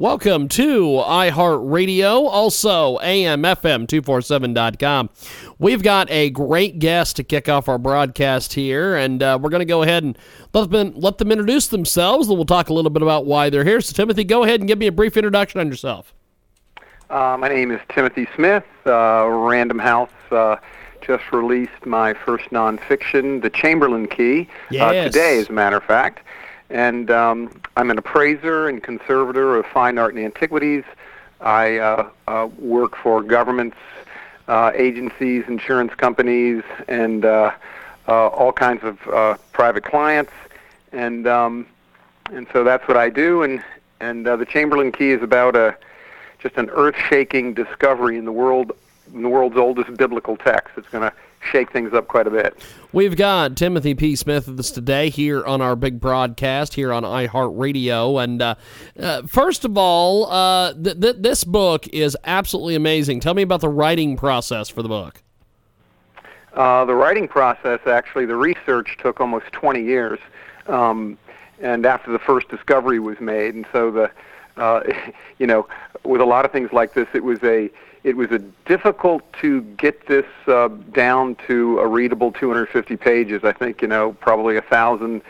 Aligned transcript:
Welcome 0.00 0.48
to 0.48 1.02
iHeartRadio, 1.04 2.26
also 2.26 2.96
AMFM247.com. 3.00 5.10
We've 5.58 5.82
got 5.82 6.10
a 6.10 6.30
great 6.30 6.78
guest 6.78 7.16
to 7.16 7.22
kick 7.22 7.50
off 7.50 7.68
our 7.68 7.76
broadcast 7.76 8.54
here, 8.54 8.96
and 8.96 9.22
uh, 9.22 9.38
we're 9.38 9.50
going 9.50 9.60
to 9.60 9.66
go 9.66 9.82
ahead 9.82 10.02
and 10.02 10.16
let 10.54 10.70
them, 10.70 10.94
let 10.96 11.18
them 11.18 11.30
introduce 11.30 11.66
themselves, 11.66 12.28
and 12.28 12.38
we'll 12.38 12.46
talk 12.46 12.70
a 12.70 12.72
little 12.72 12.90
bit 12.90 13.02
about 13.02 13.26
why 13.26 13.50
they're 13.50 13.62
here. 13.62 13.82
So, 13.82 13.92
Timothy, 13.92 14.24
go 14.24 14.42
ahead 14.42 14.60
and 14.60 14.66
give 14.66 14.78
me 14.78 14.86
a 14.86 14.92
brief 14.92 15.18
introduction 15.18 15.60
on 15.60 15.68
yourself. 15.68 16.14
Uh, 17.10 17.36
my 17.38 17.50
name 17.50 17.70
is 17.70 17.80
Timothy 17.90 18.26
Smith. 18.34 18.64
Uh, 18.86 19.26
Random 19.28 19.78
House 19.78 20.08
uh, 20.30 20.56
just 21.02 21.30
released 21.30 21.84
my 21.84 22.14
first 22.14 22.48
nonfiction, 22.48 23.42
The 23.42 23.50
Chamberlain 23.50 24.06
Key, 24.06 24.48
uh, 24.70 24.72
Yes. 24.92 25.12
today, 25.12 25.40
as 25.40 25.50
a 25.50 25.52
matter 25.52 25.76
of 25.76 25.84
fact. 25.84 26.20
And 26.70 27.10
um, 27.10 27.50
I'm 27.76 27.90
an 27.90 27.98
appraiser 27.98 28.68
and 28.68 28.82
conservator 28.82 29.56
of 29.56 29.66
fine 29.66 29.98
art 29.98 30.14
and 30.14 30.24
antiquities. 30.24 30.84
I 31.40 31.78
uh, 31.78 32.10
uh, 32.26 32.48
work 32.58 32.96
for 32.96 33.22
governments, 33.22 33.76
uh, 34.48 34.72
agencies, 34.74 35.44
insurance 35.46 35.94
companies, 35.94 36.62
and 36.88 37.24
uh, 37.24 37.52
uh, 38.08 38.26
all 38.28 38.52
kinds 38.52 38.82
of 38.82 38.98
uh, 39.08 39.36
private 39.52 39.84
clients. 39.84 40.32
And 40.92 41.26
um, 41.26 41.66
and 42.32 42.46
so 42.52 42.64
that's 42.64 42.86
what 42.88 42.96
I 42.96 43.08
do. 43.08 43.42
And 43.42 43.62
and 44.00 44.26
uh, 44.26 44.36
the 44.36 44.46
Chamberlain 44.46 44.92
Key 44.92 45.12
is 45.12 45.22
about 45.22 45.56
a 45.56 45.76
just 46.38 46.56
an 46.56 46.70
earth-shaking 46.70 47.54
discovery 47.54 48.16
in 48.16 48.24
the 48.24 48.32
world, 48.32 48.72
in 49.14 49.22
the 49.22 49.28
world's 49.28 49.56
oldest 49.56 49.94
biblical 49.96 50.36
text. 50.36 50.72
It's 50.76 50.88
going 50.88 51.08
to 51.08 51.14
shake 51.40 51.72
things 51.72 51.92
up 51.92 52.08
quite 52.08 52.26
a 52.26 52.30
bit. 52.30 52.56
We've 52.92 53.16
got 53.16 53.56
Timothy 53.56 53.94
P. 53.94 54.16
Smith 54.16 54.48
with 54.48 54.60
us 54.60 54.70
today 54.70 55.10
here 55.10 55.44
on 55.44 55.60
our 55.60 55.76
big 55.76 56.00
broadcast 56.00 56.74
here 56.74 56.92
on 56.92 57.02
iHeartRadio. 57.02 58.22
And 58.22 58.42
uh, 58.42 58.54
uh, 58.98 59.22
first 59.22 59.64
of 59.64 59.78
all, 59.78 60.30
uh, 60.30 60.74
th- 60.74 61.00
th- 61.00 61.16
this 61.18 61.44
book 61.44 61.86
is 61.88 62.16
absolutely 62.24 62.74
amazing. 62.74 63.20
Tell 63.20 63.34
me 63.34 63.42
about 63.42 63.60
the 63.60 63.68
writing 63.68 64.16
process 64.16 64.68
for 64.68 64.82
the 64.82 64.88
book. 64.88 65.22
Uh, 66.54 66.84
the 66.84 66.94
writing 66.94 67.28
process, 67.28 67.80
actually, 67.86 68.26
the 68.26 68.36
research 68.36 68.96
took 68.98 69.20
almost 69.20 69.46
20 69.52 69.82
years, 69.82 70.18
um, 70.66 71.16
and 71.60 71.86
after 71.86 72.10
the 72.10 72.18
first 72.18 72.48
discovery 72.48 72.98
was 72.98 73.20
made, 73.20 73.54
and 73.54 73.64
so 73.72 73.90
the, 73.92 74.10
uh, 74.56 74.80
you 75.38 75.46
know, 75.46 75.68
with 76.04 76.20
a 76.20 76.24
lot 76.24 76.44
of 76.44 76.50
things 76.50 76.72
like 76.72 76.92
this, 76.92 77.06
it 77.14 77.22
was 77.22 77.38
a 77.44 77.70
it 78.02 78.16
was 78.16 78.28
difficult 78.64 79.22
to 79.34 79.62
get 79.62 80.06
this 80.06 80.26
uh, 80.46 80.68
down 80.92 81.36
to 81.46 81.78
a 81.80 81.86
readable 81.86 82.32
250 82.32 82.96
pages. 82.96 83.44
I 83.44 83.52
think 83.52 83.82
you 83.82 83.88
know 83.88 84.12
probably 84.14 84.56
a 84.56 84.62
thousand 84.62 85.22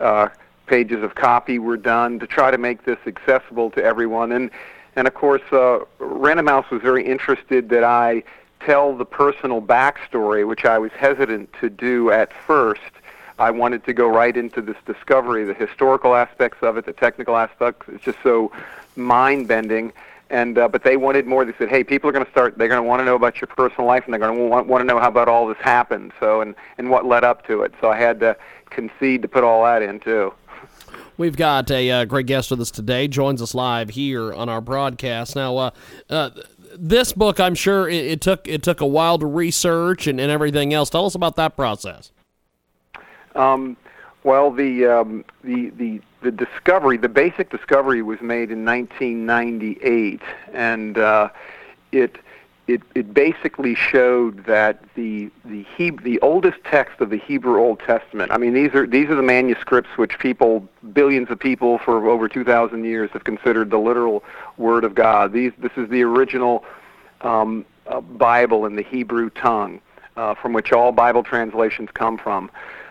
uh, 0.00 0.28
pages 0.66 1.02
of 1.02 1.14
copy 1.14 1.58
were 1.58 1.76
done 1.76 2.18
to 2.18 2.26
try 2.26 2.50
to 2.50 2.58
make 2.58 2.84
this 2.84 2.98
accessible 3.06 3.70
to 3.70 3.82
everyone, 3.82 4.32
and 4.32 4.50
and 4.96 5.06
of 5.06 5.14
course, 5.14 5.42
uh, 5.52 5.80
Random 6.00 6.48
House 6.48 6.70
was 6.70 6.82
very 6.82 7.06
interested 7.06 7.68
that 7.68 7.84
I 7.84 8.24
tell 8.60 8.96
the 8.96 9.04
personal 9.04 9.62
backstory, 9.62 10.46
which 10.46 10.64
I 10.64 10.78
was 10.78 10.90
hesitant 10.90 11.52
to 11.60 11.70
do 11.70 12.10
at 12.10 12.32
first. 12.32 12.80
I 13.38 13.52
wanted 13.52 13.84
to 13.84 13.92
go 13.92 14.08
right 14.08 14.36
into 14.36 14.60
this 14.60 14.76
discovery, 14.84 15.44
the 15.44 15.54
historical 15.54 16.16
aspects 16.16 16.58
of 16.62 16.76
it, 16.76 16.84
the 16.84 16.92
technical 16.92 17.36
aspects. 17.36 17.86
It's 17.88 18.02
just 18.02 18.18
so 18.24 18.50
mind-bending. 18.96 19.92
And 20.30 20.58
uh, 20.58 20.68
but 20.68 20.84
they 20.84 20.96
wanted 20.96 21.26
more. 21.26 21.44
They 21.44 21.54
said, 21.58 21.70
"Hey, 21.70 21.82
people 21.82 22.10
are 22.10 22.12
going 22.12 22.24
to 22.24 22.30
start. 22.30 22.58
They're 22.58 22.68
going 22.68 22.82
to 22.82 22.86
want 22.86 23.00
to 23.00 23.04
know 23.04 23.14
about 23.14 23.40
your 23.40 23.48
personal 23.48 23.86
life, 23.86 24.04
and 24.04 24.12
they're 24.12 24.20
going 24.20 24.36
to 24.36 24.44
want, 24.44 24.66
want 24.66 24.82
to 24.82 24.84
know 24.84 25.00
how 25.00 25.08
about 25.08 25.26
all 25.26 25.46
this 25.46 25.56
happened. 25.58 26.12
So 26.20 26.42
and 26.42 26.54
and 26.76 26.90
what 26.90 27.06
led 27.06 27.24
up 27.24 27.46
to 27.46 27.62
it. 27.62 27.72
So 27.80 27.90
I 27.90 27.96
had 27.96 28.20
to 28.20 28.36
concede 28.68 29.22
to 29.22 29.28
put 29.28 29.42
all 29.42 29.64
that 29.64 29.80
in 29.82 30.00
too. 30.00 30.34
We've 31.16 31.36
got 31.36 31.70
a 31.70 31.90
uh, 31.90 32.04
great 32.04 32.26
guest 32.26 32.50
with 32.50 32.60
us 32.60 32.70
today. 32.70 33.08
Joins 33.08 33.42
us 33.42 33.54
live 33.54 33.90
here 33.90 34.32
on 34.32 34.48
our 34.48 34.60
broadcast. 34.60 35.34
Now, 35.34 35.56
uh, 35.56 35.70
uh, 36.08 36.30
this 36.76 37.12
book, 37.12 37.40
I'm 37.40 37.56
sure 37.56 37.88
it, 37.88 38.04
it 38.04 38.20
took 38.20 38.46
it 38.46 38.62
took 38.62 38.80
a 38.80 38.86
while 38.86 39.18
to 39.18 39.26
research 39.26 40.06
and, 40.06 40.20
and 40.20 40.30
everything 40.30 40.72
else. 40.72 40.90
Tell 40.90 41.06
us 41.06 41.14
about 41.14 41.36
that 41.36 41.56
process. 41.56 42.12
Um, 43.34 43.76
well, 44.28 44.50
the, 44.50 44.84
um, 44.84 45.24
the 45.42 45.70
the 45.70 46.02
the 46.20 46.30
discovery, 46.30 46.98
the 46.98 47.08
basic 47.08 47.48
discovery, 47.48 48.02
was 48.02 48.20
made 48.20 48.50
in 48.50 48.62
1998, 48.62 50.20
and 50.52 50.98
uh, 50.98 51.30
it 51.92 52.18
it 52.66 52.82
it 52.94 53.14
basically 53.14 53.74
showed 53.74 54.44
that 54.44 54.84
the 54.96 55.30
the 55.46 55.64
he, 55.74 55.92
the 55.92 56.20
oldest 56.20 56.58
text 56.64 57.00
of 57.00 57.08
the 57.08 57.16
Hebrew 57.16 57.58
Old 57.58 57.80
Testament. 57.80 58.30
I 58.30 58.36
mean, 58.36 58.52
these 58.52 58.74
are 58.74 58.86
these 58.86 59.08
are 59.08 59.14
the 59.14 59.22
manuscripts 59.22 59.96
which 59.96 60.18
people, 60.18 60.68
billions 60.92 61.30
of 61.30 61.38
people 61.38 61.78
for 61.78 62.10
over 62.10 62.28
2,000 62.28 62.84
years, 62.84 63.08
have 63.14 63.24
considered 63.24 63.70
the 63.70 63.78
literal 63.78 64.22
Word 64.58 64.84
of 64.84 64.94
God. 64.94 65.32
These 65.32 65.52
this 65.56 65.72
is 65.78 65.88
the 65.88 66.02
original 66.02 66.66
um, 67.22 67.64
uh, 67.86 68.02
Bible 68.02 68.66
in 68.66 68.76
the 68.76 68.82
Hebrew 68.82 69.30
tongue, 69.30 69.80
uh, 70.18 70.34
from 70.34 70.52
which 70.52 70.70
all 70.70 70.92
Bible 70.92 71.22
translations 71.22 71.88
come 71.94 72.18
from. 72.18 72.50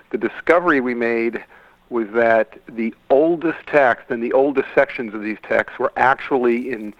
The 0.09 0.17
discovery 0.17 0.79
we 0.79 0.93
made 0.93 1.43
was 1.89 2.07
that 2.11 2.57
the 2.67 2.93
oldest 3.09 3.59
text 3.67 4.09
and 4.09 4.21
the 4.21 4.33
oldest 4.33 4.67
sections 4.75 5.13
of 5.13 5.21
these 5.21 5.37
texts 5.43 5.79
were 5.79 5.91
actually 5.95 6.71
in, 6.71 6.93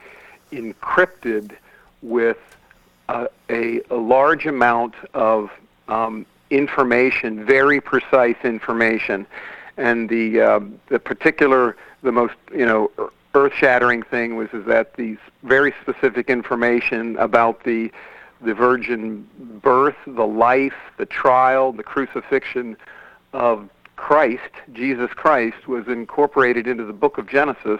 encrypted 0.51 1.51
with 2.01 2.38
a, 3.09 3.28
a 3.50 3.81
large 3.91 4.46
amount 4.46 4.94
of 5.13 5.51
um, 5.88 6.25
information, 6.50 7.46
very 7.46 7.81
precise 7.81 8.35
information, 8.44 9.25
and 9.78 10.09
the 10.09 10.41
uh, 10.41 10.59
the 10.90 11.00
particular, 11.00 11.78
the 12.01 12.12
most 12.12 12.34
you 12.53 12.66
know 12.66 12.91
earth-shattering 13.34 14.03
thing 14.03 14.35
was 14.35 14.50
is 14.53 14.66
that 14.66 14.96
these 14.96 15.17
very 15.44 15.73
specific 15.81 16.29
information 16.29 17.16
about 17.17 17.63
the 17.63 17.91
the 18.41 18.53
virgin 18.53 19.28
birth, 19.63 19.96
the 20.06 20.25
life, 20.25 20.75
the 20.97 21.06
trial, 21.06 21.72
the 21.72 21.84
crucifixion 21.84 22.78
of 23.34 23.70
Christ, 23.96 24.52
Jesus 24.74 25.12
Christ, 25.12 25.68
was 25.68 25.88
incorporated 25.88 26.68
into 26.68 26.86
the 26.86 26.94
book 26.94 27.18
of 27.18 27.28
Genesis 27.28 27.80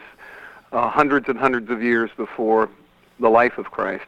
uh, 0.72 0.90
hundreds 0.90 1.30
and 1.30 1.38
hundreds 1.38 1.70
of 1.70 1.82
years 1.82 2.10
before 2.18 2.70
the 3.20 3.30
life 3.30 3.58
of 3.58 3.72
Christ. 3.72 4.06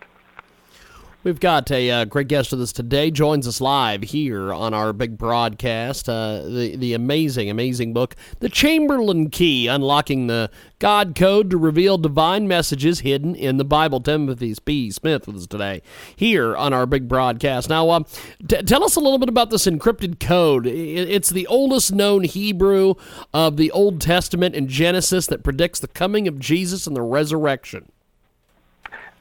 We've 1.21 1.39
got 1.41 1.69
a 1.69 1.91
uh, 1.91 2.05
great 2.05 2.29
guest 2.29 2.51
with 2.51 2.61
us 2.61 2.71
today. 2.71 3.11
Joins 3.11 3.45
us 3.45 3.59
live 3.59 4.03
here 4.03 4.53
on 4.53 4.73
our 4.73 4.93
big 4.93 5.17
broadcast. 5.17 6.07
Uh, 6.07 6.43
the 6.43 6.77
the 6.77 6.93
amazing, 6.93 7.49
amazing 7.49 7.91
book, 7.91 8.15
"The 8.39 8.47
Chamberlain 8.47 9.29
Key: 9.29 9.67
Unlocking 9.67 10.27
the 10.27 10.49
God 10.79 11.15
Code 11.15 11.49
to 11.49 11.57
Reveal 11.57 11.97
Divine 11.97 12.47
Messages 12.47 13.01
Hidden 13.01 13.35
in 13.35 13.57
the 13.57 13.65
Bible." 13.65 13.99
Timothy 13.99 14.55
P. 14.63 14.91
Smith 14.91 15.27
with 15.27 15.35
us 15.35 15.45
today 15.45 15.81
here 16.15 16.55
on 16.55 16.71
our 16.71 16.85
big 16.85 17.09
broadcast. 17.09 17.67
Now, 17.67 17.89
um, 17.89 18.05
t- 18.47 18.61
tell 18.61 18.85
us 18.85 18.95
a 18.95 19.01
little 19.01 19.19
bit 19.19 19.27
about 19.27 19.49
this 19.49 19.65
encrypted 19.65 20.21
code. 20.21 20.65
It's 20.65 21.29
the 21.29 21.47
oldest 21.47 21.91
known 21.91 22.23
Hebrew 22.23 22.93
of 23.33 23.57
the 23.57 23.71
Old 23.71 23.99
Testament 23.99 24.55
in 24.55 24.69
Genesis 24.69 25.27
that 25.27 25.43
predicts 25.43 25.81
the 25.81 25.89
coming 25.89 26.29
of 26.29 26.39
Jesus 26.39 26.87
and 26.87 26.95
the 26.95 27.01
resurrection. 27.01 27.91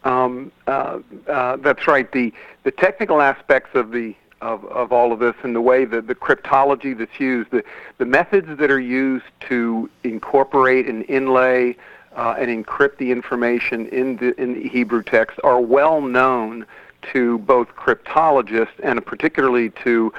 Um, 0.08 0.50
uh, 0.66 1.00
uh, 1.28 1.56
that's 1.56 1.86
right. 1.86 2.10
The 2.10 2.32
the 2.62 2.70
technical 2.70 3.20
aspects 3.20 3.70
of 3.74 3.90
the 3.90 4.14
of, 4.40 4.64
of 4.66 4.90
all 4.90 5.12
of 5.12 5.18
this 5.18 5.34
and 5.42 5.54
the 5.54 5.60
way 5.60 5.84
that 5.84 6.06
the 6.06 6.14
cryptology 6.14 6.96
that's 6.96 7.20
used, 7.20 7.50
the, 7.50 7.62
the 7.98 8.06
methods 8.06 8.56
that 8.58 8.70
are 8.70 8.80
used 8.80 9.26
to 9.48 9.90
incorporate 10.04 10.86
and 10.86 11.04
inlay 11.10 11.76
uh, 12.16 12.36
and 12.38 12.64
encrypt 12.64 12.96
the 12.98 13.10
information 13.10 13.86
in 13.88 14.16
the 14.16 14.40
in 14.40 14.54
the 14.54 14.68
Hebrew 14.68 15.02
text 15.02 15.38
are 15.44 15.60
well 15.60 16.00
known 16.00 16.64
to 17.12 17.38
both 17.40 17.68
cryptologists 17.76 18.80
and 18.82 19.04
particularly 19.04 19.70
to 19.84 20.12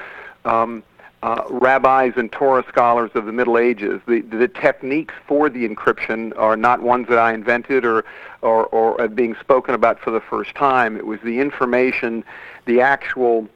um, 0.44 0.84
uh, 1.22 1.42
rabbis 1.50 2.14
and 2.16 2.32
Torah 2.32 2.64
scholars 2.68 3.10
of 3.14 3.26
the 3.26 3.32
Middle 3.32 3.58
Ages. 3.58 4.00
The, 4.06 4.20
the 4.22 4.48
techniques 4.48 5.14
for 5.26 5.50
the 5.50 5.68
encryption 5.68 6.36
are 6.38 6.56
not 6.56 6.82
ones 6.82 7.08
that 7.08 7.18
I 7.18 7.34
invented 7.34 7.84
or, 7.84 8.04
or, 8.42 8.66
or 8.66 9.08
being 9.08 9.36
spoken 9.40 9.74
about 9.74 10.00
for 10.00 10.10
the 10.10 10.20
first 10.20 10.54
time. 10.54 10.96
It 10.96 11.06
was 11.06 11.20
the 11.22 11.40
information, 11.40 12.24
the 12.64 12.80
actual 12.80 13.48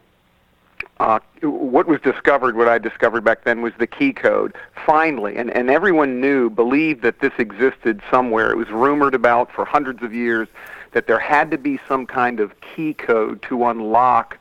uh, 1.00 1.18
what 1.42 1.86
was 1.86 2.00
discovered, 2.02 2.56
what 2.56 2.68
I 2.68 2.78
discovered 2.78 3.24
back 3.24 3.44
then, 3.44 3.62
was 3.62 3.72
the 3.78 3.86
key 3.86 4.12
code. 4.12 4.54
Finally, 4.86 5.36
and, 5.36 5.50
and 5.50 5.68
everyone 5.68 6.20
knew, 6.20 6.48
believed 6.48 7.02
that 7.02 7.20
this 7.20 7.32
existed 7.38 8.00
somewhere. 8.10 8.50
It 8.52 8.56
was 8.56 8.70
rumored 8.70 9.14
about 9.14 9.50
for 9.50 9.64
hundreds 9.64 10.02
of 10.02 10.14
years 10.14 10.46
that 10.92 11.06
there 11.08 11.18
had 11.18 11.50
to 11.50 11.58
be 11.58 11.80
some 11.88 12.06
kind 12.06 12.38
of 12.38 12.52
key 12.60 12.94
code 12.94 13.42
to 13.42 13.66
unlock 13.66 14.38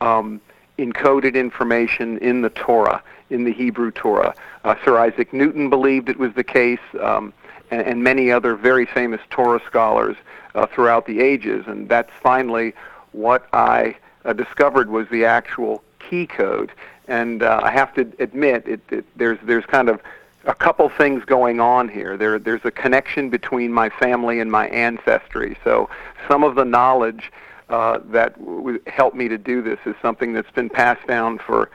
um, 0.00 0.40
encoded 0.78 1.34
information 1.34 2.18
in 2.18 2.42
the 2.42 2.50
Torah, 2.50 3.02
in 3.30 3.44
the 3.44 3.52
Hebrew 3.52 3.90
Torah. 3.90 4.34
Uh, 4.64 4.74
Sir 4.84 4.98
Isaac 4.98 5.32
Newton 5.32 5.68
believed 5.68 6.08
it 6.08 6.18
was 6.18 6.32
the 6.34 6.44
case, 6.44 6.80
um, 7.00 7.32
and, 7.70 7.82
and, 7.82 8.02
many 8.02 8.30
other 8.30 8.54
very 8.54 8.86
famous 8.86 9.20
Torah 9.28 9.60
scholars 9.66 10.16
uh, 10.54 10.66
throughout 10.66 11.06
the 11.06 11.20
ages. 11.20 11.64
And 11.66 11.88
that's 11.88 12.12
finally 12.22 12.72
what 13.12 13.46
I 13.52 13.96
uh, 14.24 14.32
discovered 14.32 14.88
was 14.88 15.06
the 15.08 15.24
actual 15.24 15.82
key 15.98 16.26
code. 16.26 16.72
And 17.08 17.42
uh, 17.42 17.60
I 17.62 17.70
have 17.70 17.94
to 17.94 18.10
admit, 18.18 18.66
it, 18.66 18.80
it, 18.90 19.04
there's 19.16 19.38
there's 19.42 19.64
kind 19.64 19.88
of 19.88 20.00
a 20.44 20.54
couple 20.54 20.88
things 20.88 21.24
going 21.24 21.60
on 21.60 21.88
here. 21.88 22.16
There 22.16 22.38
there's 22.38 22.64
a 22.64 22.70
connection 22.70 23.30
between 23.30 23.72
my 23.72 23.88
family 23.88 24.40
and 24.40 24.50
my 24.50 24.68
ancestry. 24.68 25.56
So 25.64 25.88
some 26.28 26.44
of 26.44 26.54
the 26.54 26.64
knowledge 26.64 27.32
uh, 27.68 27.98
that 28.06 28.38
w- 28.38 28.80
helped 28.86 29.16
me 29.16 29.28
to 29.28 29.38
do 29.38 29.62
this 29.62 29.78
is 29.86 29.94
something 30.00 30.32
that's 30.32 30.50
been 30.52 30.68
passed 30.68 31.06
down 31.06 31.38
for 31.38 31.70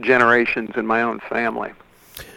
generations 0.00 0.70
in 0.76 0.86
my 0.86 1.02
own 1.02 1.20
family. 1.20 1.72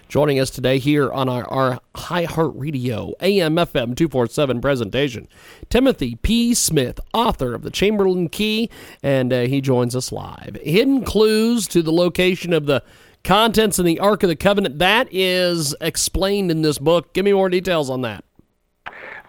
Joining 0.07 0.39
us 0.39 0.49
today 0.49 0.79
here 0.79 1.11
on 1.11 1.27
our, 1.27 1.45
our 1.49 1.81
iHeartRadio 1.95 3.13
AM 3.19 3.55
FM 3.55 3.95
247 3.95 4.61
presentation, 4.61 5.27
Timothy 5.69 6.15
P. 6.15 6.53
Smith, 6.53 6.99
author 7.13 7.53
of 7.53 7.61
The 7.61 7.69
Chamberlain 7.69 8.29
Key, 8.29 8.69
and 9.03 9.33
uh, 9.33 9.41
he 9.41 9.59
joins 9.59 9.97
us 9.97 10.13
live. 10.13 10.57
Hidden 10.63 11.03
clues 11.03 11.67
to 11.67 11.81
the 11.81 11.91
location 11.91 12.53
of 12.53 12.67
the 12.67 12.83
contents 13.25 13.79
in 13.79 13.85
the 13.85 13.99
Ark 13.99 14.23
of 14.23 14.29
the 14.29 14.37
Covenant, 14.37 14.79
that 14.79 15.09
is 15.11 15.75
explained 15.81 16.51
in 16.51 16.61
this 16.61 16.77
book. 16.77 17.13
Give 17.13 17.25
me 17.25 17.33
more 17.33 17.49
details 17.49 17.89
on 17.89 18.01
that. 18.03 18.23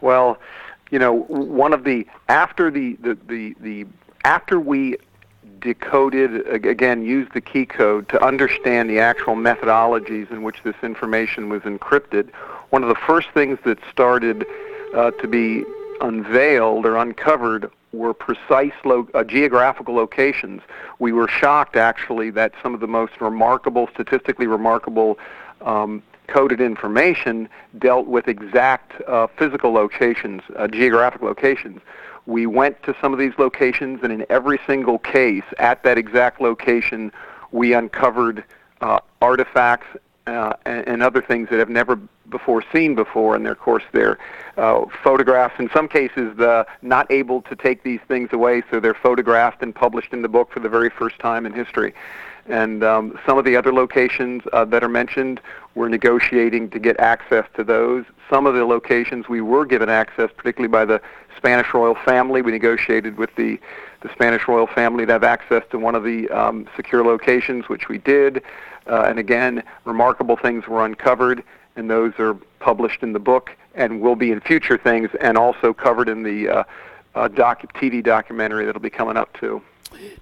Well, 0.01 0.39
you 0.91 0.99
know, 0.99 1.13
one 1.13 1.73
of 1.73 1.85
the, 1.85 2.07
after 2.29 2.71
the, 2.71 2.97
the, 3.01 3.19
the, 3.27 3.55
the 3.61 3.87
after 4.25 4.59
we 4.59 4.97
decoded, 5.61 6.47
again, 6.49 7.03
used 7.03 7.33
the 7.33 7.41
key 7.41 7.67
code 7.67 8.09
to 8.09 8.25
understand 8.25 8.89
the 8.89 8.99
actual 8.99 9.35
methodologies 9.35 10.31
in 10.31 10.43
which 10.43 10.63
this 10.63 10.77
information 10.83 11.49
was 11.49 11.63
encrypted. 11.63 12.31
One 12.71 12.83
of 12.83 12.89
the 12.89 12.95
first 12.95 13.29
things 13.33 13.59
that 13.65 13.79
started 13.91 14.47
uh, 14.95 15.11
to 15.13 15.29
be 15.29 15.65
unveiled 16.01 16.87
or 16.87 16.97
uncovered 16.97 17.71
were 17.93 18.15
precise 18.15 18.73
lo- 18.85 19.09
uh, 19.15 19.25
geographical 19.25 19.95
locations. 19.95 20.63
We 20.99 21.13
were 21.13 21.29
shocked, 21.29 21.77
actually, 21.77 22.31
that 22.31 22.53
some 22.63 22.75
of 22.75 22.81
the 22.81 22.87
most 22.87 23.21
remarkable, 23.21 23.89
statistically 23.93 24.47
remarkable 24.47 25.19
um, 25.63 26.03
coded 26.29 26.61
information 26.61 27.49
dealt 27.79 28.07
with 28.07 28.29
exact 28.29 29.01
uh, 29.03 29.27
physical 29.37 29.73
locations, 29.73 30.43
uh, 30.57 30.69
geographic 30.69 31.23
locations. 31.23 31.81
We 32.27 32.47
went 32.47 32.83
to 32.85 32.95
some 33.01 33.13
of 33.13 33.19
these 33.19 33.33
locations, 33.39 34.01
and 34.03 34.13
in 34.13 34.25
every 34.31 34.61
single 34.67 34.99
case, 34.99 35.45
at 35.59 35.83
that 35.83 35.99
exact 35.99 36.41
location, 36.41 37.11
we 37.51 37.73
uncovered 37.73 38.45
uh, 38.81 39.01
artifacts 39.21 39.87
uh, 40.29 40.53
and, 40.67 40.87
and, 40.87 41.03
other 41.03 41.23
things 41.23 41.49
that 41.51 41.59
have 41.59 41.69
never 41.69 41.97
before 42.29 42.63
seen 42.73 42.95
before. 42.95 43.35
And 43.35 43.47
of 43.47 43.59
course, 43.59 43.85
they're 43.93 44.19
uh, 44.57 44.85
photographs. 45.03 45.55
In 45.59 45.71
some 45.71 45.89
cases, 45.89 46.37
the 46.37 46.67
not 46.83 47.11
able 47.11 47.43
to 47.43 47.57
take 47.57 47.83
these 47.83 48.01
things 48.09 48.31
away, 48.33 48.63
so 48.71 48.81
they're 48.81 48.95
photographed 48.95 49.63
and 49.63 49.75
published 49.75 50.13
in 50.13 50.23
the 50.23 50.29
book 50.29 50.51
for 50.53 50.61
the 50.61 50.69
very 50.69 50.91
first 50.91 51.19
time 51.19 51.47
in 51.47 51.53
history. 51.53 51.95
And 52.47 52.83
um, 52.83 53.19
some 53.27 53.37
of 53.37 53.45
the 53.45 53.57
other 53.57 53.73
locations 53.73 54.43
uh, 54.53 54.65
that 54.67 54.83
are 54.83 54.89
mentioned, 54.89 55.41
we're 55.75 55.89
negotiating 55.89 56.71
to 56.71 56.79
get 56.79 56.99
access 56.99 57.45
to 57.57 57.65
those. 57.65 58.05
Some 58.31 58.47
of 58.47 58.55
the 58.55 58.65
locations 58.65 59.29
we 59.29 59.41
were 59.41 59.67
given 59.67 59.89
access, 59.89 60.31
particularly 60.35 60.71
by 60.71 60.85
the 60.85 61.01
Spanish 61.37 61.73
royal 61.75 61.95
family. 61.95 62.43
We 62.43 62.53
negotiated 62.53 63.19
with 63.19 63.35
the, 63.37 63.61
the 64.01 64.11
Spanish 64.13 64.49
royal 64.49 64.67
family 64.67 65.07
to 65.07 65.13
have 65.13 65.25
access 65.25 65.63
to 65.71 65.79
one 65.79 65.95
of 65.95 66.05
the 66.05 66.29
um, 66.31 66.69
secure 66.75 67.05
locations, 67.05 67.69
which 67.69 67.89
we 67.89 67.99
did. 67.99 68.43
Uh, 68.89 69.03
and 69.03 69.19
again, 69.19 69.63
remarkable 69.85 70.37
things 70.37 70.67
were 70.67 70.85
uncovered, 70.85 71.43
and 71.77 71.91
those 71.91 72.13
are 72.19 72.35
published 72.59 73.03
in 73.03 73.13
the 73.13 73.19
book 73.19 73.51
and 73.75 74.01
will 74.01 74.17
be 74.17 74.33
in 74.33 74.41
future 74.41 74.77
things, 74.77 75.11
and 75.21 75.37
also 75.39 75.73
covered 75.73 76.09
in 76.09 76.23
the 76.23 76.49
uh, 76.49 76.65
uh, 77.15 77.29
doc- 77.29 77.73
TV 77.75 78.03
documentary 78.03 78.65
that'll 78.65 78.81
be 78.81 78.91
coming 78.91 79.17
up 79.17 79.33
too. 79.39 79.63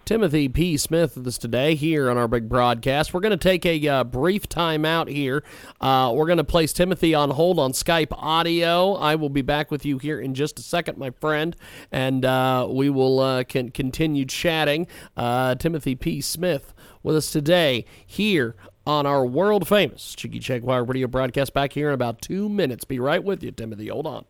Timothy 0.04 0.48
P. 0.48 0.76
Smith 0.76 1.16
with 1.16 1.26
us 1.26 1.38
today 1.38 1.74
here 1.74 2.10
on 2.10 2.16
our 2.16 2.28
big 2.28 2.48
broadcast. 2.48 3.12
We're 3.12 3.20
going 3.20 3.36
to 3.36 3.36
take 3.36 3.66
a 3.66 3.88
uh, 3.88 4.04
brief 4.04 4.48
time 4.48 4.84
out 4.84 5.08
here. 5.08 5.42
Uh, 5.80 6.12
we're 6.14 6.26
going 6.26 6.38
to 6.38 6.44
place 6.44 6.72
Timothy 6.72 7.14
on 7.14 7.30
hold 7.30 7.58
on 7.58 7.72
Skype 7.72 8.12
audio. 8.12 8.94
I 8.94 9.14
will 9.14 9.28
be 9.28 9.42
back 9.42 9.70
with 9.70 9.84
you 9.84 9.98
here 9.98 10.20
in 10.20 10.34
just 10.34 10.58
a 10.58 10.62
second, 10.62 10.98
my 10.98 11.10
friend, 11.10 11.56
and 11.90 12.24
uh, 12.24 12.66
we 12.70 12.90
will 12.90 13.20
uh, 13.20 13.44
can 13.44 13.70
continue 13.70 14.24
chatting. 14.24 14.86
Uh, 15.16 15.54
Timothy 15.54 15.94
P. 15.94 16.20
Smith 16.20 16.72
with 17.02 17.16
us 17.16 17.30
today 17.30 17.84
here 18.04 18.56
on 18.86 19.06
our 19.06 19.26
world 19.26 19.66
famous 19.66 20.14
Jiggy 20.14 20.38
Jaguar 20.38 20.84
radio 20.84 21.08
broadcast 21.08 21.52
back 21.52 21.72
here 21.72 21.88
in 21.88 21.94
about 21.94 22.22
two 22.22 22.48
minutes. 22.48 22.84
Be 22.84 22.98
right 22.98 23.22
with 23.22 23.42
you, 23.42 23.50
Timothy. 23.50 23.88
Hold 23.88 24.06
on. 24.06 24.24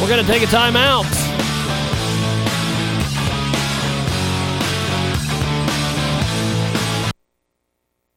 We're 0.00 0.08
going 0.08 0.24
to 0.24 0.30
take 0.30 0.42
a 0.42 0.46
time 0.46 0.76
out. 0.76 1.47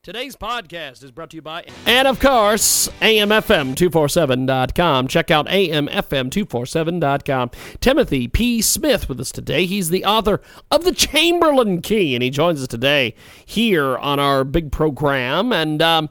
Today's 0.04 0.36
podcast 0.36 1.04
is 1.04 1.12
brought 1.12 1.30
to 1.30 1.36
you 1.36 1.44
by, 1.44 1.64
and 1.86 2.08
of 2.08 2.20
course, 2.20 2.88
AMFM247.com. 3.02 5.08
Check 5.08 5.30
out 5.30 5.46
AMFM247.com. 5.46 7.52
Timothy 7.80 8.28
P. 8.28 8.64
Smith 8.64 9.08
with 9.08 9.20
us 9.20 9.32
today. 9.32 9.68
He's 9.68 9.92
the 9.92 10.04
author 10.04 10.42
of 10.72 10.86
The 10.86 10.92
Chamberlain 10.92 11.84
Key, 11.84 12.16
and 12.16 12.24
he 12.24 12.32
joins 12.32 12.64
us 12.64 12.68
today 12.68 13.14
here 13.46 13.96
on 13.96 14.20
our 14.20 14.44
big 14.44 14.72
program. 14.72 15.54
And, 15.54 15.84
um, 15.84 16.10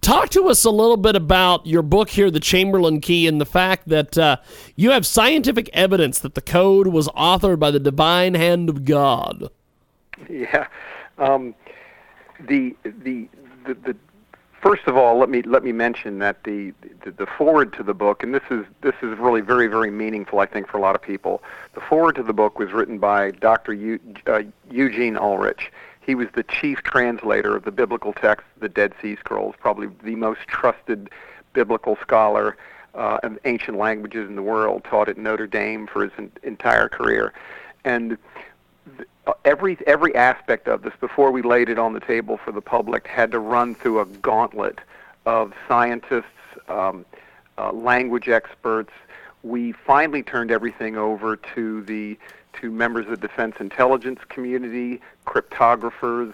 talk 0.00 0.30
to 0.30 0.48
us 0.48 0.64
a 0.64 0.70
little 0.70 0.96
bit 0.96 1.14
about 1.14 1.64
your 1.64 1.82
book 1.82 2.10
here, 2.10 2.28
The 2.28 2.40
Chamberlain 2.40 3.00
Key, 3.00 3.28
and 3.28 3.40
the 3.40 3.46
fact 3.46 3.88
that 3.88 4.18
uh, 4.18 4.38
you 4.74 4.90
have 4.90 5.06
scientific 5.06 5.70
evidence 5.72 6.18
that 6.18 6.34
the 6.34 6.42
code 6.42 6.88
was 6.88 7.06
authored 7.10 7.60
by 7.60 7.70
the 7.70 7.78
divine 7.78 8.34
hand 8.34 8.68
of 8.68 8.84
God. 8.84 9.48
Yeah. 10.28 10.66
Um, 11.18 11.54
the, 12.40 12.76
the 12.84 13.28
the 13.64 13.74
the 13.74 13.96
first 14.60 14.86
of 14.86 14.96
all, 14.96 15.18
let 15.18 15.28
me 15.28 15.42
let 15.42 15.62
me 15.62 15.72
mention 15.72 16.18
that 16.18 16.42
the, 16.44 16.72
the, 17.04 17.12
the 17.12 17.26
foreword 17.26 17.72
to 17.74 17.82
the 17.82 17.94
book, 17.94 18.22
and 18.22 18.34
this 18.34 18.42
is 18.50 18.64
this 18.80 18.94
is 19.02 19.18
really 19.18 19.40
very 19.40 19.66
very 19.66 19.90
meaningful, 19.90 20.40
I 20.40 20.46
think, 20.46 20.68
for 20.68 20.78
a 20.78 20.80
lot 20.80 20.94
of 20.94 21.02
people. 21.02 21.42
The 21.74 21.80
foreword 21.80 22.16
to 22.16 22.22
the 22.22 22.32
book 22.32 22.58
was 22.58 22.72
written 22.72 22.98
by 22.98 23.30
Dr. 23.32 23.98
Uh, 24.26 24.42
Eugene 24.70 25.16
Ulrich. 25.16 25.70
He 26.00 26.14
was 26.14 26.28
the 26.34 26.44
chief 26.44 26.82
translator 26.82 27.56
of 27.56 27.64
the 27.64 27.72
biblical 27.72 28.12
text, 28.12 28.46
the 28.58 28.68
Dead 28.68 28.94
Sea 29.02 29.16
Scrolls, 29.16 29.54
probably 29.58 29.88
the 30.02 30.14
most 30.14 30.40
trusted 30.46 31.10
biblical 31.52 31.96
scholar 32.00 32.56
uh, 32.94 33.18
of 33.22 33.38
ancient 33.44 33.76
languages 33.76 34.28
in 34.28 34.36
the 34.36 34.42
world. 34.42 34.84
Taught 34.84 35.08
at 35.08 35.18
Notre 35.18 35.46
Dame 35.46 35.86
for 35.86 36.08
his 36.08 36.12
entire 36.42 36.88
career, 36.88 37.32
and 37.84 38.18
every 39.44 39.78
every 39.86 40.14
aspect 40.14 40.68
of 40.68 40.82
this 40.82 40.92
before 41.00 41.30
we 41.30 41.42
laid 41.42 41.68
it 41.68 41.78
on 41.78 41.92
the 41.92 42.00
table 42.00 42.36
for 42.36 42.52
the 42.52 42.60
public 42.60 43.06
had 43.06 43.30
to 43.32 43.38
run 43.38 43.74
through 43.74 44.00
a 44.00 44.06
gauntlet 44.06 44.80
of 45.24 45.52
scientists, 45.66 46.24
um, 46.68 47.04
uh, 47.58 47.72
language 47.72 48.28
experts. 48.28 48.92
We 49.42 49.72
finally 49.72 50.22
turned 50.22 50.50
everything 50.50 50.96
over 50.96 51.36
to 51.54 51.82
the 51.82 52.18
to 52.60 52.70
members 52.70 53.06
of 53.06 53.20
the 53.20 53.28
defense 53.28 53.56
intelligence 53.60 54.20
community, 54.28 55.00
cryptographers, 55.26 56.32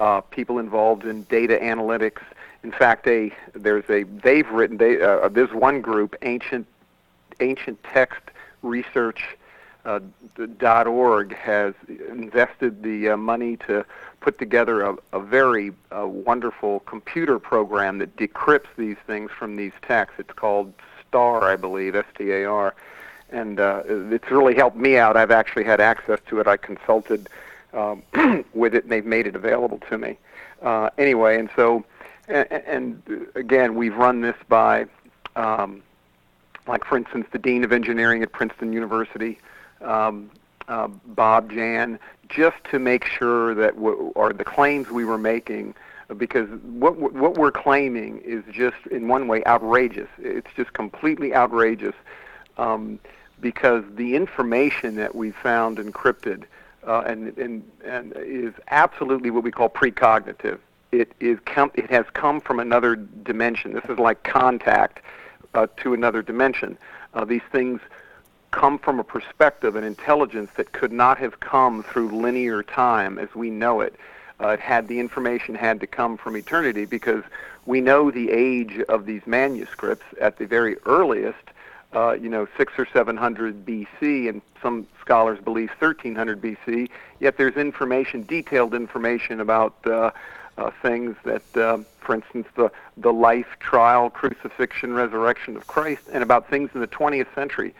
uh, 0.00 0.20
people 0.20 0.58
involved 0.58 1.04
in 1.04 1.24
data 1.24 1.58
analytics. 1.60 2.22
In 2.62 2.72
fact, 2.72 3.06
a 3.06 3.32
there's 3.54 3.88
a 3.90 4.04
they've 4.04 4.48
written 4.50 4.76
they, 4.76 5.00
uh, 5.00 5.28
there's 5.28 5.52
one 5.52 5.80
group 5.80 6.16
ancient 6.22 6.66
ancient 7.40 7.82
text 7.84 8.22
research 8.62 9.36
uh, 9.84 10.00
.org 10.86 11.36
has 11.36 11.74
invested 11.88 12.82
the 12.82 13.10
uh, 13.10 13.16
money 13.16 13.56
to 13.58 13.84
put 14.20 14.38
together 14.38 14.82
a, 14.82 14.96
a 15.12 15.20
very 15.20 15.72
uh, 15.92 16.06
wonderful 16.06 16.80
computer 16.80 17.38
program 17.38 17.98
that 17.98 18.16
decrypts 18.16 18.68
these 18.76 18.96
things 19.06 19.30
from 19.30 19.56
these 19.56 19.72
texts. 19.82 20.18
It's 20.18 20.32
called 20.32 20.72
STAR, 21.06 21.44
I 21.44 21.56
believe, 21.56 21.94
S-T-A-R, 21.94 22.74
and 23.30 23.60
uh, 23.60 23.82
it's 23.86 24.30
really 24.30 24.54
helped 24.54 24.76
me 24.76 24.96
out. 24.96 25.16
I've 25.16 25.30
actually 25.30 25.64
had 25.64 25.80
access 25.80 26.18
to 26.28 26.40
it. 26.40 26.46
I 26.46 26.56
consulted 26.56 27.28
um, 27.74 28.02
with 28.54 28.74
it, 28.74 28.84
and 28.84 28.92
they've 28.92 29.04
made 29.04 29.26
it 29.26 29.36
available 29.36 29.78
to 29.90 29.98
me. 29.98 30.16
Uh, 30.62 30.88
anyway, 30.96 31.38
and 31.38 31.50
so, 31.54 31.84
and, 32.26 32.50
and 32.50 33.26
again, 33.34 33.74
we've 33.74 33.96
run 33.96 34.22
this 34.22 34.36
by, 34.48 34.86
um, 35.36 35.82
like 36.66 36.84
for 36.84 36.96
instance, 36.96 37.26
the 37.32 37.38
dean 37.38 37.62
of 37.64 37.72
engineering 37.72 38.22
at 38.22 38.32
Princeton 38.32 38.72
University 38.72 39.38
um, 39.84 40.30
uh, 40.68 40.88
Bob 41.06 41.50
Jahn, 41.52 41.98
just 42.28 42.56
to 42.70 42.78
make 42.78 43.04
sure 43.04 43.54
that 43.54 43.74
w- 43.76 44.12
or 44.14 44.32
the 44.32 44.44
claims 44.44 44.88
we 44.90 45.04
were 45.04 45.18
making 45.18 45.74
because 46.16 46.48
what 46.62 46.96
what 46.96 47.38
we're 47.38 47.52
claiming 47.52 48.18
is 48.18 48.44
just 48.50 48.76
in 48.90 49.08
one 49.08 49.26
way 49.26 49.42
outrageous. 49.46 50.08
It's 50.18 50.50
just 50.56 50.72
completely 50.72 51.34
outrageous 51.34 51.94
um, 52.58 52.98
because 53.40 53.84
the 53.94 54.14
information 54.14 54.96
that 54.96 55.14
we 55.14 55.30
found 55.30 55.78
encrypted 55.78 56.44
uh, 56.86 57.00
and, 57.06 57.36
and 57.38 57.70
and 57.84 58.12
is 58.16 58.52
absolutely 58.70 59.30
what 59.30 59.44
we 59.44 59.50
call 59.50 59.68
precognitive. 59.68 60.58
It 60.92 61.12
is 61.20 61.38
com- 61.46 61.72
it 61.74 61.90
has 61.90 62.06
come 62.12 62.40
from 62.40 62.60
another 62.60 62.96
dimension. 62.96 63.72
This 63.72 63.84
is 63.88 63.98
like 63.98 64.22
contact 64.24 65.00
uh, 65.54 65.66
to 65.78 65.94
another 65.94 66.22
dimension. 66.22 66.76
Uh, 67.14 67.24
these 67.24 67.42
things 67.50 67.80
come 68.54 68.78
from 68.78 69.00
a 69.00 69.04
perspective 69.04 69.74
an 69.74 69.82
intelligence 69.82 70.50
that 70.56 70.70
could 70.72 70.92
not 70.92 71.18
have 71.18 71.40
come 71.40 71.82
through 71.82 72.08
linear 72.08 72.62
time 72.62 73.18
as 73.18 73.34
we 73.34 73.50
know 73.50 73.80
it 73.80 73.96
uh, 74.40 74.48
it 74.48 74.60
had 74.60 74.86
the 74.88 75.00
information 75.00 75.54
had 75.54 75.80
to 75.80 75.86
come 75.86 76.16
from 76.16 76.36
eternity 76.36 76.84
because 76.84 77.24
we 77.66 77.80
know 77.80 78.10
the 78.10 78.30
age 78.30 78.80
of 78.88 79.06
these 79.06 79.22
manuscripts 79.26 80.04
at 80.20 80.38
the 80.38 80.46
very 80.46 80.76
earliest, 80.86 81.38
uh, 81.94 82.12
you 82.12 82.28
know, 82.28 82.46
six 82.56 82.72
or 82.78 82.86
seven 82.92 83.16
hundred 83.16 83.64
BC, 83.64 84.28
and 84.28 84.42
some 84.60 84.86
scholars 85.00 85.38
believe 85.40 85.70
1300 85.78 86.40
BC. 86.40 86.90
Yet 87.20 87.36
there's 87.36 87.56
information, 87.56 88.24
detailed 88.24 88.74
information 88.74 89.40
about 89.40 89.74
uh, 89.86 90.10
uh, 90.58 90.70
things 90.82 91.16
that, 91.24 91.56
uh, 91.56 91.78
for 92.00 92.14
instance, 92.14 92.46
the 92.56 92.70
the 92.96 93.12
life, 93.12 93.56
trial, 93.60 94.10
crucifixion, 94.10 94.94
resurrection 94.94 95.56
of 95.56 95.66
Christ, 95.66 96.02
and 96.12 96.22
about 96.22 96.48
things 96.48 96.70
in 96.74 96.80
the 96.80 96.88
20th 96.88 97.32
century. 97.34 97.74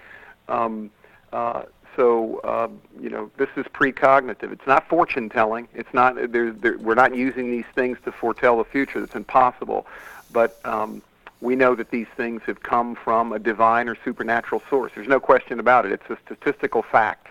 Um, 0.49 0.91
uh, 1.33 1.63
so 1.97 2.39
uh, 2.39 2.69
you 3.01 3.11
know 3.11 3.31
this 3.37 3.51
is 3.57 3.67
precognitive. 3.67 4.53
It's 4.53 4.67
not 4.67 4.89
fortune 4.89 5.29
telling. 5.29 5.69
It's 5.75 5.93
not. 5.93 6.17
There, 6.33 6.51
there, 6.51 6.79
we're 6.79 6.95
not 6.95 7.15
using 7.15 7.51
these 7.51 7.67
things 7.75 7.99
to 8.05 8.13
foretell 8.13 8.59
the 8.59 8.65
future. 8.65 9.03
It's 9.03 9.15
impossible. 9.15 9.87
But 10.33 10.59
um, 10.65 11.03
we 11.41 11.57
know 11.57 11.75
that 11.75 11.91
these 11.91 12.09
things 12.17 12.43
have 12.47 12.63
come 12.63 12.97
from 12.97 13.33
a 13.33 13.39
divine 13.39 13.89
or 13.89 13.97
supernatural 14.05 14.63
source. 14.69 14.93
There's 14.95 15.09
no 15.09 15.21
question 15.21 15.61
about 15.61 15.87
it. 15.87 15.93
It's 15.93 16.11
a 16.11 16.19
statistical 16.25 16.83
fact. 16.83 17.29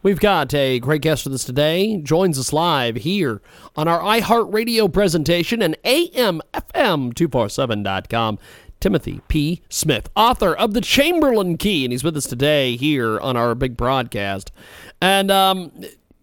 We've 0.00 0.20
got 0.20 0.54
a 0.54 0.78
great 0.78 1.02
guest 1.02 1.24
with 1.24 1.34
us 1.34 1.42
today. 1.44 1.96
Joins 1.98 2.38
us 2.38 2.52
live 2.52 2.94
here 2.96 3.42
on 3.74 3.88
our 3.88 3.98
iHeartRadio 4.00 4.92
presentation 4.92 5.60
and 5.60 5.76
AMFM247.com. 5.84 8.38
Timothy 8.80 9.20
P. 9.28 9.62
Smith, 9.68 10.08
author 10.14 10.54
of 10.54 10.74
The 10.74 10.80
Chamberlain 10.80 11.56
Key, 11.56 11.84
and 11.84 11.92
he's 11.92 12.04
with 12.04 12.16
us 12.16 12.26
today 12.26 12.76
here 12.76 13.18
on 13.20 13.36
our 13.36 13.54
big 13.54 13.76
broadcast. 13.76 14.52
And 15.00 15.30
um, 15.30 15.72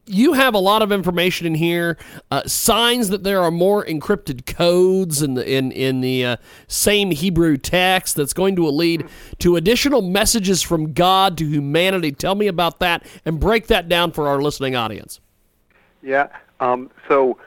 you 0.06 0.34
have 0.34 0.54
a 0.54 0.60
lot 0.60 0.82
of 0.82 0.92
information 0.92 1.48
in 1.48 1.56
here, 1.56 1.98
uh, 2.32 2.44
signs 2.46 3.10
that 3.10 3.24
there 3.24 3.42
are 3.42 3.52
more 3.52 3.84
encrypted 3.86 4.46
codes 4.46 5.22
in 5.22 5.34
the 5.34 5.50
in 5.50 5.72
in 5.72 6.02
the 6.02 6.26
uh, 6.26 6.38
same 6.68 7.12
Hebrew 7.12 7.58
text 7.58 8.16
that's 8.16 8.34
going 8.34 8.56
to 8.58 8.68
lead 8.68 9.06
to 9.40 9.56
additional 9.56 10.02
messages 10.02 10.62
from 10.62 10.94
God 10.94 11.38
to 11.40 11.46
humanity. 11.46 12.12
Tell 12.12 12.36
me 12.36 12.48
about 12.48 12.80
that 12.80 13.06
and 13.26 13.40
break 13.40 13.68
that 13.68 13.90
down 13.90 14.12
for 14.12 14.28
our 14.28 14.42
listening 14.42 14.76
audience. 14.76 15.20
Yeah. 16.04 16.28
Um, 16.60 16.92
so 17.08 17.38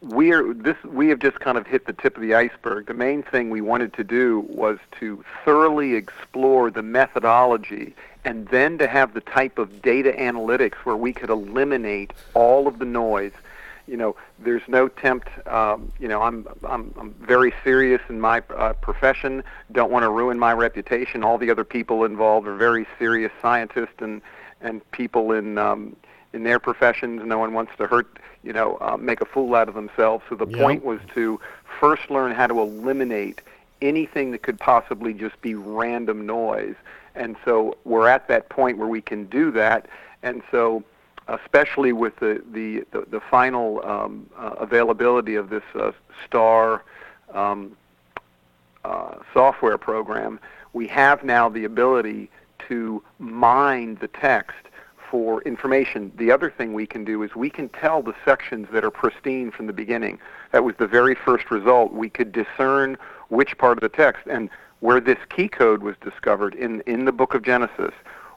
we 0.00 0.32
are 0.32 0.54
this 0.54 0.76
we 0.84 1.08
have 1.08 1.18
just 1.18 1.40
kind 1.40 1.58
of 1.58 1.66
hit 1.66 1.86
the 1.86 1.92
tip 1.92 2.16
of 2.16 2.22
the 2.22 2.34
iceberg. 2.34 2.86
The 2.86 2.94
main 2.94 3.22
thing 3.22 3.50
we 3.50 3.60
wanted 3.60 3.92
to 3.94 4.04
do 4.04 4.40
was 4.48 4.78
to 5.00 5.24
thoroughly 5.44 5.94
explore 5.94 6.70
the 6.70 6.82
methodology 6.82 7.94
and 8.24 8.48
then 8.48 8.78
to 8.78 8.86
have 8.88 9.12
the 9.14 9.20
type 9.20 9.58
of 9.58 9.82
data 9.82 10.12
analytics 10.12 10.76
where 10.84 10.96
we 10.96 11.12
could 11.12 11.30
eliminate 11.30 12.12
all 12.32 12.66
of 12.66 12.78
the 12.78 12.84
noise. 12.84 13.32
You 13.86 13.98
know, 13.98 14.16
there's 14.38 14.66
no 14.66 14.88
tempt. 14.88 15.28
Um, 15.46 15.92
you 15.98 16.08
know, 16.08 16.22
I'm 16.22 16.46
I'm 16.64 16.94
I'm 16.98 17.12
very 17.20 17.52
serious 17.62 18.00
in 18.08 18.20
my 18.20 18.42
uh, 18.56 18.72
profession. 18.74 19.44
Don't 19.72 19.90
want 19.90 20.04
to 20.04 20.10
ruin 20.10 20.38
my 20.38 20.54
reputation. 20.54 21.22
All 21.22 21.36
the 21.36 21.50
other 21.50 21.64
people 21.64 22.04
involved 22.04 22.46
are 22.46 22.56
very 22.56 22.86
serious 22.98 23.32
scientists 23.42 24.00
and 24.00 24.22
and 24.62 24.90
people 24.92 25.32
in 25.32 25.58
um, 25.58 25.94
in 26.34 26.44
their 26.44 26.58
professions. 26.58 27.22
No 27.24 27.38
one 27.38 27.54
wants 27.54 27.72
to 27.78 27.86
hurt 27.86 28.18
you 28.44 28.52
know, 28.52 28.76
uh, 28.80 28.96
make 28.96 29.20
a 29.20 29.24
fool 29.24 29.54
out 29.54 29.68
of 29.68 29.74
themselves. 29.74 30.22
So 30.28 30.36
the 30.36 30.46
yep. 30.46 30.60
point 30.60 30.84
was 30.84 31.00
to 31.14 31.40
first 31.80 32.10
learn 32.10 32.32
how 32.32 32.46
to 32.46 32.60
eliminate 32.60 33.40
anything 33.82 34.30
that 34.32 34.42
could 34.42 34.60
possibly 34.60 35.14
just 35.14 35.40
be 35.40 35.54
random 35.54 36.26
noise. 36.26 36.76
And 37.14 37.36
so 37.44 37.76
we're 37.84 38.06
at 38.06 38.28
that 38.28 38.50
point 38.50 38.78
where 38.78 38.88
we 38.88 39.00
can 39.00 39.24
do 39.24 39.50
that. 39.52 39.86
And 40.22 40.42
so, 40.50 40.84
especially 41.26 41.92
with 41.92 42.16
the 42.16 42.42
the 42.52 42.84
the, 42.90 43.06
the 43.10 43.20
final 43.20 43.84
um, 43.84 44.28
uh, 44.36 44.54
availability 44.58 45.36
of 45.36 45.48
this 45.48 45.62
uh, 45.74 45.92
STAR 46.26 46.82
um, 47.32 47.76
uh, 48.84 49.16
software 49.32 49.78
program, 49.78 50.38
we 50.74 50.86
have 50.88 51.24
now 51.24 51.48
the 51.48 51.64
ability 51.64 52.30
to 52.68 53.02
mine 53.18 53.96
the 54.00 54.08
text 54.08 54.56
for 55.14 55.42
information. 55.42 56.10
The 56.16 56.32
other 56.32 56.50
thing 56.50 56.72
we 56.72 56.88
can 56.88 57.04
do 57.04 57.22
is 57.22 57.36
we 57.36 57.48
can 57.48 57.68
tell 57.68 58.02
the 58.02 58.14
sections 58.24 58.66
that 58.72 58.84
are 58.84 58.90
pristine 58.90 59.52
from 59.52 59.68
the 59.68 59.72
beginning. 59.72 60.18
That 60.50 60.64
was 60.64 60.74
the 60.76 60.88
very 60.88 61.14
first 61.14 61.52
result. 61.52 61.92
We 61.92 62.10
could 62.10 62.32
discern 62.32 62.98
which 63.28 63.56
part 63.56 63.78
of 63.78 63.82
the 63.82 63.96
text 63.96 64.26
and 64.28 64.50
where 64.80 64.98
this 64.98 65.18
key 65.30 65.46
code 65.46 65.84
was 65.84 65.94
discovered 66.00 66.56
in 66.56 66.80
in 66.80 67.04
the 67.04 67.12
book 67.12 67.32
of 67.32 67.42
Genesis 67.42 67.92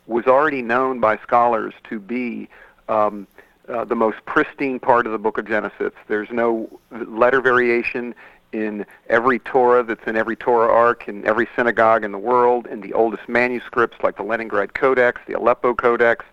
was 0.05 0.27
already 0.27 0.61
known 0.61 0.99
by 0.99 1.17
scholars 1.17 1.73
to 1.89 1.99
be 1.99 2.47
um, 2.89 3.25
uh, 3.67 3.83
the 3.83 3.95
most 3.95 4.23
pristine 4.27 4.79
part 4.79 5.07
of 5.07 5.11
the 5.11 5.17
book 5.17 5.39
of 5.39 5.47
Genesis. 5.47 5.93
There's 6.07 6.29
no 6.29 6.69
letter 6.91 7.41
variation 7.41 8.13
in 8.51 8.85
every 9.09 9.39
Torah 9.39 9.81
that's 9.81 10.05
in 10.05 10.15
every 10.15 10.35
Torah 10.35 10.71
ark, 10.71 11.07
in 11.07 11.25
every 11.25 11.47
synagogue 11.55 12.03
in 12.03 12.11
the 12.11 12.19
world, 12.19 12.67
in 12.67 12.81
the 12.81 12.93
oldest 12.93 13.27
manuscripts 13.27 13.97
like 14.03 14.15
the 14.15 14.23
Leningrad 14.23 14.75
Codex, 14.75 15.19
the 15.25 15.33
Aleppo 15.33 15.73
Codex, 15.73 16.23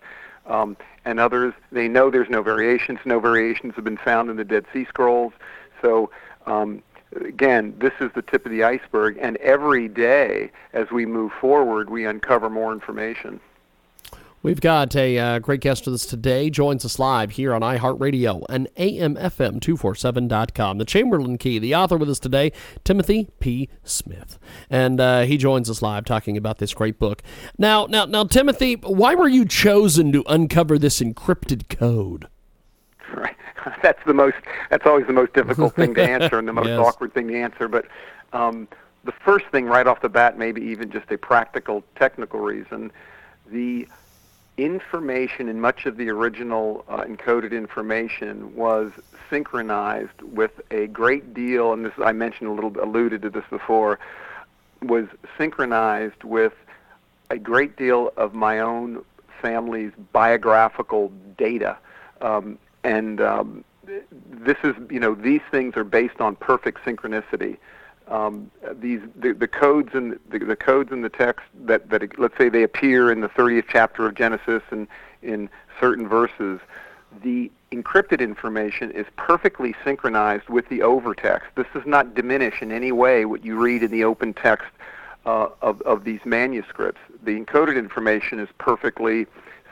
um, 0.47 0.77
and 1.05 1.19
others. 1.19 1.53
They 1.71 1.87
know 1.87 2.09
there's 2.09 2.29
no 2.29 2.41
variations. 2.41 2.99
No 3.05 3.19
variations 3.19 3.75
have 3.75 3.83
been 3.83 3.97
found 3.97 4.29
in 4.29 4.37
the 4.37 4.45
Dead 4.45 4.65
Sea 4.73 4.85
Scrolls. 4.85 5.33
So 5.81 6.09
um, 6.45 6.81
again, 7.23 7.75
this 7.79 7.93
is 7.99 8.11
the 8.15 8.21
tip 8.21 8.45
of 8.45 8.51
the 8.51 8.63
iceberg, 8.63 9.17
and 9.21 9.37
every 9.37 9.87
day 9.87 10.51
as 10.73 10.91
we 10.91 11.05
move 11.05 11.31
forward, 11.39 11.89
we 11.89 12.05
uncover 12.05 12.49
more 12.49 12.73
information. 12.73 13.39
We've 14.45 14.61
got 14.61 14.95
a 14.95 15.17
uh, 15.17 15.39
great 15.39 15.61
guest 15.61 15.87
with 15.87 15.95
us 15.95 16.05
today. 16.05 16.51
Joins 16.51 16.85
us 16.85 16.99
live 16.99 17.31
here 17.31 17.51
on 17.51 17.61
iHeartRadio 17.61 18.43
and 18.47 18.67
AMFM247.com. 18.77 20.77
The 20.77 20.85
Chamberlain 20.85 21.39
Key, 21.39 21.57
the 21.57 21.73
author 21.73 21.97
with 21.97 22.11
us 22.11 22.19
today, 22.19 22.51
Timothy 22.83 23.31
P. 23.39 23.69
Smith. 23.83 24.37
And 24.69 25.01
uh, 25.01 25.21
he 25.21 25.37
joins 25.37 25.67
us 25.67 25.81
live 25.81 26.05
talking 26.05 26.37
about 26.37 26.59
this 26.59 26.75
great 26.75 26.99
book. 26.99 27.23
Now, 27.57 27.87
now, 27.87 28.05
now, 28.05 28.25
Timothy, 28.25 28.75
why 28.75 29.15
were 29.15 29.27
you 29.27 29.45
chosen 29.45 30.11
to 30.11 30.23
uncover 30.27 30.77
this 30.77 31.01
encrypted 31.01 31.67
code? 31.67 32.27
Right. 33.15 33.35
That's 33.81 34.03
the 34.05 34.13
most. 34.13 34.37
That's 34.69 34.85
always 34.85 35.07
the 35.07 35.13
most 35.13 35.33
difficult 35.33 35.75
thing 35.75 35.95
to 35.95 36.03
answer 36.07 36.37
and 36.37 36.47
the 36.47 36.53
most 36.53 36.67
yes. 36.67 36.77
awkward 36.77 37.15
thing 37.15 37.29
to 37.29 37.41
answer. 37.41 37.67
But 37.67 37.87
um, 38.31 38.67
the 39.05 39.11
first 39.11 39.47
thing, 39.47 39.65
right 39.65 39.87
off 39.87 40.01
the 40.01 40.09
bat, 40.09 40.37
maybe 40.37 40.61
even 40.61 40.91
just 40.91 41.11
a 41.11 41.17
practical, 41.17 41.83
technical 41.95 42.41
reason, 42.41 42.91
the 43.51 43.87
information 44.57 45.49
in 45.49 45.59
much 45.59 45.85
of 45.85 45.97
the 45.97 46.09
original 46.09 46.85
uh, 46.87 47.03
encoded 47.03 47.51
information 47.51 48.55
was 48.55 48.91
synchronized 49.29 50.21
with 50.21 50.51
a 50.71 50.87
great 50.87 51.33
deal, 51.33 51.73
and 51.73 51.85
this 51.85 51.93
I 51.97 52.13
mentioned 52.13 52.49
a 52.49 52.53
little, 52.53 52.71
alluded 52.81 53.21
to 53.23 53.29
this 53.29 53.43
before, 53.49 53.99
was 54.81 55.07
synchronized 55.37 56.23
with 56.23 56.53
a 57.29 57.37
great 57.37 57.75
deal 57.75 58.13
of 58.17 58.33
my 58.33 58.59
own 58.59 59.03
family's 59.41 59.91
biographical 60.13 61.11
data, 61.37 61.77
um, 62.21 62.57
and 62.83 63.19
um, 63.19 63.63
this 63.85 64.57
is, 64.63 64.75
you 64.89 64.99
know, 64.99 65.15
these 65.15 65.41
things 65.51 65.75
are 65.75 65.83
based 65.83 66.21
on 66.21 66.35
perfect 66.35 66.83
synchronicity 66.85 67.57
um, 68.07 68.51
these 68.79 69.01
the, 69.15 69.33
the 69.33 69.47
codes 69.47 69.89
in 69.93 70.19
the, 70.29 70.39
the 70.39 70.55
codes 70.55 70.91
in 70.91 71.01
the 71.01 71.09
text 71.09 71.45
that 71.65 71.89
that 71.89 72.19
let's 72.19 72.37
say 72.37 72.49
they 72.49 72.63
appear 72.63 73.11
in 73.11 73.21
the 73.21 73.29
30th 73.29 73.65
chapter 73.69 74.05
of 74.05 74.15
Genesis 74.15 74.63
and 74.71 74.87
in 75.21 75.49
certain 75.79 76.07
verses, 76.07 76.59
the 77.23 77.51
encrypted 77.71 78.19
information 78.19 78.91
is 78.91 79.05
perfectly 79.17 79.73
synchronized 79.83 80.47
with 80.49 80.69
the 80.69 80.79
overtext. 80.79 81.43
This 81.55 81.65
does 81.73 81.85
not 81.85 82.13
diminish 82.13 82.61
in 82.61 82.71
any 82.71 82.91
way 82.91 83.25
what 83.25 83.43
you 83.43 83.57
read 83.57 83.81
in 83.83 83.91
the 83.91 84.03
open 84.03 84.33
text 84.33 84.67
uh, 85.25 85.49
of 85.61 85.81
of 85.81 86.03
these 86.03 86.19
manuscripts. 86.25 87.01
The 87.23 87.39
encoded 87.39 87.77
information 87.77 88.39
is 88.39 88.49
perfectly 88.59 89.25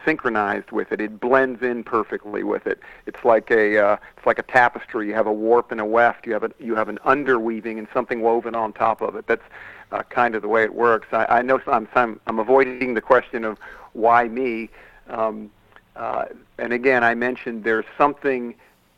synchronized 0.05 0.71
with 0.71 0.91
it. 0.91 1.01
It 1.01 1.19
blends 1.19 1.61
in 1.61 1.83
perfectly 1.83 2.43
with 2.43 2.67
it. 2.67 2.79
It's 3.05 3.23
like 3.23 3.51
a 3.51 3.77
uh, 3.77 3.97
it's 4.17 4.25
like 4.25 4.39
a 4.39 4.43
tapestry. 4.43 5.07
You 5.07 5.13
have 5.13 5.27
a 5.27 5.33
warp 5.33 5.71
and 5.71 5.79
a 5.81 5.85
weft. 5.85 6.25
You 6.25 6.33
have 6.33 6.43
a 6.43 6.51
you 6.59 6.75
have 6.75 6.89
an 6.89 6.99
underweaving 7.05 7.77
and 7.77 7.87
something 7.93 8.21
woven 8.21 8.55
on 8.55 8.73
top 8.73 9.01
of 9.01 9.15
it. 9.15 9.27
That's 9.27 9.43
uh, 9.91 10.03
kind 10.03 10.35
of 10.35 10.41
the 10.41 10.47
way 10.47 10.63
it 10.63 10.73
works. 10.73 11.07
I, 11.11 11.25
I 11.25 11.41
know 11.41 11.61
I'm, 11.67 11.87
I'm 11.95 12.19
I'm 12.27 12.39
avoiding 12.39 12.93
the 12.93 13.01
question 13.01 13.43
of 13.45 13.57
why 13.93 14.27
me. 14.27 14.69
Um, 15.09 15.51
uh, 15.95 16.25
and 16.57 16.73
again, 16.73 17.03
I 17.03 17.15
mentioned 17.15 17.63
there's 17.63 17.85
something. 17.97 18.55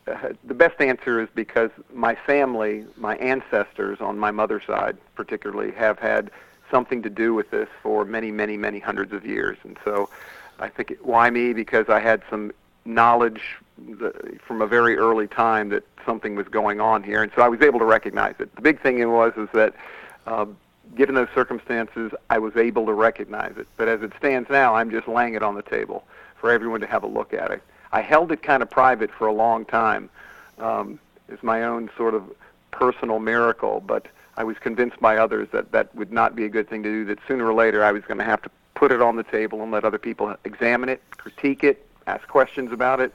Uh, 0.07 0.33
the 0.43 0.53
best 0.53 0.79
answer 0.79 1.19
is 1.19 1.27
because 1.33 1.71
my 1.91 2.13
family, 2.13 2.85
my 2.95 3.15
ancestors 3.17 3.99
on 4.01 4.19
my 4.19 4.29
mother's 4.29 4.63
side, 4.65 4.97
particularly, 5.15 5.71
have 5.71 5.97
had 5.97 6.29
something 6.69 7.01
to 7.01 7.09
do 7.09 7.33
with 7.33 7.49
this 7.51 7.67
for 7.81 8.05
many, 8.05 8.31
many, 8.31 8.55
many 8.55 8.79
hundreds 8.79 9.13
of 9.13 9.25
years, 9.25 9.57
and 9.63 9.77
so 9.83 10.09
I 10.59 10.69
think 10.69 10.91
it, 10.91 11.05
why 11.05 11.29
me? 11.29 11.53
Because 11.53 11.89
I 11.89 11.99
had 11.99 12.21
some 12.29 12.51
knowledge 12.85 13.41
from 14.45 14.61
a 14.61 14.67
very 14.67 14.97
early 14.97 15.27
time 15.27 15.69
that 15.69 15.83
something 16.05 16.35
was 16.35 16.47
going 16.47 16.79
on 16.79 17.03
here, 17.03 17.23
and 17.23 17.31
so 17.35 17.41
I 17.41 17.49
was 17.49 17.61
able 17.61 17.79
to 17.79 17.85
recognize 17.85 18.35
it. 18.39 18.55
The 18.55 18.61
big 18.61 18.81
thing 18.81 19.07
was 19.11 19.33
is 19.37 19.49
that, 19.53 19.73
uh, 20.27 20.45
given 20.95 21.15
those 21.15 21.27
circumstances, 21.33 22.11
I 22.29 22.37
was 22.37 22.55
able 22.55 22.85
to 22.85 22.93
recognize 22.93 23.57
it. 23.57 23.67
But 23.75 23.87
as 23.87 24.01
it 24.01 24.13
stands 24.17 24.49
now, 24.49 24.75
I'm 24.75 24.91
just 24.91 25.07
laying 25.07 25.33
it 25.33 25.43
on 25.43 25.55
the 25.55 25.63
table 25.63 26.05
for 26.39 26.51
everyone 26.51 26.79
to 26.81 26.87
have 26.87 27.03
a 27.03 27.07
look 27.07 27.33
at 27.33 27.51
it. 27.51 27.61
I 27.91 28.01
held 28.01 28.31
it 28.31 28.43
kind 28.43 28.61
of 28.61 28.69
private 28.69 29.11
for 29.11 29.27
a 29.27 29.33
long 29.33 29.65
time. 29.65 30.09
Um, 30.59 30.99
it's 31.27 31.43
my 31.43 31.63
own 31.63 31.89
sort 31.97 32.13
of 32.13 32.23
personal 32.71 33.19
miracle, 33.19 33.81
but 33.85 34.07
I 34.37 34.43
was 34.43 34.57
convinced 34.59 34.99
by 34.99 35.17
others 35.17 35.47
that 35.53 35.71
that 35.71 35.93
would 35.95 36.11
not 36.11 36.35
be 36.35 36.45
a 36.45 36.49
good 36.49 36.69
thing 36.69 36.83
to 36.83 36.89
do. 36.89 37.05
That 37.05 37.19
sooner 37.27 37.45
or 37.45 37.53
later 37.53 37.83
I 37.83 37.91
was 37.91 38.03
going 38.03 38.19
to 38.19 38.23
have 38.23 38.41
to 38.43 38.51
put 38.75 38.91
it 38.91 39.01
on 39.01 39.15
the 39.15 39.23
table 39.23 39.63
and 39.63 39.71
let 39.71 39.83
other 39.83 39.97
people 39.97 40.35
examine 40.43 40.89
it, 40.89 41.01
critique 41.11 41.63
it, 41.63 41.87
ask 42.07 42.27
questions 42.27 42.71
about 42.71 42.99
it, 42.99 43.11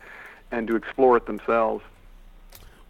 and 0.51 0.67
to 0.67 0.75
explore 0.75 1.17
it 1.17 1.27
themselves. 1.27 1.85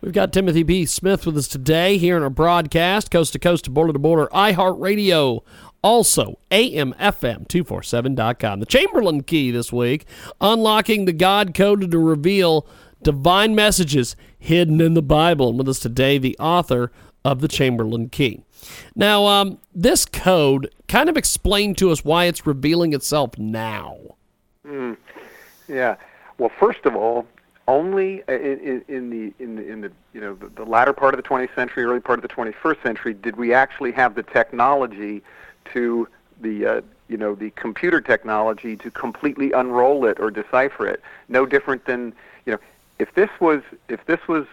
We've 0.00 0.14
got 0.14 0.32
Timothy 0.32 0.64
P. 0.64 0.86
Smith 0.86 1.26
with 1.26 1.36
us 1.36 1.46
today 1.46 1.98
here 1.98 2.16
in 2.16 2.22
our 2.22 2.30
broadcast, 2.30 3.10
coast 3.10 3.34
to 3.34 3.38
coast 3.38 3.64
to 3.64 3.70
border 3.70 3.92
to 3.92 3.98
border, 3.98 4.28
iHeartRadio, 4.32 5.42
also 5.82 6.38
AMFM247.com. 6.50 8.60
The 8.60 8.66
Chamberlain 8.66 9.22
Key 9.22 9.50
this 9.50 9.70
week, 9.70 10.06
unlocking 10.40 11.04
the 11.04 11.12
God 11.12 11.52
code 11.52 11.90
to 11.90 11.98
reveal 11.98 12.66
divine 13.02 13.54
messages 13.54 14.16
hidden 14.38 14.80
in 14.80 14.94
the 14.94 15.02
Bible. 15.02 15.50
And 15.50 15.58
with 15.58 15.68
us 15.68 15.80
today, 15.80 16.16
the 16.16 16.38
author 16.38 16.90
of 17.22 17.42
the 17.42 17.48
Chamberlain 17.48 18.08
Key. 18.08 18.42
Now, 18.94 19.26
um, 19.26 19.58
this 19.74 20.04
code 20.04 20.72
kind 20.88 21.08
of 21.08 21.16
explained 21.16 21.78
to 21.78 21.90
us 21.90 22.04
why 22.04 22.24
it's 22.24 22.46
revealing 22.46 22.92
itself 22.92 23.38
now. 23.38 23.96
Mm, 24.66 24.96
yeah. 25.68 25.96
Well, 26.38 26.50
first 26.58 26.84
of 26.84 26.96
all, 26.96 27.26
only 27.68 28.22
in, 28.28 28.82
in, 28.88 29.10
the 29.10 29.32
in 29.38 29.56
the 29.56 29.68
in 29.68 29.80
the 29.80 29.92
you 30.12 30.20
know 30.20 30.34
the, 30.34 30.48
the 30.48 30.64
latter 30.64 30.92
part 30.92 31.14
of 31.14 31.22
the 31.22 31.28
20th 31.28 31.54
century, 31.54 31.84
early 31.84 32.00
part 32.00 32.18
of 32.18 32.22
the 32.22 32.34
21st 32.34 32.82
century, 32.82 33.14
did 33.14 33.36
we 33.36 33.54
actually 33.54 33.92
have 33.92 34.14
the 34.14 34.24
technology 34.24 35.22
to 35.72 36.08
the 36.40 36.66
uh, 36.66 36.80
you 37.08 37.16
know 37.16 37.34
the 37.34 37.50
computer 37.50 38.00
technology 38.00 38.76
to 38.76 38.90
completely 38.90 39.52
unroll 39.52 40.04
it 40.04 40.18
or 40.20 40.30
decipher 40.30 40.86
it. 40.86 41.02
No 41.28 41.46
different 41.46 41.84
than 41.84 42.12
you 42.46 42.52
know 42.52 42.58
if 42.98 43.14
this 43.14 43.30
was 43.40 43.62
if 43.88 44.04
this 44.06 44.26
was 44.28 44.46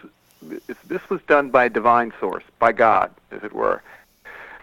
if 0.68 0.80
this 0.84 1.08
was 1.10 1.20
done 1.22 1.50
by 1.50 1.64
a 1.64 1.70
divine 1.70 2.12
source, 2.20 2.44
by 2.58 2.72
God, 2.72 3.10
as 3.30 3.42
it 3.42 3.52
were, 3.52 3.82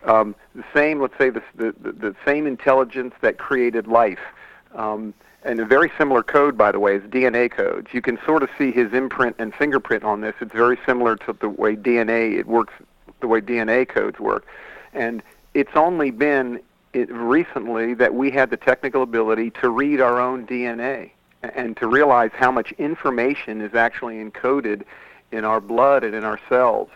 um, 0.05 0.35
the 0.53 0.63
same 0.73 1.01
let's 1.01 1.17
say 1.17 1.29
the, 1.29 1.41
the 1.55 1.73
the 1.81 2.15
same 2.25 2.47
intelligence 2.47 3.13
that 3.21 3.37
created 3.37 3.87
life. 3.87 4.19
Um, 4.73 5.13
and 5.43 5.59
a 5.59 5.65
very 5.65 5.91
similar 5.95 6.23
code, 6.23 6.57
by 6.57 6.71
the 6.71 6.79
way, 6.79 6.95
is 6.95 7.03
DNA 7.03 7.51
codes. 7.51 7.87
You 7.91 8.01
can 8.01 8.17
sort 8.25 8.41
of 8.41 8.49
see 8.57 8.71
his 8.71 8.91
imprint 8.93 9.35
and 9.37 9.53
fingerprint 9.53 10.03
on 10.03 10.21
this. 10.21 10.33
It's 10.41 10.51
very 10.51 10.79
similar 10.87 11.15
to 11.17 11.33
the 11.33 11.49
way 11.49 11.75
DNA 11.75 12.39
it 12.39 12.47
works, 12.47 12.73
the 13.19 13.27
way 13.27 13.41
DNA 13.41 13.87
codes 13.87 14.19
work, 14.19 14.45
and 14.93 15.21
it's 15.53 15.75
only 15.75 16.09
been 16.09 16.59
it, 16.93 17.11
recently 17.11 17.93
that 17.93 18.15
we 18.15 18.31
had 18.31 18.49
the 18.49 18.57
technical 18.57 19.03
ability 19.03 19.51
to 19.61 19.69
read 19.69 20.01
our 20.01 20.19
own 20.19 20.47
DNA 20.47 21.11
and 21.43 21.77
to 21.77 21.87
realize 21.87 22.31
how 22.33 22.51
much 22.51 22.71
information 22.73 23.61
is 23.61 23.75
actually 23.75 24.15
encoded 24.15 24.83
in 25.31 25.45
our 25.45 25.61
blood 25.61 26.03
and 26.03 26.15
in 26.15 26.23
our 26.23 26.39
cells. 26.49 26.89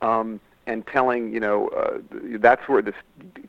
Um, 0.00 0.40
and 0.66 0.86
telling 0.86 1.32
you 1.32 1.40
know 1.40 1.68
uh, 1.68 1.98
that's 2.38 2.68
where 2.68 2.82
this 2.82 2.94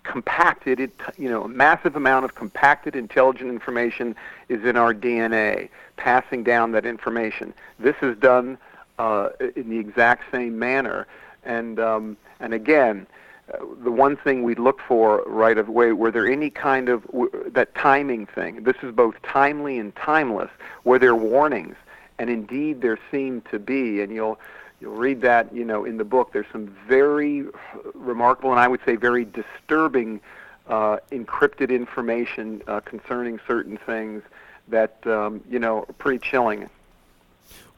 compacted 0.04 0.92
you 1.18 1.30
know 1.30 1.48
massive 1.48 1.96
amount 1.96 2.26
of 2.26 2.36
compacted 2.36 2.96
intelligent 2.96 3.50
information 3.50 4.16
is 4.50 4.64
in 4.64 4.76
our 4.76 4.94
DNA 4.94 5.70
passing 5.98 6.44
down 6.44 6.72
that 6.72 6.86
information. 6.86 7.54
This 7.80 7.96
is 8.02 8.18
done 8.18 8.58
uh, 9.00 9.30
in 9.56 9.70
the 9.70 9.78
exact 9.78 10.32
same 10.32 10.58
manner. 10.58 11.08
And 11.44 11.80
um, 11.80 12.18
and 12.40 12.54
again 12.54 13.08
uh, 13.54 13.58
the 13.84 13.92
one 13.92 14.16
thing 14.16 14.44
we 14.44 14.56
look 14.56 14.80
for 14.88 15.24
right 15.26 15.58
away 15.58 15.92
were 15.92 16.12
there 16.12 16.28
any 16.28 16.50
kind 16.50 16.90
of 16.90 17.06
w- 17.08 17.52
that 17.52 17.76
timing 17.76 18.26
thing? 18.26 18.64
This 18.64 18.78
is 18.82 18.94
both 18.94 19.22
timely 19.22 19.78
and 19.78 19.96
timeless. 19.96 20.50
Were 20.84 21.00
there 21.00 21.16
warnings? 21.16 21.76
And 22.20 22.30
indeed 22.30 22.82
there 22.82 22.98
seem 23.12 23.42
to 23.52 23.60
be 23.60 24.02
and 24.02 24.12
you'll 24.12 24.40
You'll 24.84 24.96
read 24.96 25.22
that, 25.22 25.56
you 25.56 25.64
know, 25.64 25.86
in 25.86 25.96
the 25.96 26.04
book. 26.04 26.34
There's 26.34 26.46
some 26.52 26.68
very 26.90 27.46
remarkable 27.94 28.52
and 28.52 28.60
I 28.60 28.68
would 28.68 28.82
say 28.86 28.98
very 28.98 29.24
disturbing 29.24 30.20
uh, 30.68 30.98
encrypted 31.10 31.70
information 31.70 32.62
uh, 32.68 32.82
concerning 32.82 33.40
certain 33.48 33.78
things 33.78 34.24
that 34.68 34.98
um, 35.08 35.42
you 35.50 35.58
know 35.58 35.86
are 35.88 35.94
pretty 35.94 36.20
chilling. 36.20 36.70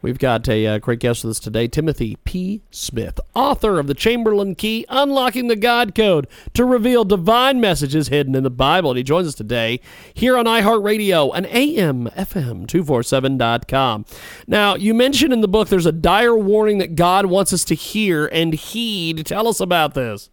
We've 0.06 0.20
got 0.20 0.48
a 0.48 0.68
uh, 0.68 0.78
great 0.78 1.00
guest 1.00 1.24
with 1.24 1.32
us 1.32 1.40
today, 1.40 1.68
Timothy 1.68 2.20
P. 2.26 2.62
Smith, 2.70 3.20
author 3.34 3.80
of 3.80 3.88
The 3.88 3.96
Chamberlain 3.96 4.54
Key 4.54 4.86
Unlocking 4.88 5.48
the 5.48 5.56
God 5.56 5.96
Code 5.96 6.28
to 6.54 6.64
Reveal 6.64 7.06
Divine 7.06 7.60
Messages 7.60 8.10
Hidden 8.10 8.36
in 8.36 8.44
the 8.44 8.52
Bible. 8.52 8.92
And 8.92 8.98
he 8.98 9.04
joins 9.04 9.28
us 9.28 9.34
today 9.34 9.80
here 10.14 10.38
on 10.38 10.46
iHeartRadio 10.46 11.32
and 11.34 11.48
AMFM247.com. 11.48 14.06
Now, 14.46 14.76
you 14.76 14.94
mentioned 14.94 15.34
in 15.34 15.42
the 15.42 15.48
book 15.48 15.70
there's 15.70 15.88
a 15.88 15.92
dire 15.92 16.38
warning 16.38 16.78
that 16.78 16.94
God 16.94 17.26
wants 17.26 17.52
us 17.52 17.64
to 17.64 17.74
hear 17.74 18.28
and 18.28 18.54
heed. 18.54 19.26
Tell 19.26 19.48
us 19.48 19.60
about 19.60 19.96
this. 19.96 20.30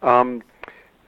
Um, 0.00 0.42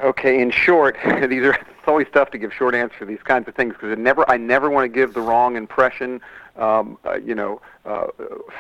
okay, 0.00 0.42
in 0.42 0.50
short, 0.50 0.98
these 1.26 1.44
are 1.44 1.58
it's 1.88 1.90
always 1.90 2.06
tough 2.12 2.30
to 2.32 2.36
give 2.36 2.52
short 2.52 2.74
answers 2.74 2.98
for 2.98 3.06
these 3.06 3.22
kinds 3.24 3.48
of 3.48 3.54
things 3.54 3.72
because 3.72 3.96
never 3.96 4.30
I 4.30 4.36
never 4.36 4.68
want 4.68 4.84
to 4.84 4.94
give 4.94 5.14
the 5.14 5.22
wrong 5.22 5.56
impression 5.56 6.20
um, 6.56 6.98
uh, 7.06 7.14
you 7.14 7.34
know, 7.34 7.62
uh, 7.86 8.08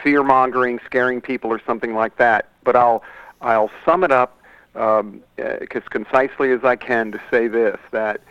fear 0.02 0.22
mongering, 0.22 0.80
scaring 0.86 1.20
people, 1.20 1.52
or 1.52 1.60
something 1.66 1.94
like 1.94 2.16
that. 2.16 2.48
But 2.64 2.74
I'll 2.74 3.02
I'll 3.42 3.70
sum 3.84 4.02
it 4.02 4.10
up 4.10 4.40
um, 4.74 5.22
uh, 5.38 5.42
as 5.42 5.82
concisely 5.90 6.52
as 6.52 6.64
I 6.64 6.76
can 6.76 7.12
to 7.12 7.20
say 7.30 7.48
this: 7.48 7.78
that 7.90 8.22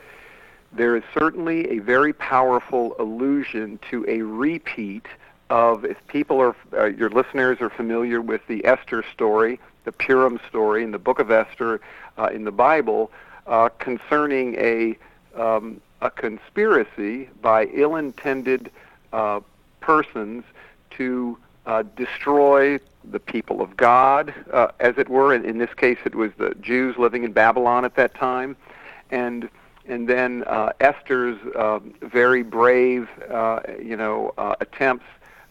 there 0.74 0.96
is 0.96 1.04
certainly 1.14 1.70
a 1.70 1.78
very 1.78 2.14
powerful 2.14 2.96
allusion 2.98 3.80
to 3.92 4.04
a 4.08 4.24
repeat 4.24 5.06
of 5.52 5.86
if 5.86 5.98
people 6.08 6.42
are 6.42 6.56
uh, 6.74 6.86
your 6.86 7.12
listeners 7.12 7.60
are 7.62 7.70
familiar 7.70 8.20
with 8.20 8.42
the 8.48 8.66
Esther 8.66 9.06
story, 9.14 9.60
the 9.84 9.92
Purim 9.92 10.40
story 10.50 10.84
in 10.84 10.90
the 10.90 10.98
book 10.98 11.20
of 11.20 11.30
Esther 11.30 11.82
uh, 12.18 12.30
in 12.34 12.46
the 12.46 12.52
Bible 12.52 13.12
uh, 13.48 13.70
concerning 13.80 14.56
a 14.56 14.98
um, 15.36 15.82
a 16.02 16.10
conspiracy 16.10 17.30
by 17.42 17.66
ill-intended 17.66 18.72
uh, 19.14 19.40
persons 19.80 20.44
to 20.92 21.38
uh, 21.66 21.84
destroy 21.96 22.80
the 23.12 23.20
people 23.20 23.62
of 23.62 23.76
God, 23.78 24.34
uh, 24.52 24.68
as 24.80 24.98
it 24.98 25.10
were. 25.10 25.34
In, 25.34 25.46
in 25.46 25.58
this 25.58 25.74
case, 25.74 25.98
it 26.06 26.16
was 26.16 26.32
the 26.38 26.56
Jews 26.62 26.98
living 26.98 27.24
in 27.24 27.32
Babylon 27.32 27.86
at 27.86 27.96
that 27.96 28.14
time, 28.16 28.56
and 29.12 29.50
and 29.88 30.08
then 30.08 30.44
uh, 30.48 30.74
Esther's 30.82 31.40
uh, 31.56 31.80
very 32.02 32.44
brave, 32.44 33.08
uh, 33.30 33.62
you 33.82 33.96
know, 33.96 34.34
uh, 34.38 34.56
attempts 34.60 35.06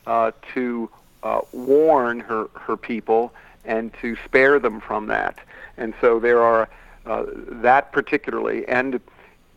uh, 0.06 0.30
to 0.52 0.90
uh, 1.22 1.40
warn 1.52 2.20
her 2.20 2.48
her 2.54 2.76
people 2.76 3.32
and 3.64 3.92
to 3.94 4.16
spare 4.24 4.58
them 4.58 4.80
from 4.80 5.06
that. 5.06 5.38
And 5.78 5.94
so 6.00 6.20
there 6.20 6.42
are 6.42 6.68
uh, 7.06 7.24
that 7.62 7.92
particularly, 7.92 8.66
and 8.68 9.00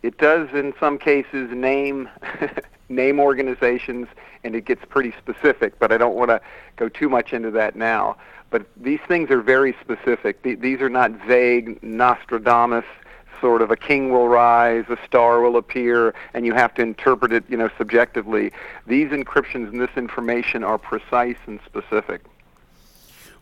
it 0.03 0.17
does 0.17 0.49
in 0.53 0.73
some 0.79 0.97
cases 0.97 1.49
name 1.51 2.09
name 2.89 3.19
organizations, 3.19 4.07
and 4.43 4.55
it 4.55 4.65
gets 4.65 4.83
pretty 4.89 5.13
specific, 5.17 5.77
but 5.79 5.91
I 5.91 5.97
don't 5.97 6.15
want 6.15 6.29
to 6.29 6.41
go 6.77 6.89
too 6.89 7.09
much 7.09 7.33
into 7.33 7.51
that 7.51 7.75
now. 7.75 8.17
But 8.49 8.65
these 8.77 8.99
things 9.07 9.29
are 9.29 9.41
very 9.41 9.75
specific. 9.79 10.41
These 10.41 10.81
are 10.81 10.89
not 10.89 11.11
vague 11.27 11.81
Nostradamus 11.83 12.85
sort 13.39 13.61
of 13.61 13.71
a 13.71 13.77
king 13.77 14.11
will 14.11 14.27
rise, 14.27 14.85
a 14.89 14.97
star 15.05 15.41
will 15.41 15.57
appear, 15.57 16.13
and 16.33 16.45
you 16.45 16.53
have 16.53 16.73
to 16.75 16.81
interpret 16.81 17.31
it, 17.31 17.43
you 17.47 17.57
know, 17.57 17.69
subjectively. 17.77 18.51
These 18.85 19.09
encryptions 19.09 19.69
and 19.69 19.79
this 19.79 19.95
information 19.95 20.63
are 20.63 20.77
precise 20.77 21.37
and 21.47 21.59
specific. 21.65 22.21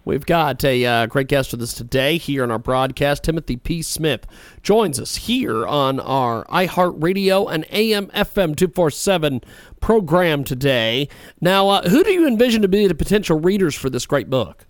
We've 0.08 0.26
got 0.26 0.63
a 0.63 0.86
uh, 0.86 1.06
great 1.08 1.28
guest 1.28 1.52
with 1.52 1.62
us 1.62 1.74
today 1.74 2.17
here 2.17 2.41
on 2.41 2.50
our 2.50 2.58
broadcast. 2.58 3.26
Timothy 3.26 3.58
P. 3.58 3.82
Smith 3.82 4.26
joins 4.63 5.02
us 5.02 5.17
here 5.17 5.67
on 5.67 6.00
our 6.00 6.46
iHeartRadio 6.46 7.52
and 7.52 7.65
AM 7.72 8.08
FM 8.08 8.56
247 8.56 9.41
program 9.82 10.46
today. 10.46 11.10
Now, 11.41 11.67
uh, 11.67 11.89
who 11.89 12.06
do 12.06 12.12
you 12.12 12.26
envision 12.26 12.62
to 12.62 12.70
be 12.70 12.88
the 12.88 12.96
potential 12.96 13.38
readers 13.38 13.76
for 13.76 13.89
this 13.89 14.06
great 14.06 14.30
book? 14.30 14.65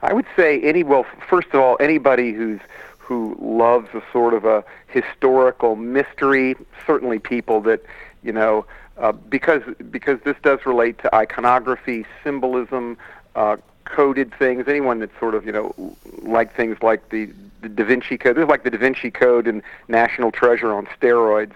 I 0.00 0.14
would 0.14 0.26
say 0.34 0.62
any. 0.62 0.82
Well, 0.82 1.04
first 1.28 1.48
of 1.52 1.60
all, 1.60 1.76
anybody 1.78 2.32
who's 2.32 2.60
who 2.96 3.36
loves 3.38 3.88
a 3.92 4.02
sort 4.12 4.32
of 4.32 4.46
a 4.46 4.64
historical 4.86 5.76
mystery. 5.76 6.56
Certainly, 6.86 7.18
people 7.18 7.60
that 7.60 7.82
you 8.22 8.32
know, 8.32 8.64
uh, 8.96 9.12
because 9.12 9.60
because 9.90 10.20
this 10.24 10.36
does 10.42 10.60
relate 10.64 10.96
to 11.00 11.14
iconography, 11.14 12.06
symbolism, 12.24 12.96
uh, 13.36 13.58
coded 13.92 14.34
things. 14.34 14.66
Anyone 14.66 14.98
that's 14.98 15.18
sort 15.20 15.34
of 15.34 15.44
you 15.46 15.52
know 15.52 15.96
like 16.22 16.54
things 16.56 16.76
like 16.82 17.10
the, 17.10 17.30
the 17.60 17.68
Da 17.68 17.84
Vinci 17.84 18.18
Code, 18.18 18.36
this 18.36 18.42
is 18.42 18.48
like 18.48 18.64
the 18.64 18.70
Da 18.70 18.78
Vinci 18.78 19.10
Code 19.10 19.46
and 19.46 19.62
National 19.88 20.32
Treasure 20.32 20.72
on 20.72 20.86
steroids. 20.86 21.52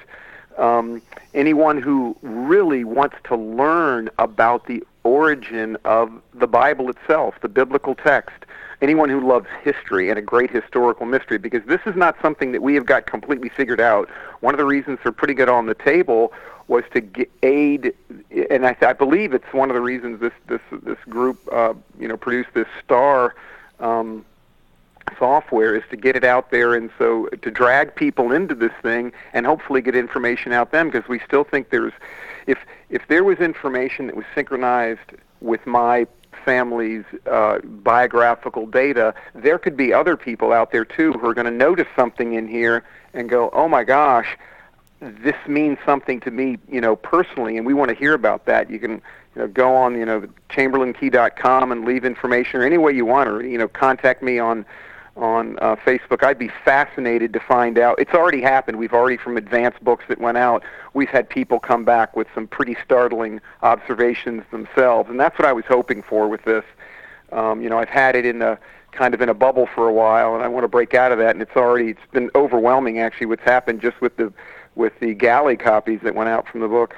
Um, 0.58 1.02
anyone 1.34 1.80
who 1.80 2.16
really 2.22 2.84
wants 2.84 3.16
to 3.24 3.36
learn 3.36 4.08
about 4.18 4.66
the 4.66 4.82
origin 5.04 5.76
of 5.84 6.10
the 6.34 6.46
Bible 6.46 6.88
itself, 6.88 7.34
the 7.42 7.48
biblical 7.48 7.94
text, 7.94 8.44
anyone 8.80 9.08
who 9.08 9.26
loves 9.26 9.46
history 9.62 10.10
and 10.10 10.18
a 10.18 10.22
great 10.22 10.50
historical 10.50 11.06
mystery, 11.06 11.38
because 11.38 11.62
this 11.66 11.80
is 11.86 11.94
not 11.94 12.16
something 12.22 12.52
that 12.52 12.62
we 12.62 12.74
have 12.74 12.86
got 12.86 13.06
completely 13.06 13.48
figured 13.48 13.80
out. 13.80 14.08
One 14.40 14.54
of 14.54 14.58
the 14.58 14.64
reasons 14.64 14.98
they're 15.02 15.12
putting 15.12 15.38
it 15.38 15.48
on 15.48 15.66
the 15.66 15.74
table 15.74 16.32
was 16.68 16.84
to 16.92 17.00
get 17.00 17.30
aid, 17.42 17.94
and 18.50 18.66
I, 18.66 18.76
I 18.80 18.92
believe 18.92 19.32
it's 19.32 19.52
one 19.52 19.70
of 19.70 19.74
the 19.74 19.80
reasons 19.80 20.20
this 20.20 20.32
this 20.46 20.60
this 20.82 20.98
group, 21.08 21.38
uh, 21.52 21.74
you 21.98 22.08
know, 22.08 22.16
produced 22.16 22.50
this 22.54 22.68
star. 22.84 23.34
Um, 23.78 24.24
software 25.18 25.76
is 25.76 25.84
to 25.90 25.96
get 25.96 26.16
it 26.16 26.24
out 26.24 26.50
there 26.50 26.74
and 26.74 26.90
so 26.98 27.26
to 27.26 27.48
drag 27.48 27.94
people 27.94 28.32
into 28.32 28.56
this 28.56 28.72
thing 28.82 29.12
and 29.32 29.46
hopefully 29.46 29.80
get 29.80 29.94
information 29.94 30.52
out 30.52 30.72
them 30.72 30.90
because 30.90 31.08
we 31.08 31.20
still 31.20 31.44
think 31.44 31.70
there's 31.70 31.92
if 32.48 32.58
if 32.90 33.06
there 33.08 33.22
was 33.22 33.38
information 33.38 34.08
that 34.08 34.16
was 34.16 34.24
synchronized 34.34 35.12
with 35.40 35.64
my 35.66 36.06
family's 36.44 37.04
uh, 37.30 37.58
biographical 37.64 38.66
data, 38.66 39.12
there 39.34 39.58
could 39.58 39.76
be 39.76 39.92
other 39.92 40.16
people 40.16 40.52
out 40.52 40.70
there 40.70 40.84
too 40.84 41.12
who 41.12 41.26
are 41.28 41.34
going 41.34 41.46
to 41.46 41.50
notice 41.50 41.88
something 41.96 42.34
in 42.34 42.46
here 42.46 42.84
and 43.14 43.28
go, 43.28 43.50
"Oh 43.52 43.68
my 43.68 43.84
gosh, 43.84 44.36
this 45.00 45.36
means 45.46 45.78
something 45.84 46.20
to 46.20 46.30
me, 46.30 46.58
you 46.70 46.80
know, 46.80 46.96
personally, 46.96 47.56
and 47.56 47.66
we 47.66 47.74
want 47.74 47.90
to 47.90 47.94
hear 47.94 48.14
about 48.14 48.46
that. 48.46 48.70
You 48.70 48.78
can, 48.78 48.92
you 49.34 49.42
know, 49.42 49.48
go 49.48 49.74
on, 49.74 49.94
you 49.98 50.06
know, 50.06 50.26
chamberlainkey.com 50.50 51.72
and 51.72 51.84
leave 51.84 52.04
information 52.04 52.60
or 52.60 52.64
any 52.64 52.78
way 52.78 52.92
you 52.92 53.04
want, 53.04 53.28
or 53.28 53.46
you 53.46 53.58
know, 53.58 53.68
contact 53.68 54.22
me 54.22 54.38
on 54.38 54.64
on 55.16 55.58
uh, 55.60 55.76
Facebook. 55.76 56.22
I'd 56.22 56.38
be 56.38 56.50
fascinated 56.64 57.32
to 57.32 57.40
find 57.40 57.78
out. 57.78 57.98
It's 57.98 58.12
already 58.12 58.42
happened. 58.42 58.78
We've 58.78 58.92
already 58.92 59.16
from 59.16 59.36
advanced 59.36 59.82
books 59.82 60.04
that 60.08 60.20
went 60.20 60.36
out. 60.36 60.62
We've 60.92 61.08
had 61.08 61.28
people 61.28 61.58
come 61.58 61.84
back 61.84 62.14
with 62.14 62.26
some 62.34 62.46
pretty 62.46 62.76
startling 62.84 63.40
observations 63.62 64.44
themselves, 64.50 65.08
and 65.08 65.18
that's 65.18 65.38
what 65.38 65.46
I 65.46 65.52
was 65.52 65.64
hoping 65.66 66.02
for 66.02 66.28
with 66.28 66.44
this. 66.44 66.64
Um, 67.32 67.60
you 67.62 67.68
know, 67.68 67.78
I've 67.78 67.88
had 67.88 68.14
it 68.14 68.24
in 68.24 68.42
a 68.42 68.58
kind 68.92 69.14
of 69.14 69.20
in 69.20 69.28
a 69.28 69.34
bubble 69.34 69.66
for 69.74 69.88
a 69.88 69.92
while, 69.92 70.34
and 70.34 70.42
I 70.42 70.48
want 70.48 70.64
to 70.64 70.68
break 70.68 70.94
out 70.94 71.12
of 71.12 71.18
that. 71.18 71.30
And 71.30 71.42
it's 71.42 71.56
already 71.56 71.90
it's 71.90 72.00
been 72.12 72.30
overwhelming 72.34 72.98
actually 72.98 73.26
what's 73.26 73.42
happened 73.42 73.80
just 73.82 74.00
with 74.00 74.16
the 74.16 74.32
with 74.76 74.92
the 75.00 75.14
galley 75.14 75.56
copies 75.56 76.00
that 76.02 76.14
went 76.14 76.28
out 76.28 76.46
from 76.48 76.60
the 76.60 76.68
book. 76.68 76.94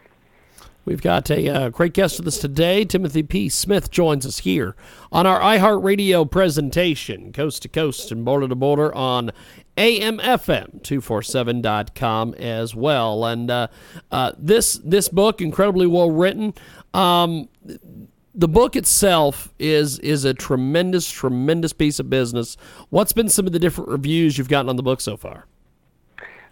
We've 0.85 1.01
got 1.03 1.31
a 1.31 1.49
uh, 1.51 1.69
great 1.69 1.93
guest 1.93 2.19
with 2.19 2.29
us 2.29 2.39
today. 2.39 2.87
Timothy 2.87 3.23
P. 3.23 3.51
Smith 3.51 3.91
joins 3.91 4.25
us 4.25 4.39
here 4.39 4.75
on 5.13 5.27
our 5.27 5.39
iHeartRadio 5.39 6.31
presentation, 6.31 7.31
coast 7.31 7.61
to 7.63 7.69
coast 7.69 8.11
and 8.11 8.25
border 8.25 8.49
to 8.49 8.55
border 8.55 8.95
on 8.95 9.31
AMFM247.com 9.77 12.33
as 12.35 12.75
well. 12.75 13.27
And 13.27 13.51
uh, 13.51 13.67
uh, 14.11 14.33
this 14.39 14.81
this 14.83 15.11
book, 15.11 15.43
incredibly 15.43 15.87
well 15.87 16.11
written. 16.11 16.55
Um, 16.95 17.51
the 18.35 18.49
book 18.49 18.75
itself 18.75 19.53
is 19.59 19.99
is 19.99 20.25
a 20.25 20.33
tremendous, 20.33 21.11
tremendous 21.11 21.75
piece 21.75 22.01
of 22.01 22.09
business. 22.09 22.57
What's 22.89 23.13
been 23.13 23.29
some 23.29 23.47
of 23.47 23.53
the 23.53 23.59
different 23.59 23.91
reviews 23.91 24.39
you've 24.39 24.49
gotten 24.49 24.71
on 24.71 24.77
the 24.77 24.83
book 24.83 25.03
so 25.03 25.19
far? 25.19 25.45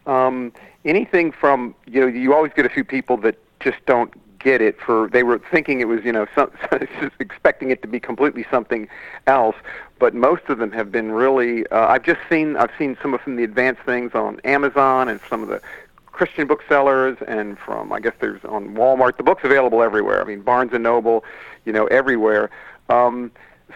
Um, 0.07 0.53
anything 0.85 1.33
from 1.33 1.75
you 1.87 2.01
know 2.01 2.07
you 2.07 2.33
always 2.33 2.53
get 2.55 2.65
a 2.65 2.69
few 2.69 2.85
people 2.85 3.17
that 3.19 3.37
just 3.61 3.79
don't 3.87 4.13
get 4.39 4.61
it 4.61 4.81
for 4.81 5.09
they 5.13 5.25
were 5.25 5.41
thinking 5.51 5.81
it 5.81 5.89
was 5.89 6.05
you 6.05 6.13
know 6.13 6.27
some, 6.35 6.51
expecting 7.19 7.71
it 7.71 7.83
to 7.83 7.89
be 7.89 7.99
completely 7.99 8.47
something 8.51 8.89
else 9.27 9.57
but 9.99 10.15
most 10.15 10.43
of 10.49 10.59
them 10.59 10.71
have 10.71 10.93
been 10.93 11.11
really 11.11 11.67
uh, 11.69 11.87
I've 11.89 12.05
just 12.05 12.21
seen 12.31 12.57
I've 12.57 12.71
seen 12.79 12.97
some 13.03 13.13
of 13.13 13.25
them 13.25 13.37
the 13.37 13.45
advanced 13.45 13.83
things 13.83 14.15
on 14.15 14.41
Amazon 14.45 15.09
and 15.09 15.21
some 15.29 15.43
of 15.43 15.49
the 15.49 15.61
Christian 16.07 16.47
booksellers 16.47 17.19
and 17.27 17.59
from 17.59 17.93
I 17.93 17.99
guess 17.99 18.15
there's 18.21 18.45
on 18.45 18.75
Walmart 18.77 19.17
the 19.17 19.25
book's 19.25 19.43
available 19.43 19.83
everywhere. 19.83 20.23
I 20.23 20.25
mean 20.25 20.43
Barnes 20.43 20.73
and 20.73 20.85
Noble 20.85 21.25
you 21.65 21.73
know 21.73 21.87
everywhere. 21.87 22.51
Um, 22.89 23.33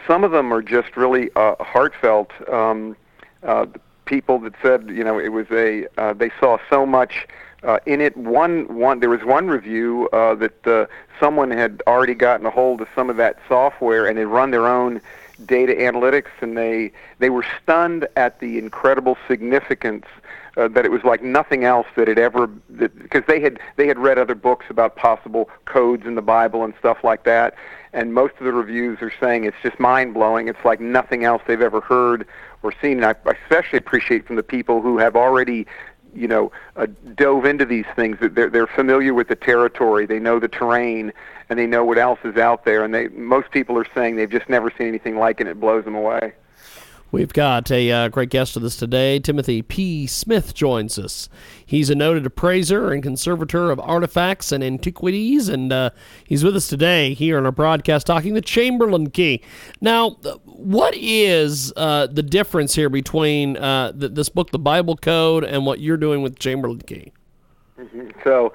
some 0.07 0.23
of 0.23 0.31
them 0.31 0.53
are 0.53 0.61
just 0.61 0.95
really 0.95 1.29
uh, 1.35 1.55
heartfelt. 1.59 2.31
Um, 2.49 2.95
uh, 3.43 3.65
people 4.11 4.39
that 4.39 4.53
said, 4.61 4.89
you 4.89 5.05
know, 5.05 5.17
it 5.17 5.29
was 5.29 5.47
a 5.51 5.87
uh, 5.97 6.11
they 6.11 6.29
saw 6.37 6.57
so 6.69 6.85
much 6.85 7.25
uh, 7.63 7.79
in 7.85 8.01
it. 8.01 8.15
One 8.17 8.77
one 8.77 8.99
there 8.99 9.09
was 9.09 9.23
one 9.23 9.47
review 9.47 10.09
uh, 10.11 10.35
that 10.35 10.67
uh, 10.67 10.85
someone 11.17 11.49
had 11.49 11.81
already 11.87 12.13
gotten 12.13 12.45
a 12.45 12.49
hold 12.49 12.81
of 12.81 12.89
some 12.93 13.09
of 13.09 13.15
that 13.15 13.39
software 13.47 14.05
and 14.05 14.17
had 14.19 14.27
run 14.27 14.51
their 14.51 14.67
own 14.67 14.99
data 15.45 15.73
analytics, 15.73 16.31
and 16.41 16.57
they 16.57 16.91
they 17.19 17.29
were 17.29 17.45
stunned 17.63 18.05
at 18.17 18.41
the 18.41 18.57
incredible 18.57 19.17
significance. 19.29 20.05
Uh, 20.57 20.67
that 20.67 20.83
it 20.83 20.91
was 20.91 21.01
like 21.05 21.23
nothing 21.23 21.63
else 21.63 21.87
that 21.95 22.09
had 22.09 22.19
ever 22.19 22.45
because 22.45 23.23
they 23.25 23.39
had 23.39 23.57
they 23.77 23.87
had 23.87 23.97
read 23.97 24.17
other 24.17 24.35
books 24.35 24.65
about 24.69 24.97
possible 24.97 25.49
codes 25.63 26.05
in 26.05 26.15
the 26.15 26.21
Bible 26.21 26.65
and 26.65 26.73
stuff 26.77 27.05
like 27.05 27.23
that, 27.23 27.55
and 27.93 28.13
most 28.13 28.33
of 28.37 28.43
the 28.43 28.51
reviews 28.51 29.01
are 29.01 29.13
saying 29.21 29.45
it's 29.45 29.55
just 29.63 29.79
mind 29.79 30.13
blowing. 30.13 30.49
It's 30.49 30.65
like 30.65 30.81
nothing 30.81 31.23
else 31.23 31.41
they've 31.47 31.61
ever 31.61 31.79
heard 31.79 32.27
or 32.63 32.73
seeing. 32.81 33.03
And 33.03 33.05
I 33.05 33.15
especially 33.43 33.77
appreciate 33.77 34.25
from 34.25 34.35
the 34.35 34.43
people 34.43 34.81
who 34.81 34.97
have 34.97 35.15
already 35.15 35.67
you 36.13 36.27
know 36.27 36.51
uh, 36.75 36.87
dove 37.15 37.45
into 37.45 37.65
these 37.65 37.85
things 37.95 38.17
that 38.19 38.35
they're 38.35 38.49
they're 38.49 38.67
familiar 38.67 39.13
with 39.13 39.29
the 39.29 39.35
territory 39.35 40.05
they 40.05 40.19
know 40.19 40.39
the 40.39 40.47
terrain 40.49 41.13
and 41.49 41.57
they 41.57 41.65
know 41.65 41.85
what 41.85 41.97
else 41.97 42.19
is 42.25 42.35
out 42.35 42.65
there 42.65 42.83
and 42.83 42.93
they 42.93 43.07
most 43.09 43.49
people 43.51 43.77
are 43.77 43.87
saying 43.95 44.17
they've 44.17 44.29
just 44.29 44.49
never 44.49 44.69
seen 44.77 44.87
anything 44.87 45.17
like 45.17 45.39
it 45.39 45.43
and 45.43 45.49
it 45.49 45.59
blows 45.59 45.85
them 45.85 45.95
away 45.95 46.33
We've 47.11 47.33
got 47.33 47.69
a 47.71 47.91
uh, 47.91 48.07
great 48.07 48.29
guest 48.29 48.55
with 48.55 48.63
us 48.63 48.77
today. 48.77 49.19
Timothy 49.19 49.61
P. 49.61 50.07
Smith 50.07 50.53
joins 50.53 50.97
us. 50.97 51.27
He's 51.65 51.89
a 51.89 51.95
noted 51.95 52.25
appraiser 52.25 52.93
and 52.93 53.03
conservator 53.03 53.69
of 53.69 53.81
artifacts 53.81 54.53
and 54.53 54.63
antiquities, 54.63 55.49
and 55.49 55.73
uh, 55.73 55.89
he's 56.25 56.45
with 56.45 56.55
us 56.55 56.69
today 56.69 57.13
here 57.13 57.37
on 57.37 57.45
our 57.45 57.51
broadcast 57.51 58.07
talking 58.07 58.33
the 58.33 58.41
Chamberlain 58.41 59.09
Key. 59.09 59.43
Now, 59.81 60.19
what 60.61 60.95
is 60.95 61.73
uh, 61.75 62.07
the 62.07 62.23
difference 62.23 62.75
here 62.75 62.89
between 62.89 63.57
uh, 63.57 63.91
the, 63.93 64.09
this 64.09 64.29
book, 64.29 64.51
The 64.51 64.59
Bible 64.59 64.95
Code, 64.95 65.43
and 65.43 65.65
what 65.65 65.79
you're 65.79 65.97
doing 65.97 66.21
with 66.21 66.39
Chamberlain 66.39 66.81
Key? 66.81 67.11
So, 68.23 68.53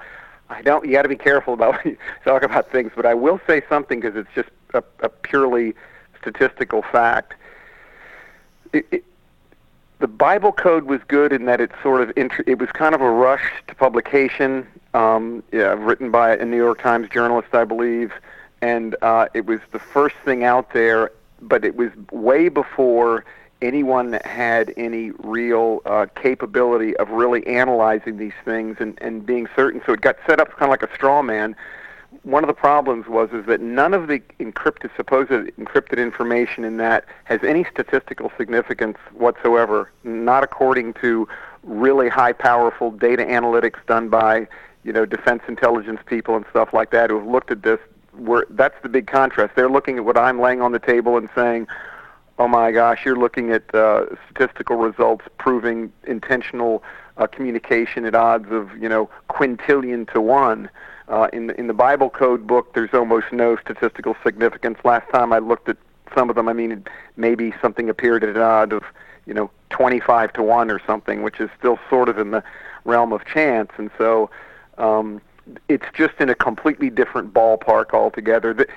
I 0.49 0.61
don't. 0.61 0.85
You 0.85 0.93
got 0.93 1.01
to 1.01 1.09
be 1.09 1.17
careful 1.17 1.53
about 1.53 1.83
when 1.83 1.93
you 1.93 1.97
talk 2.23 2.43
about 2.43 2.71
things, 2.71 2.93
but 2.95 3.05
I 3.05 3.13
will 3.13 3.41
say 3.45 3.61
something 3.67 3.99
because 3.99 4.15
it's 4.15 4.29
just 4.33 4.47
a, 4.73 4.81
a 5.01 5.09
purely 5.09 5.73
statistical 6.21 6.81
fact 6.81 7.33
it, 8.73 8.87
it, 8.91 9.03
the 9.99 10.07
Bible 10.07 10.51
Code 10.51 10.83
was 10.83 11.01
good 11.07 11.33
in 11.33 11.45
that 11.45 11.59
it 11.59 11.71
sort 11.81 12.01
of 12.01 12.15
int- 12.15 12.45
it 12.45 12.59
was 12.59 12.69
kind 12.71 12.93
of 12.93 13.01
a 13.01 13.09
rush 13.09 13.51
to 13.67 13.75
publication, 13.75 14.67
um, 14.93 15.43
yeah, 15.51 15.75
written 15.77 16.11
by 16.11 16.35
a 16.35 16.45
New 16.45 16.57
York 16.57 16.81
Times 16.81 17.09
journalist, 17.09 17.49
I 17.53 17.63
believe, 17.63 18.11
and 18.61 18.95
uh, 19.01 19.27
it 19.33 19.45
was 19.45 19.59
the 19.71 19.79
first 19.79 20.15
thing 20.23 20.43
out 20.43 20.73
there. 20.73 21.11
But 21.41 21.65
it 21.65 21.75
was 21.75 21.89
way 22.11 22.49
before 22.49 23.25
anyone 23.61 24.19
had 24.23 24.73
any 24.77 25.11
real 25.11 25.81
uh, 25.85 26.05
capability 26.15 26.95
of 26.97 27.09
really 27.09 27.45
analyzing 27.47 28.17
these 28.17 28.33
things 28.45 28.77
and, 28.79 28.97
and 29.01 29.25
being 29.25 29.47
certain. 29.55 29.81
So 29.85 29.93
it 29.93 30.01
got 30.01 30.15
set 30.27 30.39
up 30.39 30.49
kind 30.51 30.63
of 30.63 30.69
like 30.69 30.83
a 30.83 30.93
straw 30.93 31.21
man 31.21 31.55
one 32.23 32.43
of 32.43 32.47
the 32.47 32.53
problems 32.53 33.07
was 33.07 33.29
is 33.31 33.45
that 33.45 33.61
none 33.61 33.93
of 33.93 34.07
the 34.07 34.19
encrypted 34.39 34.95
supposed 34.95 35.29
encrypted 35.29 35.97
information 35.97 36.63
in 36.63 36.77
that 36.77 37.05
has 37.25 37.39
any 37.43 37.65
statistical 37.65 38.31
significance 38.37 38.97
whatsoever 39.13 39.91
not 40.03 40.43
according 40.43 40.93
to 40.93 41.27
really 41.63 42.09
high 42.09 42.33
powerful 42.33 42.91
data 42.91 43.23
analytics 43.23 43.85
done 43.87 44.09
by 44.09 44.47
you 44.83 44.93
know 44.93 45.05
defense 45.05 45.41
intelligence 45.47 45.99
people 46.05 46.35
and 46.35 46.45
stuff 46.49 46.73
like 46.73 46.91
that 46.91 47.09
who 47.09 47.17
have 47.17 47.27
looked 47.27 47.51
at 47.51 47.63
this 47.63 47.79
where 48.17 48.45
that's 48.51 48.75
the 48.83 48.89
big 48.89 49.07
contrast 49.07 49.55
they're 49.55 49.69
looking 49.69 49.97
at 49.97 50.05
what 50.05 50.17
I'm 50.17 50.39
laying 50.39 50.61
on 50.61 50.71
the 50.71 50.79
table 50.79 51.17
and 51.17 51.29
saying 51.35 51.67
oh 52.39 52.47
my 52.47 52.71
gosh 52.71 53.05
you're 53.05 53.17
looking 53.17 53.51
at 53.51 53.73
uh, 53.73 54.05
statistical 54.25 54.77
results 54.77 55.25
proving 55.37 55.91
intentional 56.05 56.83
uh, 57.17 57.27
communication 57.27 58.05
at 58.05 58.15
odds 58.15 58.51
of 58.51 58.75
you 58.77 58.89
know 58.89 59.09
quintillion 59.29 60.11
to 60.13 60.21
one 60.21 60.69
uh, 61.07 61.29
in 61.31 61.47
the, 61.47 61.59
in 61.59 61.67
the 61.67 61.73
Bible 61.73 62.09
code 62.09 62.45
book, 62.45 62.73
there's 62.73 62.93
almost 62.93 63.31
no 63.31 63.55
statistical 63.57 64.15
significance. 64.23 64.77
Last 64.83 65.09
time 65.09 65.31
I 65.31 65.39
looked 65.39 65.69
at 65.69 65.77
some 66.13 66.29
of 66.29 66.35
them, 66.35 66.49
I 66.49 66.53
mean, 66.53 66.83
maybe 67.15 67.53
something 67.61 67.89
appeared 67.89 68.23
at 68.23 68.35
an 68.35 68.41
odd 68.41 68.73
of 68.73 68.83
you 69.25 69.33
know 69.33 69.49
25 69.69 70.33
to 70.33 70.43
one 70.43 70.69
or 70.69 70.79
something, 70.85 71.21
which 71.23 71.39
is 71.39 71.49
still 71.57 71.79
sort 71.89 72.09
of 72.09 72.17
in 72.17 72.31
the 72.31 72.43
realm 72.85 73.13
of 73.13 73.25
chance. 73.25 73.71
And 73.77 73.89
so 73.97 74.29
um, 74.77 75.21
it's 75.67 75.85
just 75.93 76.15
in 76.19 76.29
a 76.29 76.35
completely 76.35 76.89
different 76.89 77.33
ballpark 77.33 77.93
altogether. 77.93 78.53
The, 78.53 78.67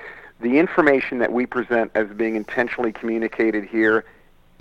the 0.40 0.59
information 0.59 1.18
that 1.18 1.33
we 1.33 1.46
present 1.46 1.90
as 1.94 2.09
being 2.09 2.37
intentionally 2.37 2.92
communicated 2.92 3.64
here, 3.64 4.04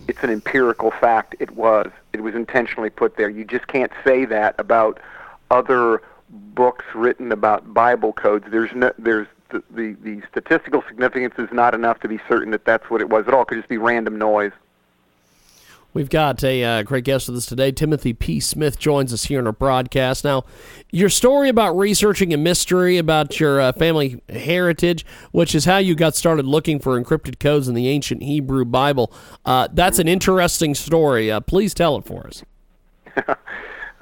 it's 0.08 0.24
an 0.24 0.30
empirical 0.30 0.92
fact. 0.92 1.36
It 1.40 1.52
was. 1.52 1.92
It 2.14 2.22
was 2.22 2.36
intentionally 2.36 2.90
put 2.90 3.18
there. 3.18 3.30
You 3.30 3.46
just 3.46 3.68
can't 3.68 3.92
say 4.04 4.26
that 4.26 4.56
about 4.58 5.00
other 5.52 6.02
books 6.30 6.86
written 6.94 7.32
about 7.32 7.74
Bible 7.74 8.14
codes. 8.14 8.46
There's 8.50 8.74
no, 8.74 8.92
there's 8.98 9.28
the, 9.50 9.64
the 9.72 9.94
the 10.02 10.22
statistical 10.30 10.84
significance 10.88 11.36
is 11.38 11.50
not 11.52 11.74
enough 11.74 12.00
to 12.02 12.08
be 12.08 12.20
certain 12.28 12.52
that 12.52 12.66
that's 12.66 12.90
what 12.90 13.02
it 13.02 13.10
was 13.10 13.28
at 13.28 13.34
all. 13.34 13.42
It 13.42 13.48
could 13.48 13.58
just 13.58 13.70
be 13.70 13.78
random 13.78 14.18
noise. 14.18 14.52
We've 15.92 16.10
got 16.10 16.44
a 16.44 16.64
uh, 16.64 16.84
great 16.84 17.04
guest 17.04 17.28
with 17.28 17.38
us 17.38 17.48
today. 17.48 17.72
Timothy 17.72 18.14
P. 18.14 18.40
Smith 18.40 18.78
joins 18.78 19.12
us 19.12 19.26
here 19.26 19.40
in 19.40 19.48
our 19.48 19.52
broadcast. 19.52 20.24
Now, 20.24 20.46
your 20.92 21.10
story 21.10 21.50
about 21.50 21.76
researching 21.76 22.32
a 22.32 22.38
mystery 22.38 23.00
about 23.00 23.40
your 23.40 23.60
uh, 23.60 23.72
family 23.72 24.22
heritage, 24.30 25.04
which 25.32 25.56
is 25.56 25.66
how 25.66 25.78
you 25.78 25.96
got 25.96 26.16
started 26.16 26.46
looking 26.46 26.80
for 26.80 27.00
encrypted 27.02 27.40
codes 27.40 27.68
in 27.68 27.74
the 27.74 27.88
ancient 27.88 28.22
Hebrew 28.22 28.66
Bible, 28.66 29.12
uh, 29.46 29.68
that's 29.74 29.98
an 29.98 30.08
interesting 30.08 30.76
story. 30.76 31.32
Uh, 31.32 31.40
please 31.40 31.74
tell 31.74 31.98
it 31.98 32.06
for 32.06 32.28
us. 32.28 32.44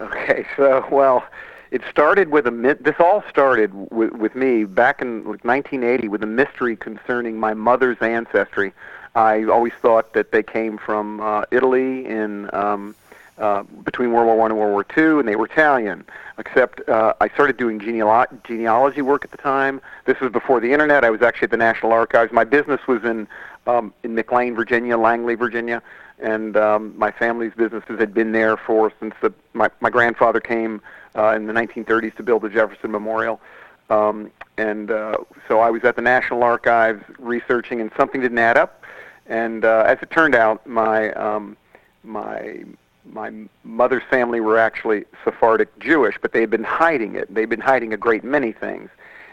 okay, 0.02 0.46
so, 0.58 0.86
well, 0.92 1.24
it 1.72 1.82
started 1.90 2.30
with 2.30 2.48
a 2.48 2.78
this 2.82 2.96
all 3.00 3.24
started 3.30 3.74
with, 3.92 4.12
with 4.12 4.36
me 4.36 4.66
back 4.66 5.02
in 5.02 5.24
1980 5.24 6.08
with 6.10 6.24
a 6.24 6.28
mystery 6.28 6.76
concerning 6.76 7.40
my 7.40 7.54
mother's 7.54 7.98
ancestry 8.02 8.74
I 9.18 9.46
always 9.46 9.74
thought 9.82 10.14
that 10.14 10.32
they 10.32 10.44
came 10.44 10.78
from 10.78 11.20
uh, 11.22 11.42
Italy 11.50 12.06
in 12.06 12.54
um, 12.54 12.96
uh, 13.40 13.64
between 13.84 14.12
World 14.14 14.28
War 14.28 14.38
One 14.38 14.52
and 14.52 14.60
World 14.60 14.74
War 14.74 14.84
Two, 14.84 15.18
and 15.18 15.28
they 15.28 15.36
were 15.36 15.48
Italian. 15.48 16.06
Except 16.38 16.88
uh, 16.88 17.16
I 17.20 17.28
started 17.30 17.58
doing 17.58 17.80
genealo- 17.80 18.28
genealogy 18.44 19.02
work 19.02 19.26
at 19.26 19.32
the 19.32 19.38
time. 19.38 19.82
This 20.06 20.20
was 20.20 20.32
before 20.32 20.60
the 20.60 20.72
internet. 20.72 21.04
I 21.04 21.10
was 21.10 21.24
actually 21.24 21.46
at 21.46 21.52
the 21.52 21.58
National 21.58 21.94
Archives. 21.94 22.32
My 22.32 22.44
business 22.44 22.80
was 22.88 23.04
in 23.04 23.28
um, 23.66 23.92
in 24.04 24.14
McLean, 24.14 24.54
Virginia, 24.54 24.96
Langley, 24.96 25.34
Virginia, 25.34 25.82
and 26.20 26.56
um, 26.56 26.94
my 26.96 27.10
family's 27.10 27.54
businesses 27.58 28.00
had 28.00 28.14
been 28.14 28.34
there 28.34 28.56
for 28.56 28.94
since 29.00 29.16
the, 29.24 29.34
my 29.54 29.72
my 29.82 29.90
grandfather 29.90 30.40
came 30.40 30.80
uh, 31.16 31.30
in 31.30 31.48
the 31.48 31.54
1930s 31.54 32.16
to 32.18 32.22
build 32.22 32.44
the 32.44 32.50
Jefferson 32.50 32.92
Memorial. 32.92 33.42
Um, 33.90 34.30
and 34.60 34.92
uh, 34.92 35.18
so 35.48 35.60
I 35.60 35.72
was 35.72 35.84
at 35.86 35.96
the 35.96 36.04
National 36.04 36.44
Archives 36.44 37.04
researching, 37.18 37.82
and 37.82 37.90
something 37.98 38.22
didn't 38.22 38.38
add 38.38 38.58
up. 38.58 38.84
And 39.28 39.66
uh, 39.66 39.84
as 39.86 39.98
it 40.02 40.10
turned 40.10 40.36
out, 40.36 40.66
my 40.66 41.12
um, 41.14 41.58
my 42.04 42.64
my 43.06 43.32
mother's 43.64 44.04
family 44.10 44.40
were 44.40 44.58
actually 44.58 45.06
Sephardic 45.24 45.78
Jewish, 45.80 46.16
but 46.22 46.34
they 46.34 46.42
had 46.42 46.50
been 46.50 46.64
hiding 46.64 47.16
it. 47.16 47.34
They'd 47.34 47.50
been 47.50 47.62
hiding 47.62 47.94
a 47.94 47.98
great 47.98 48.24
many 48.24 48.52
things. 48.52 48.90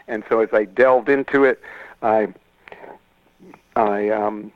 And 0.07 0.23
so 0.29 0.39
as 0.39 0.49
I 0.53 0.65
delved 0.65 1.09
into 1.09 1.43
it, 1.45 1.61
I 2.01 2.27
I 3.75 4.09
um, 4.09 4.51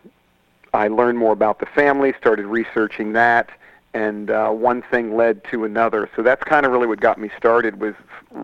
I 0.73 0.87
learned 0.87 1.17
more 1.17 1.33
about 1.33 1.59
the 1.59 1.65
family, 1.67 2.13
started 2.19 2.45
researching 2.45 3.13
that, 3.13 3.49
and 3.93 4.29
uh, 4.29 4.49
one 4.49 4.81
thing 4.81 5.15
led 5.15 5.43
to 5.51 5.63
another. 5.63 6.09
So 6.15 6.21
that's 6.21 6.43
kind 6.43 6.65
of 6.65 6.71
really 6.71 6.87
what 6.87 6.99
got 6.99 7.19
me 7.19 7.29
started 7.37 7.79
was 7.79 7.95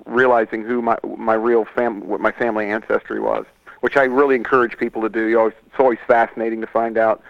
realizing 0.05 0.63
who 0.63 0.81
my 0.81 0.97
my 1.17 1.35
real 1.35 1.65
fam 1.75 2.07
what 2.07 2.21
my 2.21 2.31
family 2.31 2.65
ancestry 2.67 3.19
was 3.19 3.45
which 3.85 3.95
I 3.97 4.03
really 4.05 4.33
encourage 4.33 4.79
people 4.79 5.03
to 5.03 5.09
do. 5.09 5.27
You 5.27 5.37
always, 5.37 5.53
it's 5.67 5.75
always 5.77 5.99
fascinating 6.07 6.59
to 6.61 6.65
find 6.65 6.97
out 6.97 7.21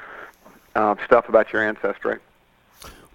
uh, 0.74 0.96
stuff 1.04 1.28
about 1.28 1.52
your 1.52 1.62
ancestry. 1.62 2.20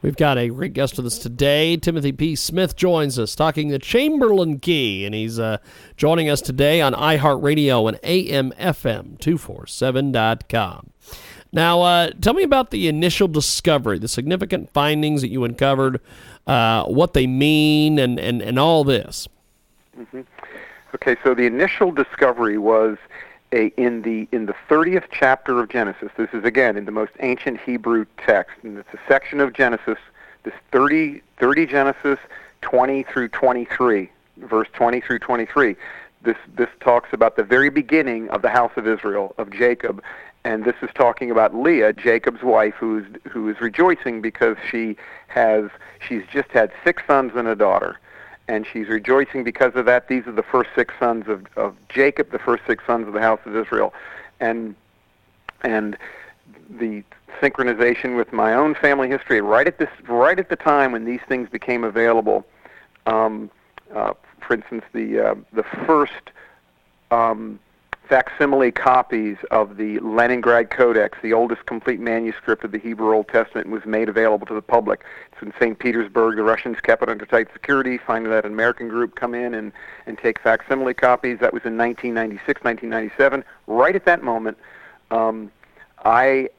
We've 0.03 0.15
got 0.15 0.37
a 0.37 0.49
great 0.49 0.75
guest 0.75 0.99
with 0.99 1.07
us 1.07 1.17
today. 1.17 1.79
Timothy 1.79 2.13
P. 2.13 2.37
Smith 2.37 2.77
joins 2.77 3.19
us 3.19 3.35
talking 3.35 3.69
the 3.69 3.79
Chamberlain 3.79 4.59
Key, 4.59 5.07
and 5.07 5.15
he's 5.15 5.39
uh, 5.39 5.57
joining 5.97 6.29
us 6.29 6.43
today 6.43 6.83
on 6.83 6.93
iHeartRadio 6.93 7.89
and 7.89 7.97
AMFM247.com. 8.03 10.91
Now, 11.51 11.81
uh, 11.81 12.11
tell 12.21 12.35
me 12.35 12.43
about 12.43 12.73
the 12.73 12.89
initial 12.89 13.27
discovery, 13.27 13.99
the 13.99 14.07
significant 14.07 14.71
findings 14.75 15.23
that 15.23 15.29
you 15.29 15.45
uncovered, 15.45 16.03
uh, 16.47 16.85
what 16.85 17.15
they 17.15 17.27
mean, 17.27 17.99
and, 17.99 18.21
and, 18.21 18.43
and 18.43 18.59
all 18.59 18.85
this. 18.85 19.29
Mm-hmm. 19.99 20.21
Okay, 20.95 21.17
so 21.23 21.35
the 21.35 21.47
initial 21.47 21.93
discovery 21.93 22.59
was 22.59 22.99
a, 23.53 23.67
in 23.77 24.03
the 24.03 24.29
in 24.33 24.47
the 24.47 24.55
30th 24.69 25.05
chapter 25.11 25.61
of 25.61 25.69
Genesis. 25.69 26.11
This 26.17 26.31
is 26.33 26.45
again 26.45 26.77
in 26.77 26.85
the 26.85 26.93
most 26.93 27.13
ancient 27.21 27.61
Hebrew 27.61 28.07
text, 28.19 28.57
and 28.63 28.79
it's 28.79 28.93
a 28.95 28.99
section 29.09 29.41
of 29.41 29.53
Genesis. 29.53 29.99
This 30.43 30.55
30 30.73 31.23
30 31.39 31.67
Genesis 31.67 32.19
20 32.63 33.03
through 33.05 33.29
23, 33.29 34.11
verse 34.39 34.69
20 34.73 35.01
through 35.01 35.19
23. 35.19 35.77
This 36.23 36.37
this 36.55 36.69
talks 36.81 37.13
about 37.13 37.37
the 37.37 37.45
very 37.45 37.71
beginning 37.71 38.29
of 38.31 38.43
the 38.43 38.51
house 38.51 38.73
of 38.77 38.87
Israel 38.87 39.35
of 39.39 39.51
Jacob, 39.51 40.03
and 40.45 40.65
this 40.65 40.77
is 40.83 40.91
talking 40.95 41.31
about 41.31 41.55
Leah, 41.55 41.93
Jacob's 41.93 42.43
wife, 42.43 42.75
who's 42.75 43.07
who 43.29 43.49
is 43.49 43.61
rejoicing 43.61 44.21
because 44.21 44.57
she 44.71 44.97
has 45.29 45.71
she's 46.07 46.23
just 46.33 46.51
had 46.51 46.71
six 46.85 47.03
sons 47.07 47.33
and 47.35 47.49
a 47.49 47.57
daughter 47.57 47.99
and 48.51 48.67
she's 48.67 48.89
rejoicing 48.89 49.45
because 49.45 49.77
of 49.77 49.87
that. 49.87 50.09
These 50.09 50.27
are 50.27 50.33
the 50.33 50.43
first 50.43 50.71
six 50.75 50.93
sons 50.99 51.29
of, 51.29 51.47
of 51.57 51.77
Jacob, 51.89 52.33
the 52.33 52.39
first 52.41 52.65
six 52.67 52.85
sons 52.85 53.07
of 53.07 53.15
the 53.15 53.21
house 53.21 53.39
of 53.47 53.55
Israel, 53.55 53.95
and 54.41 54.75
and 55.63 55.97
the 56.69 57.05
synchronization 57.41 58.17
with 58.17 58.33
my 58.33 58.53
own 58.53 58.75
family 58.75 59.09
history 59.09 59.41
right 59.41 59.69
at 59.69 59.79
this 59.79 59.89
right 60.09 60.39
at 60.39 60.49
the 60.49 60.57
time 60.57 60.91
when 60.91 61.05
these 61.05 61.21
things 61.29 61.49
became 61.49 61.85
available. 61.85 62.45
Um, 63.07 63.51
uh, 63.95 64.15
for 64.41 64.55
instance, 64.55 64.85
the 64.93 65.21
uh, 65.21 65.35
the 65.53 65.63
first 65.87 66.31
um, 67.13 67.61
facsimile 68.11 68.73
copies 68.73 69.37
of 69.53 69.77
the 69.77 70.01
Leningrad 70.01 70.69
Codex, 70.69 71.17
the 71.23 71.33
oldest 71.33 71.65
complete 71.67 72.01
manuscript 72.01 72.65
of 72.65 72.73
the 72.73 72.79
Hebrew 72.79 73.15
Old 73.15 73.29
Testament, 73.29 73.71
was 73.71 73.87
made 73.87 74.09
available 74.09 74.49
to 74.49 74.55
the 74.55 74.61
public. 74.61 75.05
It's 75.31 75.41
in 75.41 75.53
St. 75.61 75.79
Petersburg. 75.79 76.35
The 76.35 76.43
Russians 76.43 76.79
kept 76.81 77.05
it 77.05 77.09
under 77.09 77.25
tight 77.25 77.47
security, 77.53 77.99
Finally, 77.99 78.31
that 78.31 78.45
an 78.45 78.53
American 78.53 78.89
group 78.89 79.15
come 79.15 79.33
in 79.33 79.55
and, 79.55 79.71
and 80.07 80.19
take 80.19 80.41
facsimile 80.41 80.93
copies. 80.93 81.39
That 81.39 81.53
was 81.53 81.63
in 81.65 81.79
1996, 81.79 82.65
1997. 82.65 83.45
Right 83.69 83.95
at 83.95 84.05
that 84.07 84.25
moment, 84.25 84.59
um, 85.13 85.53
I, 86.05 86.51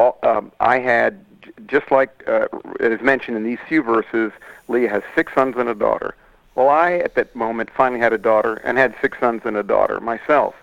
uh, 0.00 0.10
um, 0.24 0.50
I 0.58 0.80
had, 0.80 1.24
just 1.68 1.92
like 1.92 2.24
uh, 2.26 2.48
it 2.80 2.90
is 2.90 3.00
mentioned 3.00 3.36
in 3.36 3.44
these 3.44 3.60
few 3.68 3.84
verses, 3.84 4.32
Leah 4.66 4.90
has 4.90 5.04
six 5.14 5.32
sons 5.32 5.54
and 5.58 5.68
a 5.68 5.76
daughter. 5.76 6.16
Well, 6.56 6.68
I, 6.68 6.94
at 6.94 7.14
that 7.14 7.36
moment, 7.36 7.70
finally 7.70 8.00
had 8.00 8.12
a 8.12 8.18
daughter 8.18 8.54
and 8.64 8.76
had 8.76 8.96
six 9.00 9.20
sons 9.20 9.42
and 9.44 9.56
a 9.56 9.62
daughter 9.62 10.00
myself. 10.00 10.56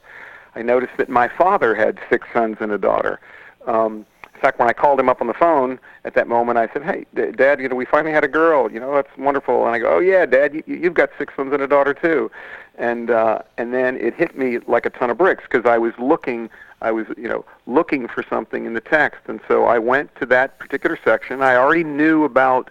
I 0.55 0.61
noticed 0.61 0.93
that 0.97 1.09
my 1.09 1.27
father 1.27 1.75
had 1.75 1.99
six 2.09 2.27
sons 2.33 2.57
and 2.59 2.71
a 2.71 2.77
daughter. 2.77 3.19
Um, 3.67 4.05
in 4.33 4.41
fact, 4.41 4.59
when 4.59 4.67
I 4.67 4.73
called 4.73 4.99
him 4.99 5.07
up 5.09 5.21
on 5.21 5.27
the 5.27 5.33
phone 5.33 5.79
at 6.03 6.13
that 6.15 6.27
moment, 6.27 6.57
I 6.57 6.67
said, 6.73 6.83
"Hey, 6.83 7.05
D- 7.15 7.31
Dad, 7.31 7.59
you 7.61 7.69
know, 7.69 7.75
we 7.75 7.85
finally 7.85 8.11
had 8.11 8.23
a 8.23 8.27
girl. 8.27 8.69
You 8.71 8.79
know, 8.79 8.93
that's 8.93 9.15
wonderful." 9.17 9.65
And 9.65 9.73
I 9.73 9.79
go, 9.79 9.95
"Oh 9.95 9.99
yeah, 9.99 10.25
Dad, 10.25 10.53
you, 10.53 10.63
you've 10.67 10.93
got 10.93 11.09
six 11.17 11.33
sons 11.35 11.53
and 11.53 11.61
a 11.61 11.67
daughter 11.67 11.93
too." 11.93 12.29
And 12.77 13.09
uh, 13.09 13.39
and 13.57 13.73
then 13.73 13.97
it 13.97 14.13
hit 14.13 14.37
me 14.37 14.59
like 14.67 14.85
a 14.85 14.89
ton 14.89 15.09
of 15.09 15.17
bricks 15.17 15.43
because 15.49 15.65
I 15.65 15.77
was 15.77 15.93
looking, 15.97 16.49
I 16.81 16.91
was 16.91 17.07
you 17.17 17.29
know 17.29 17.45
looking 17.65 18.07
for 18.07 18.23
something 18.29 18.65
in 18.65 18.73
the 18.73 18.81
text, 18.81 19.21
and 19.27 19.39
so 19.47 19.65
I 19.65 19.79
went 19.79 20.13
to 20.17 20.25
that 20.27 20.59
particular 20.59 20.99
section. 21.03 21.41
I 21.41 21.55
already 21.55 21.85
knew 21.85 22.25
about 22.25 22.69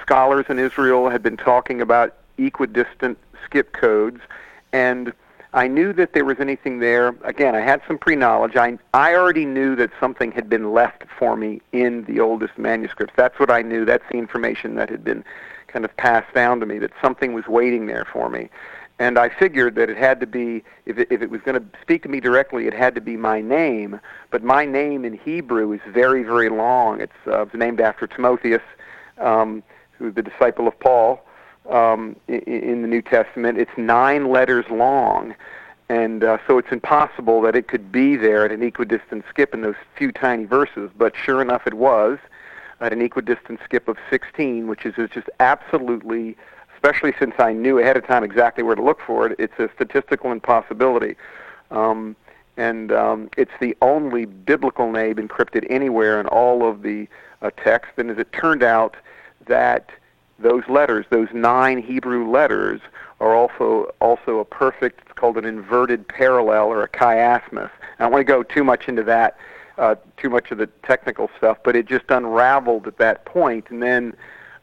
scholars 0.00 0.46
in 0.48 0.60
Israel 0.60 1.10
had 1.10 1.22
been 1.22 1.36
talking 1.36 1.80
about 1.80 2.14
equidistant 2.38 3.18
skip 3.44 3.72
codes, 3.72 4.20
and 4.72 5.12
I 5.52 5.66
knew 5.66 5.92
that 5.94 6.12
there 6.12 6.24
was 6.24 6.38
anything 6.38 6.78
there. 6.78 7.14
Again, 7.24 7.56
I 7.56 7.60
had 7.60 7.82
some 7.88 7.98
pre-knowledge. 7.98 8.56
I 8.56 8.78
I 8.94 9.14
already 9.14 9.44
knew 9.44 9.74
that 9.76 9.90
something 9.98 10.30
had 10.30 10.48
been 10.48 10.72
left 10.72 11.04
for 11.18 11.36
me 11.36 11.60
in 11.72 12.04
the 12.04 12.20
oldest 12.20 12.56
manuscripts. 12.56 13.14
That's 13.16 13.38
what 13.40 13.50
I 13.50 13.62
knew. 13.62 13.84
That's 13.84 14.04
the 14.10 14.18
information 14.18 14.76
that 14.76 14.88
had 14.88 15.02
been 15.02 15.24
kind 15.66 15.84
of 15.84 15.96
passed 15.96 16.32
down 16.34 16.60
to 16.60 16.66
me. 16.66 16.78
That 16.78 16.92
something 17.02 17.32
was 17.32 17.48
waiting 17.48 17.86
there 17.86 18.06
for 18.12 18.28
me, 18.28 18.48
and 19.00 19.18
I 19.18 19.28
figured 19.28 19.74
that 19.74 19.90
it 19.90 19.96
had 19.96 20.20
to 20.20 20.26
be 20.26 20.62
if 20.86 20.98
it, 20.98 21.08
if 21.10 21.20
it 21.20 21.30
was 21.30 21.40
going 21.40 21.60
to 21.60 21.66
speak 21.82 22.04
to 22.04 22.08
me 22.08 22.20
directly, 22.20 22.68
it 22.68 22.74
had 22.74 22.94
to 22.94 23.00
be 23.00 23.16
my 23.16 23.40
name. 23.40 24.00
But 24.30 24.44
my 24.44 24.64
name 24.64 25.04
in 25.04 25.14
Hebrew 25.14 25.72
is 25.72 25.80
very 25.88 26.22
very 26.22 26.48
long. 26.48 27.00
It's, 27.00 27.12
uh, 27.26 27.42
it's 27.42 27.54
named 27.54 27.80
after 27.80 28.06
Timotheus, 28.06 28.62
um, 29.18 29.64
who 29.98 30.04
was 30.04 30.14
the 30.14 30.22
disciple 30.22 30.68
of 30.68 30.78
Paul 30.78 31.24
um, 31.70 32.16
in, 32.28 32.82
the 32.82 32.88
New 32.88 33.02
Testament. 33.02 33.58
It's 33.58 33.70
nine 33.76 34.30
letters 34.30 34.66
long, 34.70 35.34
and 35.88 36.22
uh, 36.22 36.38
so 36.46 36.58
it's 36.58 36.70
impossible 36.70 37.40
that 37.42 37.56
it 37.56 37.68
could 37.68 37.90
be 37.90 38.16
there 38.16 38.44
at 38.44 38.52
an 38.52 38.62
equidistant 38.62 39.24
skip 39.28 39.54
in 39.54 39.62
those 39.62 39.76
few 39.96 40.12
tiny 40.12 40.44
verses. 40.44 40.90
But 40.96 41.14
sure 41.16 41.40
enough, 41.40 41.66
it 41.66 41.74
was 41.74 42.18
at 42.80 42.92
an 42.92 43.02
equidistant 43.02 43.60
skip 43.64 43.88
of 43.88 43.96
16, 44.08 44.66
which 44.66 44.86
is, 44.86 44.94
is 44.96 45.10
just 45.10 45.28
absolutely, 45.38 46.36
especially 46.74 47.12
since 47.18 47.34
I 47.38 47.52
knew 47.52 47.78
ahead 47.78 47.96
of 47.96 48.06
time 48.06 48.24
exactly 48.24 48.64
where 48.64 48.74
to 48.74 48.82
look 48.82 49.00
for 49.06 49.26
it, 49.26 49.36
it's 49.38 49.58
a 49.58 49.68
statistical 49.74 50.32
impossibility. 50.32 51.16
Um, 51.70 52.16
and 52.56 52.92
um, 52.92 53.30
it's 53.36 53.52
the 53.60 53.76
only 53.80 54.24
biblical 54.26 54.90
name 54.90 55.16
encrypted 55.16 55.66
anywhere 55.70 56.20
in 56.20 56.26
all 56.26 56.68
of 56.68 56.82
the 56.82 57.08
uh, 57.42 57.50
text. 57.56 57.92
And 57.96 58.10
as 58.10 58.18
it 58.18 58.32
turned 58.32 58.62
out, 58.62 58.96
that 59.46 59.90
those 60.42 60.62
letters, 60.68 61.06
those 61.10 61.28
nine 61.32 61.82
Hebrew 61.82 62.30
letters, 62.30 62.80
are 63.20 63.34
also 63.34 63.92
also 64.00 64.38
a 64.38 64.44
perfect. 64.44 65.00
It's 65.02 65.12
called 65.12 65.36
an 65.36 65.44
inverted 65.44 66.08
parallel 66.08 66.66
or 66.66 66.82
a 66.82 66.88
chiasmus. 66.88 67.70
I 67.98 68.04
don't 68.04 68.12
want 68.12 68.26
to 68.26 68.32
go 68.32 68.42
too 68.42 68.64
much 68.64 68.88
into 68.88 69.02
that, 69.04 69.36
uh, 69.78 69.96
too 70.16 70.30
much 70.30 70.50
of 70.50 70.58
the 70.58 70.66
technical 70.84 71.30
stuff, 71.36 71.58
but 71.62 71.76
it 71.76 71.86
just 71.86 72.04
unraveled 72.08 72.86
at 72.86 72.96
that 72.98 73.24
point. 73.26 73.66
And 73.70 73.82
then, 73.82 74.14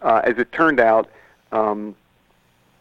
uh, 0.02 0.22
as 0.24 0.38
it 0.38 0.52
turned 0.52 0.80
out, 0.80 1.10
um, 1.52 1.96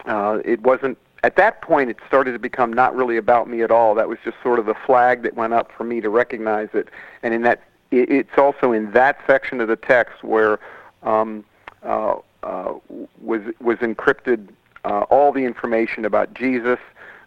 uh, 0.07 0.39
it 0.45 0.61
wasn't 0.63 0.99
at 1.23 1.37
that 1.37 1.61
point 1.61 1.91
it 1.91 1.97
started 2.07 2.33
to 2.33 2.39
become 2.39 2.73
not 2.73 2.95
really 2.95 3.17
about 3.17 3.49
me 3.49 3.63
at 3.63 3.71
all 3.71 3.95
that 3.95 4.09
was 4.09 4.19
just 4.25 4.37
sort 4.43 4.59
of 4.59 4.67
the 4.67 4.75
flag 4.87 5.23
that 5.23 5.35
went 5.35 5.53
up 5.53 5.73
for 5.77 5.83
me 5.83 6.01
to 6.01 6.09
recognize 6.09 6.69
it 6.73 6.89
and 7.23 7.35
in 7.35 7.43
that 7.43 7.63
it, 7.91 8.11
it's 8.11 8.39
also 8.39 8.71
in 8.73 8.93
that 8.93 9.19
section 9.27 9.61
of 9.61 9.67
the 9.67 9.77
text 9.77 10.23
where 10.23 10.61
um, 11.03 11.45
uh, 11.83 12.17
uh, 12.47 12.75
was 13.21 13.43
was 13.61 13.79
encrypted 13.79 14.49
uh, 14.85 15.01
all 15.11 15.33
the 15.33 15.45
information 15.45 16.05
about 16.05 16.33
Jesus, 16.35 16.79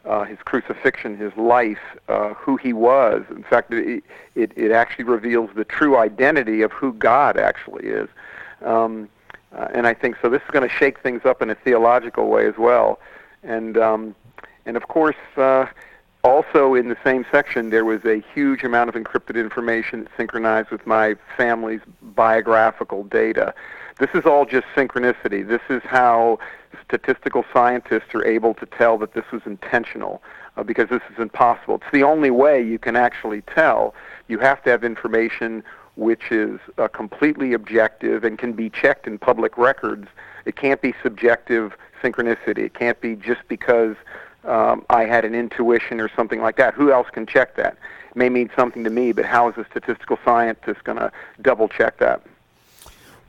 uh, 0.05 0.23
his 0.23 0.37
crucifixion, 0.45 1.17
his 1.17 1.35
life, 1.35 1.85
uh, 2.07 2.33
who 2.33 2.55
he 2.55 2.71
was. 2.71 3.23
In 3.29 3.43
fact, 3.43 3.73
it, 3.73 4.03
it, 4.35 4.51
it 4.55 4.71
actually 4.71 5.03
reveals 5.03 5.49
the 5.55 5.65
true 5.65 5.97
identity 5.97 6.61
of 6.61 6.71
who 6.71 6.93
God 6.93 7.37
actually 7.37 7.87
is. 7.87 8.07
Um, 8.63 9.09
uh, 9.51 9.67
and 9.73 9.87
I 9.87 9.93
think 9.93 10.15
so. 10.21 10.29
This 10.29 10.41
is 10.43 10.51
going 10.51 10.67
to 10.67 10.73
shake 10.73 10.99
things 11.01 11.25
up 11.25 11.41
in 11.41 11.49
a 11.49 11.55
theological 11.55 12.29
way 12.29 12.47
as 12.47 12.57
well. 12.57 12.99
And 13.43 13.77
um, 13.77 14.15
and 14.65 14.77
of 14.77 14.87
course, 14.87 15.15
uh, 15.35 15.65
also 16.23 16.75
in 16.75 16.89
the 16.89 16.97
same 17.03 17.25
section, 17.31 17.69
there 17.69 17.85
was 17.85 18.03
a 18.05 18.23
huge 18.33 18.63
amount 18.63 18.89
of 18.89 18.95
encrypted 18.95 19.35
information 19.35 20.07
synchronized 20.15 20.69
with 20.69 20.85
my 20.85 21.15
family's 21.35 21.81
biographical 22.01 23.03
data. 23.05 23.53
This 23.99 24.09
is 24.13 24.25
all 24.25 24.45
just 24.45 24.65
synchronicity. 24.75 25.45
This 25.45 25.61
is 25.69 25.81
how 25.83 26.39
statistical 26.85 27.43
scientists 27.51 28.15
are 28.15 28.25
able 28.25 28.53
to 28.53 28.65
tell 28.65 28.97
that 28.99 29.13
this 29.13 29.25
was 29.33 29.41
intentional 29.45 30.21
uh, 30.55 30.63
because 30.63 30.87
this 30.87 31.01
is 31.11 31.19
impossible. 31.19 31.75
It's 31.75 31.91
the 31.91 32.03
only 32.03 32.31
way 32.31 32.63
you 32.63 32.79
can 32.79 32.95
actually 32.95 33.41
tell. 33.41 33.93
You 34.29 34.39
have 34.39 34.63
to 34.63 34.69
have 34.69 34.85
information 34.85 35.63
which 35.97 36.31
is 36.31 36.61
uh, 36.77 36.87
completely 36.87 37.51
objective 37.51 38.23
and 38.23 38.39
can 38.39 38.53
be 38.53 38.69
checked 38.69 39.05
in 39.05 39.17
public 39.17 39.57
records. 39.57 40.07
It 40.45 40.55
can't 40.55 40.81
be 40.81 40.93
subjective 41.03 41.73
synchronicity. 42.01 42.59
It 42.59 42.73
can't 42.75 43.01
be 43.01 43.17
just 43.17 43.41
because 43.49 43.97
um, 44.45 44.85
I 44.89 45.03
had 45.03 45.25
an 45.25 45.35
intuition 45.35 45.99
or 45.99 46.09
something 46.15 46.41
like 46.41 46.55
that. 46.55 46.73
Who 46.73 46.93
else 46.93 47.09
can 47.11 47.25
check 47.25 47.57
that? 47.57 47.75
It 48.11 48.15
may 48.15 48.29
mean 48.29 48.49
something 48.55 48.85
to 48.85 48.89
me, 48.89 49.11
but 49.11 49.25
how 49.25 49.49
is 49.49 49.57
a 49.57 49.65
statistical 49.69 50.17
scientist 50.23 50.85
going 50.85 50.99
to 50.99 51.11
double 51.41 51.67
check 51.67 51.97
that? 51.99 52.21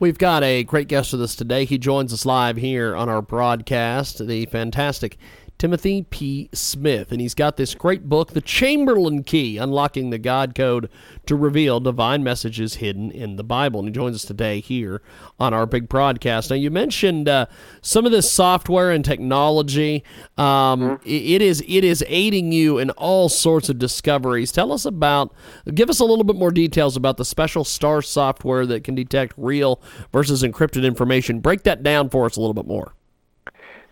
We've 0.01 0.17
got 0.17 0.41
a 0.43 0.63
great 0.63 0.87
guest 0.87 1.11
with 1.11 1.21
us 1.21 1.35
today. 1.35 1.63
He 1.63 1.77
joins 1.77 2.11
us 2.11 2.25
live 2.25 2.57
here 2.57 2.95
on 2.95 3.07
our 3.07 3.21
broadcast, 3.21 4.25
the 4.25 4.47
fantastic 4.47 5.19
Timothy 5.61 6.07
P. 6.09 6.49
Smith, 6.53 7.11
and 7.11 7.21
he's 7.21 7.35
got 7.35 7.55
this 7.55 7.75
great 7.75 8.09
book, 8.09 8.31
The 8.31 8.41
Chamberlain 8.41 9.21
Key 9.21 9.59
Unlocking 9.59 10.09
the 10.09 10.17
God 10.17 10.55
Code 10.55 10.89
to 11.27 11.35
Reveal 11.35 11.79
Divine 11.79 12.23
Messages 12.23 12.77
Hidden 12.77 13.11
in 13.11 13.35
the 13.35 13.43
Bible. 13.43 13.81
And 13.81 13.89
he 13.89 13.93
joins 13.93 14.15
us 14.15 14.25
today 14.25 14.59
here 14.59 15.03
on 15.39 15.53
our 15.53 15.67
big 15.67 15.87
broadcast. 15.87 16.49
Now, 16.49 16.55
you 16.55 16.71
mentioned 16.71 17.29
uh, 17.29 17.45
some 17.79 18.07
of 18.07 18.11
this 18.11 18.31
software 18.31 18.89
and 18.89 19.05
technology. 19.05 20.03
Um, 20.35 20.81
mm-hmm. 20.81 21.07
it, 21.07 21.43
is, 21.43 21.63
it 21.67 21.83
is 21.83 22.03
aiding 22.07 22.51
you 22.51 22.79
in 22.79 22.89
all 22.89 23.29
sorts 23.29 23.69
of 23.69 23.77
discoveries. 23.77 24.51
Tell 24.51 24.71
us 24.71 24.85
about, 24.85 25.31
give 25.71 25.91
us 25.91 25.99
a 25.99 26.05
little 26.05 26.25
bit 26.25 26.37
more 26.37 26.49
details 26.49 26.97
about 26.97 27.17
the 27.17 27.25
special 27.25 27.63
STAR 27.63 28.01
software 28.01 28.65
that 28.65 28.83
can 28.83 28.95
detect 28.95 29.35
real 29.37 29.79
versus 30.11 30.41
encrypted 30.41 30.83
information. 30.83 31.39
Break 31.39 31.61
that 31.65 31.83
down 31.83 32.09
for 32.09 32.25
us 32.25 32.35
a 32.35 32.39
little 32.39 32.55
bit 32.55 32.65
more. 32.65 32.95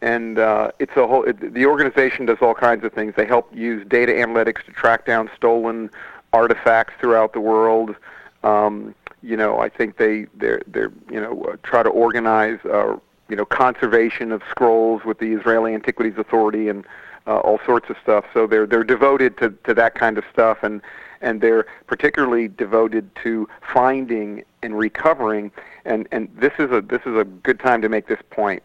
and 0.00 0.38
uh, 0.38 0.70
it's 0.78 0.96
a 0.96 1.06
whole. 1.06 1.24
It, 1.24 1.54
the 1.54 1.66
organization 1.66 2.26
does 2.26 2.38
all 2.40 2.54
kinds 2.54 2.84
of 2.84 2.92
things. 2.92 3.14
They 3.16 3.26
help 3.26 3.52
use 3.54 3.86
data 3.88 4.12
analytics 4.12 4.64
to 4.66 4.72
track 4.72 5.06
down 5.06 5.28
stolen 5.36 5.90
artifacts 6.32 6.94
throughout 7.00 7.32
the 7.32 7.40
world. 7.40 7.96
Um, 8.44 8.94
you 9.22 9.36
know, 9.36 9.58
I 9.58 9.68
think 9.68 9.96
they 9.96 10.26
they're 10.34 10.62
they're 10.68 10.92
you 11.10 11.20
know 11.20 11.42
uh, 11.44 11.56
try 11.64 11.82
to 11.82 11.88
organize 11.88 12.60
uh, 12.64 12.96
you 13.28 13.36
know 13.36 13.44
conservation 13.44 14.30
of 14.30 14.42
scrolls 14.50 15.04
with 15.04 15.18
the 15.18 15.32
Israeli 15.32 15.74
Antiquities 15.74 16.16
Authority 16.16 16.68
and 16.68 16.86
uh, 17.28 17.38
all 17.38 17.60
sorts 17.64 17.90
of 17.90 17.96
stuff. 18.02 18.24
So 18.32 18.46
they're 18.46 18.66
they're 18.66 18.84
devoted 18.84 19.36
to, 19.38 19.50
to 19.64 19.74
that 19.74 19.94
kind 19.94 20.18
of 20.18 20.24
stuff, 20.32 20.58
and 20.62 20.80
and 21.20 21.40
they're 21.40 21.66
particularly 21.86 22.48
devoted 22.48 23.10
to 23.22 23.48
finding 23.72 24.44
and 24.62 24.76
recovering. 24.76 25.52
And 25.84 26.08
and 26.10 26.28
this 26.34 26.52
is 26.58 26.72
a 26.72 26.80
this 26.80 27.02
is 27.04 27.16
a 27.16 27.24
good 27.24 27.60
time 27.60 27.82
to 27.82 27.88
make 27.88 28.08
this 28.08 28.20
point. 28.30 28.62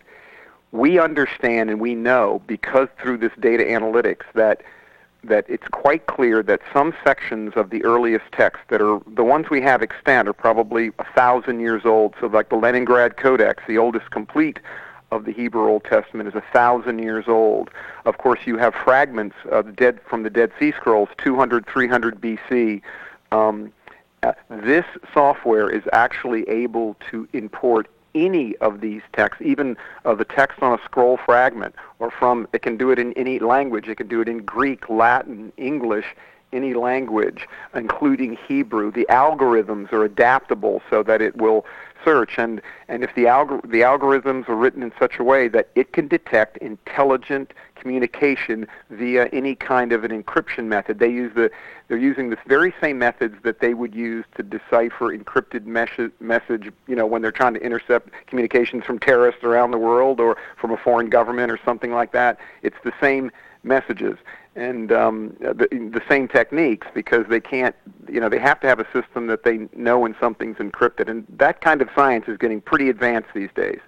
We 0.71 0.97
understand 0.97 1.69
and 1.69 1.79
we 1.79 1.93
know 1.93 2.41
because 2.47 2.87
through 2.99 3.17
this 3.17 3.33
data 3.39 3.63
analytics 3.63 4.23
that 4.33 4.63
that 5.25 5.45
it's 5.47 5.67
quite 5.69 6.07
clear 6.07 6.43
that 6.43 6.59
some 6.73 6.93
sections 7.03 7.53
of 7.55 7.69
the 7.69 7.83
earliest 7.85 8.25
texts 8.31 8.65
that 8.69 8.81
are 8.81 8.99
the 9.07 9.23
ones 9.23 9.49
we 9.49 9.61
have 9.61 9.81
extant 9.81 10.27
are 10.27 10.33
probably 10.33 10.91
a 10.99 11.05
thousand 11.15 11.59
years 11.59 11.83
old. 11.85 12.13
So 12.19 12.27
like 12.27 12.49
the 12.49 12.55
Leningrad 12.55 13.17
Codex, 13.17 13.63
the 13.67 13.77
oldest 13.77 14.11
complete 14.11 14.59
of 15.13 15.25
the 15.25 15.31
Hebrew 15.31 15.67
Old 15.69 15.83
Testament 15.83 16.27
is 16.27 16.35
a 16.35 16.43
thousand 16.51 16.99
years 16.99 17.25
old. 17.27 17.69
Of 18.05 18.17
course, 18.17 18.39
you 18.45 18.57
have 18.57 18.73
fragments 18.73 19.35
of 19.51 19.75
dead 19.75 19.99
from 20.09 20.23
the 20.23 20.29
Dead 20.29 20.51
Sea 20.59 20.71
Scrolls, 20.71 21.09
200, 21.19 21.67
300 21.67 22.19
BC. 22.19 22.81
Um, 23.31 23.71
uh, 24.23 24.33
this 24.49 24.85
software 25.13 25.69
is 25.69 25.83
actually 25.93 26.49
able 26.49 26.95
to 27.11 27.27
import 27.33 27.87
any 28.15 28.55
of 28.57 28.81
these 28.81 29.01
texts, 29.13 29.41
even 29.43 29.77
uh, 30.05 30.15
the 30.15 30.25
text 30.25 30.61
on 30.61 30.77
a 30.77 30.83
scroll 30.83 31.17
fragment, 31.17 31.75
or 31.99 32.11
from 32.11 32.47
it 32.53 32.61
can 32.61 32.77
do 32.77 32.91
it 32.91 32.99
in 32.99 33.13
any 33.13 33.39
language. 33.39 33.87
It 33.87 33.95
can 33.95 34.07
do 34.07 34.21
it 34.21 34.27
in 34.27 34.39
Greek, 34.39 34.89
Latin, 34.89 35.51
English, 35.57 36.15
any 36.51 36.73
language, 36.73 37.47
including 37.73 38.37
Hebrew. 38.47 38.91
The 38.91 39.07
algorithms 39.09 39.91
are 39.91 40.03
adaptable 40.03 40.81
so 40.89 41.03
that 41.03 41.21
it 41.21 41.37
will 41.37 41.65
search, 42.03 42.37
and 42.37 42.61
and 42.87 43.03
if 43.03 43.13
the 43.15 43.25
algor- 43.25 43.61
the 43.63 43.81
algorithms 43.81 44.47
are 44.49 44.55
written 44.55 44.83
in 44.83 44.91
such 44.99 45.19
a 45.19 45.23
way 45.23 45.47
that 45.47 45.69
it 45.75 45.93
can 45.93 46.07
detect 46.07 46.57
intelligent 46.57 47.53
communication 47.75 48.65
via 48.89 49.25
any 49.27 49.55
kind 49.55 49.91
of 49.91 50.03
an 50.03 50.23
encryption 50.23 50.65
method. 50.65 50.99
They 50.99 51.09
use 51.09 51.33
the 51.35 51.51
they're 51.87 51.97
using 51.97 52.29
this 52.29 52.39
very 52.47 52.73
same 52.81 52.97
methods 52.97 53.35
that 53.43 53.59
they 53.59 53.73
would 53.73 53.93
use 53.93 54.25
to 54.35 54.43
decipher 54.43 55.15
encrypted 55.15 55.65
mes- 55.65 56.11
message, 56.19 56.71
you 56.87 56.95
know, 56.95 57.05
when 57.05 57.21
they're 57.21 57.31
trying 57.31 57.53
to 57.55 57.61
intercept 57.61 58.09
communications 58.27 58.85
from 58.85 58.99
terrorists 58.99 59.43
around 59.43 59.71
the 59.71 59.77
world 59.77 60.19
or 60.19 60.37
from 60.57 60.71
a 60.71 60.77
foreign 60.77 61.09
government 61.09 61.51
or 61.51 61.59
something 61.65 61.91
like 61.91 62.13
that. 62.13 62.39
It's 62.61 62.77
the 62.83 62.93
same 63.01 63.31
messages 63.63 64.17
and 64.55 64.91
um, 64.91 65.35
the, 65.39 65.67
the 65.69 66.01
same 66.07 66.27
techniques 66.27 66.87
because 66.93 67.25
they 67.27 67.39
can't, 67.39 67.75
you 68.07 68.19
know, 68.19 68.29
they 68.29 68.39
have 68.39 68.59
to 68.61 68.67
have 68.67 68.79
a 68.79 68.85
system 68.93 69.27
that 69.27 69.43
they 69.43 69.67
know 69.75 69.99
when 69.99 70.15
something's 70.19 70.57
encrypted, 70.57 71.09
and 71.09 71.25
that 71.29 71.61
kind 71.61 71.81
of 71.81 71.89
science 71.95 72.25
is 72.27 72.37
getting 72.37 72.61
pretty 72.61 72.89
advanced 72.89 73.29
these 73.33 73.49
days. 73.55 73.79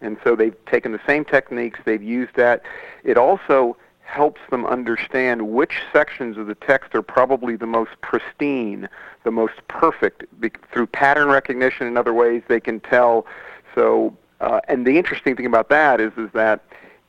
And 0.00 0.16
so 0.24 0.36
they've 0.36 0.56
taken 0.66 0.92
the 0.92 1.00
same 1.06 1.24
techniques, 1.24 1.80
they've 1.84 2.02
used 2.02 2.34
that. 2.36 2.62
It 3.04 3.16
also 3.16 3.76
helps 4.02 4.40
them 4.50 4.64
understand 4.64 5.48
which 5.48 5.82
sections 5.92 6.38
of 6.38 6.46
the 6.46 6.54
text 6.54 6.94
are 6.94 7.02
probably 7.02 7.56
the 7.56 7.66
most 7.66 7.90
pristine, 8.02 8.88
the 9.24 9.30
most 9.30 9.54
perfect. 9.68 10.24
Be- 10.40 10.52
through 10.72 10.86
pattern 10.86 11.28
recognition 11.28 11.86
and 11.86 11.98
other 11.98 12.14
ways, 12.14 12.42
they 12.48 12.60
can 12.60 12.80
tell. 12.80 13.26
So, 13.74 14.16
uh, 14.40 14.60
and 14.68 14.86
the 14.86 14.96
interesting 14.96 15.34
thing 15.34 15.46
about 15.46 15.68
that 15.70 16.00
is, 16.00 16.12
is 16.16 16.30
that 16.34 16.62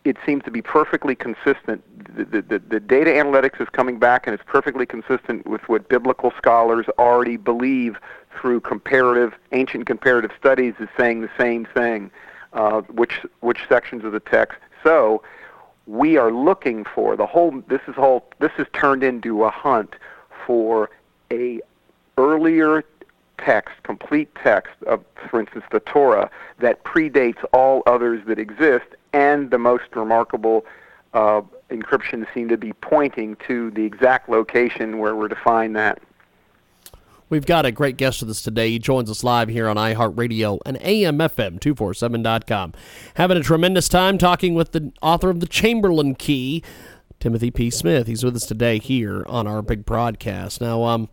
it 0.08 0.18
seems 0.26 0.44
to 0.44 0.52
be 0.52 0.62
perfectly 0.62 1.16
consistent. 1.16 1.84
The, 2.16 2.42
the, 2.42 2.60
the, 2.60 2.80
data 2.80 3.12
analytics 3.12 3.62
is 3.62 3.68
coming 3.70 4.00
back 4.00 4.26
and 4.26 4.34
it's 4.34 4.44
perfectly 4.46 4.86
consistent 4.86 5.46
with 5.46 5.62
what 5.68 5.90
biblical 5.90 6.32
scholars 6.38 6.86
already 6.98 7.38
believe 7.38 7.98
through 8.40 8.62
comparative, 8.62 9.34
ancient 9.52 9.86
comparative 9.86 10.32
studies 10.40 10.74
is 10.80 10.88
saying 10.98 11.22
the 11.22 11.30
same 11.38 11.66
thing, 11.66 12.12
uh, 12.54 12.82
which, 12.82 13.22
which 13.42 13.60
sections 13.70 14.04
of 14.04 14.12
the 14.12 14.20
text. 14.20 14.58
So 14.84 15.22
we 15.86 16.18
are 16.18 16.32
looking 16.32 16.86
for 16.86 17.16
the 17.16 17.26
whole, 17.26 17.62
this 17.68 17.82
is 17.88 17.96
whole, 17.96 18.26
this 18.40 18.52
has 18.58 18.68
turned 18.74 19.04
into 19.04 19.44
a 19.44 19.50
hunt 19.50 19.96
for 20.46 20.90
a 21.32 21.62
earlier 22.18 22.84
text, 23.38 23.76
complete 23.84 24.30
text 24.44 24.74
of, 24.86 25.04
for 25.30 25.40
instance, 25.40 25.66
the 25.72 25.80
Torah 25.82 26.30
that 26.60 26.84
predates 26.84 27.44
all 27.54 27.84
others 27.86 28.26
that 28.28 28.40
exist 28.40 28.86
and 29.14 29.52
the 29.52 29.58
most 29.58 29.84
remarkable 29.96 30.66
uh, 31.14 31.42
encryption 31.70 32.26
seem 32.34 32.50
to 32.50 32.58
be 32.58 32.74
pointing 32.74 33.36
to 33.48 33.72
the 33.72 33.84
exact 33.84 34.30
location 34.30 35.00
where 35.00 35.16
we're 35.16 35.28
to 35.28 35.36
find 35.36 35.76
that. 35.76 36.00
We've 37.30 37.46
got 37.46 37.66
a 37.66 37.74
great 37.74 37.98
guest 37.98 38.22
with 38.22 38.30
us 38.30 38.42
today. 38.42 38.70
He 38.70 38.80
joins 38.80 39.12
us 39.12 39.22
live 39.22 39.50
here 39.50 39.68
on 39.68 39.76
iHeartRadio 39.76 40.60
and 40.66 40.80
AMFM247.com. 40.80 42.74
Having 43.16 43.38
a 43.38 43.44
tremendous 43.44 43.90
time 43.90 44.18
talking 44.18 44.54
with 44.54 44.72
the 44.72 44.94
author 45.02 45.30
of 45.30 45.42
The 45.42 45.48
Chamberlain 45.48 46.16
Key, 46.16 46.64
Timothy 47.20 47.52
P. 47.52 47.70
Smith. 47.70 48.08
He's 48.08 48.24
with 48.24 48.38
us 48.38 48.46
today 48.46 48.80
here 48.80 49.26
on 49.28 49.46
our 49.46 49.62
big 49.62 49.84
broadcast. 49.84 50.62
Now, 50.62 50.84
um, 50.84 51.10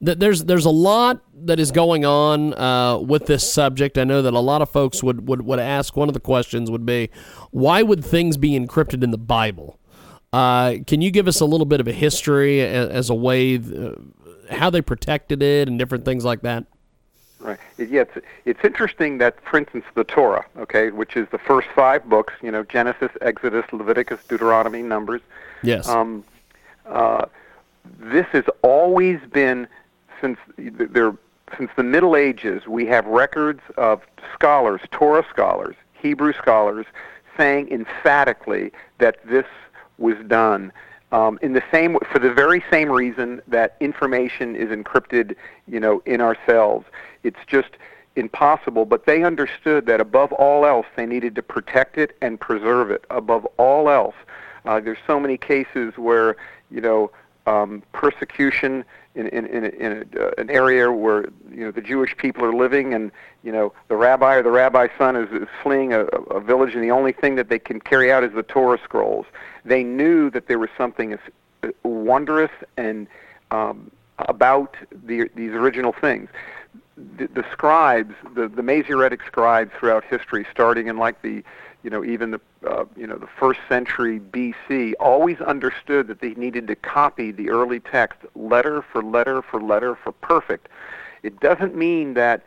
there's 0.00 0.44
there's 0.44 0.64
a 0.64 0.70
lot 0.70 1.22
that 1.46 1.60
is 1.60 1.70
going 1.70 2.04
on 2.04 2.54
uh, 2.54 2.98
with 2.98 3.26
this 3.26 3.50
subject. 3.50 3.98
I 3.98 4.04
know 4.04 4.22
that 4.22 4.34
a 4.34 4.40
lot 4.40 4.62
of 4.62 4.70
folks 4.70 5.02
would, 5.02 5.28
would, 5.28 5.42
would 5.42 5.58
ask. 5.58 5.96
One 5.96 6.08
of 6.08 6.14
the 6.14 6.20
questions 6.20 6.70
would 6.70 6.86
be, 6.86 7.10
why 7.50 7.82
would 7.82 8.04
things 8.04 8.36
be 8.36 8.58
encrypted 8.58 9.04
in 9.04 9.10
the 9.10 9.18
Bible? 9.18 9.78
Uh, 10.32 10.76
can 10.86 11.00
you 11.00 11.10
give 11.10 11.28
us 11.28 11.40
a 11.40 11.44
little 11.44 11.66
bit 11.66 11.80
of 11.80 11.86
a 11.86 11.92
history 11.92 12.60
as, 12.60 12.88
as 12.88 13.10
a 13.10 13.14
way, 13.14 13.56
uh, 13.56 13.92
how 14.50 14.70
they 14.70 14.80
protected 14.80 15.42
it 15.42 15.68
and 15.68 15.78
different 15.78 16.04
things 16.04 16.24
like 16.24 16.42
that? 16.42 16.64
Right. 17.38 17.58
Yeah, 17.78 18.02
it's, 18.02 18.26
it's 18.44 18.64
interesting 18.64 19.18
that, 19.18 19.36
for 19.44 19.58
instance, 19.58 19.84
the 19.94 20.04
Torah, 20.04 20.44
okay, 20.58 20.90
which 20.90 21.16
is 21.16 21.28
the 21.30 21.38
first 21.38 21.68
five 21.74 22.08
books, 22.08 22.34
you 22.42 22.50
know, 22.50 22.64
Genesis, 22.64 23.10
Exodus, 23.20 23.64
Leviticus, 23.72 24.20
Deuteronomy, 24.26 24.82
Numbers. 24.82 25.20
Yes. 25.62 25.88
Um, 25.88 26.24
uh, 26.86 27.26
this 28.00 28.26
has 28.32 28.44
always 28.62 29.20
been 29.32 29.68
since 30.20 30.38
there 30.56 31.14
since 31.56 31.70
the 31.76 31.82
Middle 31.82 32.16
Ages. 32.16 32.66
We 32.66 32.86
have 32.86 33.06
records 33.06 33.60
of 33.76 34.02
scholars, 34.34 34.80
Torah 34.90 35.24
scholars, 35.30 35.76
Hebrew 35.92 36.32
scholars, 36.32 36.86
saying 37.36 37.70
emphatically 37.70 38.72
that 38.98 39.18
this 39.24 39.46
was 39.98 40.16
done 40.26 40.72
um, 41.12 41.38
in 41.40 41.52
the 41.52 41.62
same 41.70 41.96
for 42.10 42.18
the 42.18 42.32
very 42.32 42.64
same 42.70 42.90
reason 42.90 43.40
that 43.46 43.76
information 43.80 44.56
is 44.56 44.68
encrypted, 44.68 45.36
you 45.66 45.78
know, 45.78 46.02
in 46.04 46.20
ourselves. 46.20 46.86
It's 47.22 47.38
just 47.46 47.70
impossible. 48.16 48.84
But 48.84 49.06
they 49.06 49.22
understood 49.22 49.86
that 49.86 50.00
above 50.00 50.32
all 50.32 50.66
else, 50.66 50.86
they 50.96 51.06
needed 51.06 51.34
to 51.36 51.42
protect 51.42 51.96
it 51.98 52.16
and 52.20 52.40
preserve 52.40 52.90
it. 52.90 53.04
Above 53.10 53.46
all 53.56 53.88
else, 53.88 54.16
uh, 54.64 54.80
there's 54.80 54.98
so 55.06 55.20
many 55.20 55.36
cases 55.36 55.96
where 55.96 56.36
you 56.70 56.80
know 56.80 57.10
um, 57.46 57.82
persecution 57.92 58.84
in 59.14 59.28
in 59.28 59.46
in, 59.46 59.64
in 59.64 59.92
a, 59.92 60.26
uh, 60.26 60.30
an 60.38 60.50
area 60.50 60.90
where 60.90 61.28
you 61.50 61.64
know 61.64 61.70
the 61.70 61.80
Jewish 61.80 62.16
people 62.16 62.44
are 62.44 62.54
living, 62.54 62.94
and 62.94 63.10
you 63.42 63.52
know 63.52 63.72
the 63.88 63.96
rabbi 63.96 64.34
or 64.34 64.42
the 64.42 64.50
rabbi's 64.50 64.90
son 64.98 65.16
is, 65.16 65.30
is 65.30 65.48
fleeing 65.62 65.92
a, 65.92 66.04
a 66.04 66.40
village, 66.40 66.74
and 66.74 66.82
the 66.82 66.90
only 66.90 67.12
thing 67.12 67.36
that 67.36 67.48
they 67.48 67.58
can 67.58 67.80
carry 67.80 68.12
out 68.12 68.24
is 68.24 68.32
the 68.32 68.42
Torah 68.42 68.78
scrolls. 68.82 69.26
They 69.64 69.82
knew 69.82 70.30
that 70.30 70.48
there 70.48 70.58
was 70.58 70.70
something 70.76 71.14
uh, 71.14 71.68
wondrous 71.82 72.50
and 72.76 73.06
um, 73.50 73.90
about 74.18 74.76
the, 74.90 75.28
these 75.34 75.52
original 75.52 75.92
things. 75.92 76.28
The, 76.96 77.26
the 77.26 77.44
scribes, 77.52 78.14
the, 78.34 78.48
the 78.48 78.62
Masoretic 78.62 79.20
scribes 79.26 79.70
throughout 79.78 80.04
history, 80.04 80.46
starting 80.50 80.86
in 80.86 80.96
like 80.96 81.20
the 81.22 81.44
you 81.86 81.90
know, 81.90 82.04
even 82.04 82.32
the 82.32 82.40
uh, 82.68 82.84
you 82.96 83.06
know 83.06 83.16
the 83.16 83.28
first 83.28 83.60
century 83.68 84.18
BC, 84.18 84.94
always 84.98 85.40
understood 85.40 86.08
that 86.08 86.20
they 86.20 86.30
needed 86.30 86.66
to 86.66 86.74
copy 86.74 87.30
the 87.30 87.48
early 87.48 87.78
text 87.78 88.18
letter 88.34 88.82
for 88.82 89.04
letter 89.04 89.40
for 89.40 89.62
letter 89.62 89.94
for 89.94 90.10
perfect. 90.10 90.68
It 91.22 91.38
doesn't 91.38 91.76
mean 91.76 92.14
that 92.14 92.42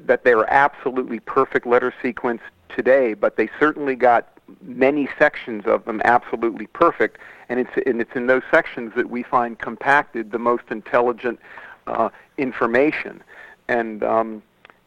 that 0.00 0.24
they 0.24 0.32
are 0.34 0.44
absolutely 0.50 1.20
perfect 1.20 1.66
letter 1.66 1.94
sequence 2.02 2.42
today, 2.68 3.14
but 3.14 3.36
they 3.38 3.48
certainly 3.58 3.94
got 3.94 4.28
many 4.60 5.08
sections 5.18 5.64
of 5.64 5.86
them 5.86 6.02
absolutely 6.04 6.66
perfect, 6.66 7.16
and 7.48 7.58
it's 7.60 7.70
and 7.86 7.98
it's 7.98 8.14
in 8.14 8.26
those 8.26 8.42
sections 8.50 8.92
that 8.94 9.08
we 9.08 9.22
find 9.22 9.58
compacted 9.58 10.32
the 10.32 10.38
most 10.38 10.64
intelligent 10.70 11.40
uh, 11.86 12.10
information, 12.36 13.22
and 13.68 14.04
um, 14.04 14.42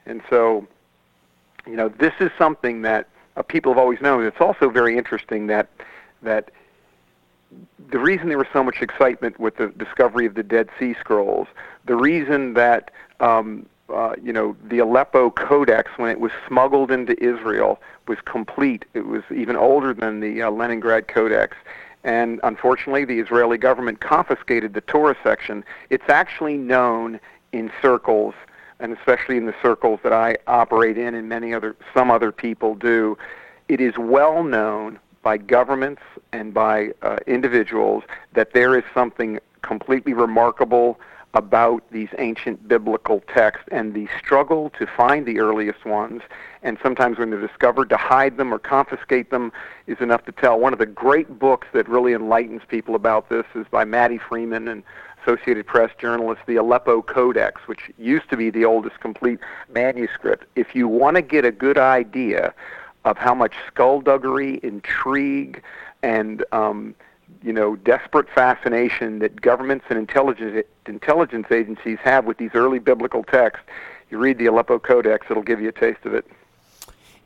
and 0.05 0.21
so 0.29 0.67
you 1.65 1.75
know 1.75 1.89
this 1.89 2.13
is 2.19 2.29
something 2.37 2.83
that 2.83 3.07
uh, 3.35 3.41
people 3.43 3.71
have 3.71 3.79
always 3.79 4.01
known. 4.01 4.25
It's 4.25 4.41
also 4.41 4.69
very 4.69 4.97
interesting 4.97 5.47
that 5.47 5.67
that 6.21 6.51
the 7.89 7.99
reason 7.99 8.29
there 8.29 8.37
was 8.37 8.47
so 8.53 8.63
much 8.63 8.81
excitement 8.81 9.39
with 9.39 9.57
the 9.57 9.67
discovery 9.67 10.25
of 10.25 10.35
the 10.35 10.43
Dead 10.43 10.69
Sea 10.79 10.95
Scrolls, 10.99 11.47
the 11.85 11.95
reason 11.95 12.53
that 12.53 12.91
um, 13.19 13.65
uh, 13.89 14.13
you 14.21 14.33
know 14.33 14.55
the 14.63 14.79
Aleppo 14.79 15.29
Codex, 15.29 15.91
when 15.97 16.09
it 16.09 16.19
was 16.19 16.31
smuggled 16.47 16.91
into 16.91 17.21
Israel, 17.23 17.79
was 18.07 18.17
complete. 18.25 18.85
It 18.93 19.05
was 19.05 19.23
even 19.35 19.55
older 19.55 19.93
than 19.93 20.19
the 20.19 20.41
uh, 20.41 20.51
Leningrad 20.51 21.07
Codex. 21.07 21.57
And 22.05 22.41
unfortunately, 22.43 23.05
the 23.05 23.19
Israeli 23.19 23.57
government 23.57 24.01
confiscated 24.01 24.73
the 24.73 24.81
Torah 24.81 25.15
section. 25.23 25.63
It's 25.89 26.09
actually 26.09 26.57
known 26.57 27.19
in 27.53 27.71
circles 27.81 28.33
and 28.83 28.95
especially 28.97 29.37
in 29.37 29.45
the 29.45 29.55
circles 29.61 30.01
that 30.03 30.11
I 30.11 30.35
operate 30.45 30.97
in 30.97 31.15
and 31.15 31.27
many 31.27 31.53
other 31.53 31.75
some 31.93 32.11
other 32.11 32.31
people 32.31 32.75
do, 32.75 33.17
it 33.69 33.79
is 33.79 33.97
well 33.97 34.43
known 34.43 34.99
by 35.23 35.37
governments 35.37 36.01
and 36.33 36.53
by 36.53 36.91
uh, 37.01 37.15
individuals 37.25 38.03
that 38.33 38.53
there 38.53 38.77
is 38.77 38.83
something 38.93 39.39
completely 39.61 40.13
remarkable 40.13 40.99
about 41.33 41.81
these 41.91 42.09
ancient 42.19 42.67
biblical 42.67 43.23
texts 43.33 43.67
and 43.71 43.93
the 43.93 44.07
struggle 44.19 44.69
to 44.77 44.85
find 44.85 45.25
the 45.25 45.39
earliest 45.39 45.85
ones 45.85 46.21
and 46.61 46.77
sometimes 46.83 47.17
when 47.17 47.29
they're 47.31 47.47
discovered 47.47 47.89
to 47.89 47.97
hide 47.97 48.37
them 48.37 48.53
or 48.53 48.59
confiscate 48.59 49.31
them 49.31 49.51
is 49.87 49.99
enough 49.99 50.25
to 50.25 50.31
tell. 50.31 50.59
One 50.59 50.73
of 50.73 50.79
the 50.79 50.85
great 50.85 51.39
books 51.39 51.67
that 51.73 51.87
really 51.87 52.13
enlightens 52.13 52.61
people 52.67 52.95
about 52.95 53.29
this 53.29 53.45
is 53.55 53.65
by 53.71 53.85
Matti 53.85 54.19
Friedman 54.19 54.67
and 54.67 54.83
Associated 55.25 55.65
Press 55.65 55.91
journalist, 55.97 56.41
the 56.47 56.57
Aleppo 56.57 57.01
Codex, 57.01 57.61
which 57.67 57.91
used 57.97 58.29
to 58.29 58.37
be 58.37 58.49
the 58.49 58.65
oldest 58.65 58.99
complete 58.99 59.39
manuscript. 59.73 60.45
If 60.55 60.75
you 60.75 60.87
want 60.87 61.15
to 61.15 61.21
get 61.21 61.45
a 61.45 61.51
good 61.51 61.77
idea 61.77 62.53
of 63.05 63.17
how 63.17 63.33
much 63.33 63.53
skullduggery, 63.67 64.59
intrigue, 64.63 65.61
and 66.01 66.43
um, 66.51 66.95
you 67.41 67.53
know 67.53 67.75
desperate 67.77 68.29
fascination 68.29 69.19
that 69.19 69.41
governments 69.41 69.85
and 69.89 69.97
intelligence 69.97 70.65
intelligence 70.85 71.47
agencies 71.51 71.99
have 72.03 72.25
with 72.25 72.37
these 72.37 72.51
early 72.53 72.79
biblical 72.79 73.23
texts, 73.23 73.65
you 74.09 74.17
read 74.17 74.37
the 74.37 74.45
Aleppo 74.45 74.79
Codex; 74.79 75.27
it'll 75.29 75.43
give 75.43 75.61
you 75.61 75.69
a 75.69 75.73
taste 75.73 76.05
of 76.05 76.13
it. 76.13 76.25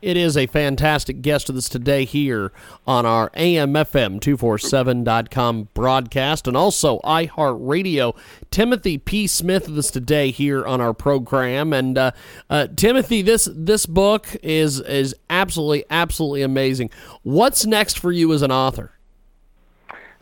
It 0.00 0.16
is 0.16 0.36
a 0.36 0.46
fantastic 0.46 1.22
guest 1.22 1.48
with 1.48 1.56
us 1.56 1.68
today 1.68 2.04
here 2.04 2.52
on 2.86 3.04
our 3.04 3.30
AMFM247.com 3.30 5.68
broadcast 5.74 6.46
and 6.46 6.56
also 6.56 7.00
iHeartRadio. 7.00 8.16
Timothy 8.52 8.98
P. 8.98 9.26
Smith 9.26 9.68
with 9.68 9.78
us 9.78 9.90
today 9.90 10.30
here 10.30 10.64
on 10.64 10.80
our 10.80 10.94
program. 10.94 11.72
And 11.72 11.98
uh, 11.98 12.12
uh, 12.48 12.68
Timothy, 12.76 13.22
this 13.22 13.48
this 13.52 13.86
book 13.86 14.28
is 14.40 14.78
is 14.78 15.16
absolutely 15.30 15.84
absolutely 15.90 16.42
amazing. 16.42 16.90
What's 17.24 17.66
next 17.66 17.98
for 17.98 18.12
you 18.12 18.32
as 18.32 18.42
an 18.42 18.52
author? 18.52 18.92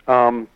Um, 0.08 0.48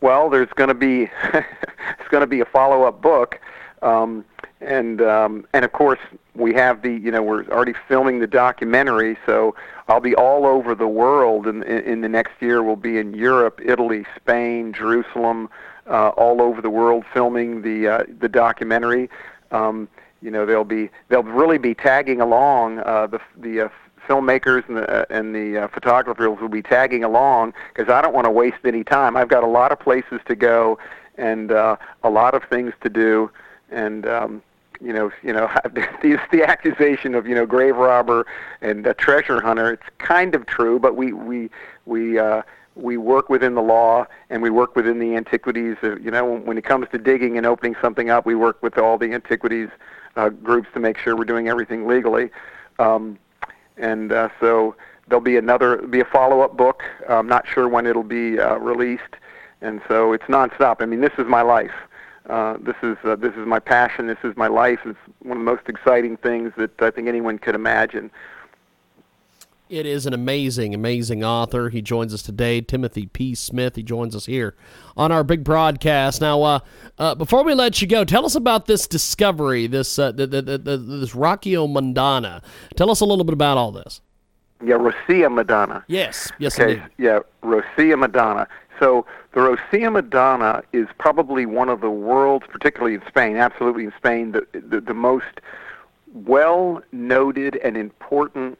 well, 0.00 0.30
there's 0.30 0.48
going 0.54 0.68
to 0.68 0.74
be 0.74 1.02
it's 1.34 2.08
going 2.10 2.22
to 2.22 2.26
be 2.26 2.40
a 2.40 2.46
follow 2.46 2.84
up 2.84 3.02
book. 3.02 3.38
Um, 3.82 4.24
and 4.62 5.00
um, 5.02 5.46
and 5.52 5.64
of 5.64 5.72
course 5.72 6.00
we 6.34 6.54
have 6.54 6.82
the 6.82 6.92
you 6.92 7.10
know 7.10 7.22
we're 7.22 7.44
already 7.48 7.74
filming 7.88 8.20
the 8.20 8.26
documentary, 8.26 9.16
so 9.26 9.54
I'll 9.88 10.00
be 10.00 10.14
all 10.14 10.46
over 10.46 10.74
the 10.74 10.88
world 10.88 11.46
in 11.46 11.62
in, 11.64 11.78
in 11.84 12.00
the 12.00 12.08
next 12.08 12.40
year. 12.40 12.62
We'll 12.62 12.76
be 12.76 12.98
in 12.98 13.14
Europe, 13.14 13.60
Italy, 13.64 14.04
Spain, 14.16 14.72
Jerusalem, 14.72 15.48
uh, 15.88 16.08
all 16.10 16.40
over 16.40 16.60
the 16.60 16.70
world 16.70 17.04
filming 17.12 17.62
the 17.62 17.88
uh, 17.88 18.04
the 18.20 18.28
documentary. 18.28 19.10
Um, 19.50 19.88
you 20.20 20.30
know 20.30 20.46
they'll 20.46 20.64
be 20.64 20.90
they'll 21.08 21.22
really 21.22 21.58
be 21.58 21.74
tagging 21.74 22.20
along 22.20 22.78
uh, 22.80 23.06
the 23.08 23.20
the 23.36 23.66
uh, 23.66 23.68
filmmakers 24.08 24.66
and 24.68 24.78
the 24.78 24.88
uh, 24.88 25.04
and 25.10 25.34
the 25.34 25.64
uh, 25.64 25.68
photographers 25.68 26.40
will 26.40 26.48
be 26.48 26.62
tagging 26.62 27.04
along 27.04 27.52
because 27.74 27.92
I 27.92 28.00
don't 28.00 28.14
want 28.14 28.26
to 28.26 28.30
waste 28.30 28.64
any 28.64 28.84
time. 28.84 29.16
I've 29.16 29.28
got 29.28 29.44
a 29.44 29.48
lot 29.48 29.72
of 29.72 29.80
places 29.80 30.20
to 30.26 30.34
go 30.34 30.78
and 31.16 31.52
uh, 31.52 31.76
a 32.02 32.10
lot 32.10 32.34
of 32.34 32.42
things 32.44 32.72
to 32.82 32.88
do, 32.88 33.30
and 33.70 34.06
um, 34.06 34.42
you 34.82 34.92
know, 34.92 35.10
you 35.22 35.32
know, 35.32 35.48
the, 35.64 36.20
the 36.30 36.42
accusation 36.42 37.14
of 37.14 37.26
you 37.26 37.34
know 37.34 37.46
grave 37.46 37.76
robber 37.76 38.26
and 38.60 38.86
a 38.86 38.94
treasure 38.94 39.40
hunter. 39.40 39.72
It's 39.72 39.86
kind 39.98 40.34
of 40.34 40.46
true, 40.46 40.78
but 40.78 40.96
we 40.96 41.12
we 41.12 41.50
we 41.86 42.18
uh, 42.18 42.42
we 42.74 42.96
work 42.96 43.28
within 43.28 43.54
the 43.54 43.62
law 43.62 44.06
and 44.30 44.42
we 44.42 44.50
work 44.50 44.76
within 44.76 44.98
the 44.98 45.14
antiquities. 45.14 45.76
Uh, 45.82 45.96
you 45.96 46.10
know, 46.10 46.24
when, 46.24 46.56
it 46.56 46.64
comes 46.64 46.86
to 46.92 46.98
digging 46.98 47.36
and 47.36 47.46
opening 47.46 47.76
something 47.82 48.10
up, 48.10 48.24
we 48.24 48.34
work 48.34 48.62
with 48.62 48.78
all 48.78 48.98
the 48.98 49.12
antiquities 49.12 49.68
uh, 50.16 50.28
groups 50.30 50.68
to 50.74 50.80
make 50.80 50.98
sure 50.98 51.16
we're 51.16 51.24
doing 51.24 51.48
everything 51.48 51.86
legally. 51.86 52.30
Um, 52.78 53.18
and 53.76 54.12
uh, 54.12 54.30
so 54.40 54.74
there'll 55.08 55.20
be 55.20 55.36
another, 55.36 55.78
be 55.78 56.00
a 56.00 56.04
follow-up 56.04 56.56
book. 56.56 56.82
I'm 57.08 57.26
not 57.26 57.46
sure 57.46 57.68
when 57.68 57.86
it'll 57.86 58.02
be 58.02 58.38
uh, 58.38 58.56
released, 58.56 59.02
and 59.60 59.80
so 59.88 60.12
it's 60.12 60.24
nonstop. 60.24 60.76
I 60.80 60.86
mean, 60.86 61.00
this 61.00 61.12
is 61.18 61.26
my 61.26 61.42
life. 61.42 61.74
Uh, 62.28 62.56
this 62.60 62.76
is 62.82 62.96
uh, 63.04 63.16
this 63.16 63.34
is 63.34 63.46
my 63.46 63.58
passion. 63.58 64.06
This 64.06 64.18
is 64.22 64.36
my 64.36 64.46
life. 64.46 64.78
It's 64.84 64.98
one 65.20 65.38
of 65.38 65.38
the 65.38 65.50
most 65.50 65.68
exciting 65.68 66.16
things 66.16 66.52
that 66.56 66.80
I 66.80 66.90
think 66.90 67.08
anyone 67.08 67.38
could 67.38 67.54
imagine. 67.54 68.10
It 69.68 69.86
is 69.86 70.04
an 70.04 70.12
amazing, 70.12 70.74
amazing 70.74 71.24
author. 71.24 71.70
He 71.70 71.80
joins 71.80 72.12
us 72.12 72.20
today, 72.20 72.60
Timothy 72.60 73.06
P. 73.06 73.34
Smith. 73.34 73.74
He 73.74 73.82
joins 73.82 74.14
us 74.14 74.26
here 74.26 74.54
on 74.98 75.10
our 75.10 75.24
big 75.24 75.44
broadcast. 75.44 76.20
Now, 76.20 76.42
uh, 76.42 76.58
uh, 76.98 77.14
before 77.14 77.42
we 77.42 77.54
let 77.54 77.80
you 77.80 77.88
go, 77.88 78.04
tell 78.04 78.26
us 78.26 78.34
about 78.34 78.66
this 78.66 78.86
discovery, 78.86 79.66
this 79.66 79.98
uh, 79.98 80.12
the, 80.12 80.26
the, 80.26 80.42
the, 80.42 80.76
this 80.76 81.12
Reggiomondana. 81.12 82.42
Tell 82.76 82.90
us 82.90 83.00
a 83.00 83.06
little 83.06 83.24
bit 83.24 83.32
about 83.32 83.56
all 83.56 83.72
this. 83.72 84.02
Yeah, 84.62 84.74
Rocío-Madonna. 84.74 85.84
Yes, 85.88 86.30
yes, 86.38 86.60
okay. 86.60 86.74
Indeed. 86.74 86.90
Yeah, 86.98 87.20
Rocío-Madonna. 87.42 88.46
So 88.82 89.06
the 89.32 89.38
Rocío-Madonna 89.38 90.64
is 90.72 90.88
probably 90.98 91.46
one 91.46 91.68
of 91.68 91.80
the 91.80 91.90
world's, 91.90 92.48
particularly 92.48 92.94
in 92.94 93.02
Spain, 93.06 93.36
absolutely 93.36 93.84
in 93.84 93.92
Spain, 93.96 94.32
the, 94.32 94.44
the, 94.52 94.80
the 94.80 94.92
most 94.92 95.40
well 96.12 96.82
noted 96.90 97.54
and 97.62 97.76
important 97.76 98.58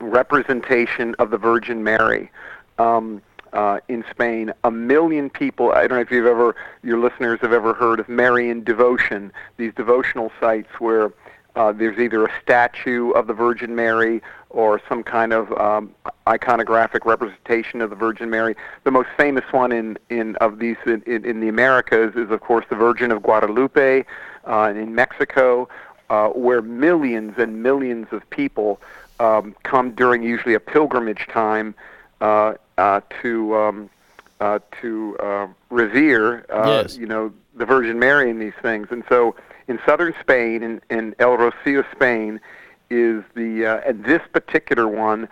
representation 0.00 1.14
of 1.20 1.30
the 1.30 1.38
Virgin 1.38 1.84
Mary. 1.84 2.32
Um, 2.78 3.22
uh, 3.54 3.80
in 3.88 4.04
Spain. 4.10 4.52
A 4.64 4.70
million 4.70 5.30
people. 5.30 5.72
I 5.72 5.86
don't 5.86 5.96
know 5.96 6.00
if 6.02 6.10
you've 6.10 6.26
ever, 6.26 6.54
your 6.82 6.98
listeners 6.98 7.38
have 7.40 7.54
ever 7.54 7.72
heard 7.72 7.98
of 7.98 8.06
Marian 8.06 8.62
devotion. 8.62 9.32
These 9.56 9.72
devotional 9.74 10.30
sites 10.38 10.68
where 10.78 11.12
uh, 11.56 11.72
there's 11.72 11.98
either 11.98 12.26
a 12.26 12.30
statue 12.42 13.10
of 13.12 13.26
the 13.26 13.32
Virgin 13.32 13.74
Mary 13.74 14.20
or 14.50 14.80
some 14.88 15.02
kind 15.02 15.32
of 15.32 15.52
um, 15.58 15.94
iconographic 16.26 17.04
representation 17.04 17.80
of 17.80 17.90
the 17.90 17.96
Virgin 17.96 18.30
Mary. 18.30 18.56
The 18.84 18.90
most 18.90 19.08
famous 19.16 19.44
one 19.50 19.72
in, 19.72 19.98
in 20.08 20.36
of 20.36 20.58
these 20.58 20.76
in, 20.86 21.02
in 21.06 21.40
the 21.40 21.48
Americas 21.48 22.14
is, 22.16 22.30
of 22.30 22.40
course, 22.40 22.64
the 22.70 22.76
Virgin 22.76 23.10
of 23.12 23.22
Guadalupe 23.22 24.04
uh, 24.44 24.72
in 24.74 24.94
Mexico, 24.94 25.68
uh, 26.10 26.28
where 26.28 26.62
millions 26.62 27.34
and 27.38 27.62
millions 27.62 28.06
of 28.12 28.28
people 28.30 28.80
um, 29.20 29.54
come 29.64 29.90
during 29.92 30.22
usually 30.22 30.54
a 30.54 30.60
pilgrimage 30.60 31.26
time 31.28 31.74
uh, 32.20 32.54
uh, 32.78 33.00
to 33.20 33.54
um, 33.56 33.90
uh, 34.40 34.60
to 34.80 35.16
uh, 35.18 35.46
revere, 35.70 36.46
uh, 36.50 36.82
Yes. 36.82 36.96
you 36.96 37.06
know, 37.06 37.32
the 37.56 37.66
Virgin 37.66 37.98
Mary 37.98 38.30
in 38.30 38.38
these 38.38 38.52
things. 38.62 38.86
And 38.90 39.02
so, 39.08 39.34
in 39.66 39.80
southern 39.84 40.14
Spain, 40.20 40.62
in, 40.62 40.80
in 40.88 41.14
El 41.18 41.36
Rocío, 41.36 41.84
Spain, 41.92 42.40
is 42.90 43.22
the 43.34 43.66
uh, 43.66 43.80
and 43.86 44.04
this 44.04 44.22
particular 44.32 44.88
one. 44.88 45.28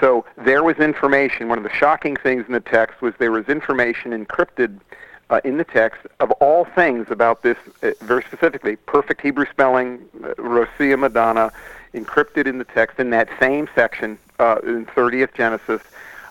So 0.00 0.24
there 0.38 0.62
was 0.62 0.76
information. 0.78 1.48
One 1.48 1.58
of 1.58 1.64
the 1.64 1.72
shocking 1.72 2.16
things 2.16 2.46
in 2.46 2.52
the 2.52 2.60
text 2.60 3.02
was 3.02 3.12
there 3.18 3.30
was 3.30 3.48
information 3.48 4.12
encrypted 4.12 4.80
uh, 5.32 5.40
in 5.44 5.56
the 5.56 5.64
text 5.64 6.06
of 6.20 6.30
all 6.32 6.64
things 6.64 7.06
about 7.10 7.42
this, 7.42 7.56
uh, 7.82 7.90
very 8.00 8.22
specifically, 8.22 8.76
perfect 8.76 9.20
Hebrew 9.22 9.46
spelling, 9.50 10.00
uh, 10.22 10.34
Rocío 10.34 10.98
Madonna, 10.98 11.50
encrypted 11.94 12.46
in 12.46 12.58
the 12.58 12.64
text 12.64 12.98
in 12.98 13.10
that 13.10 13.28
same 13.40 13.68
section 13.74 14.18
uh, 14.38 14.58
in 14.62 14.86
30th 14.86 15.34
Genesis, 15.34 15.80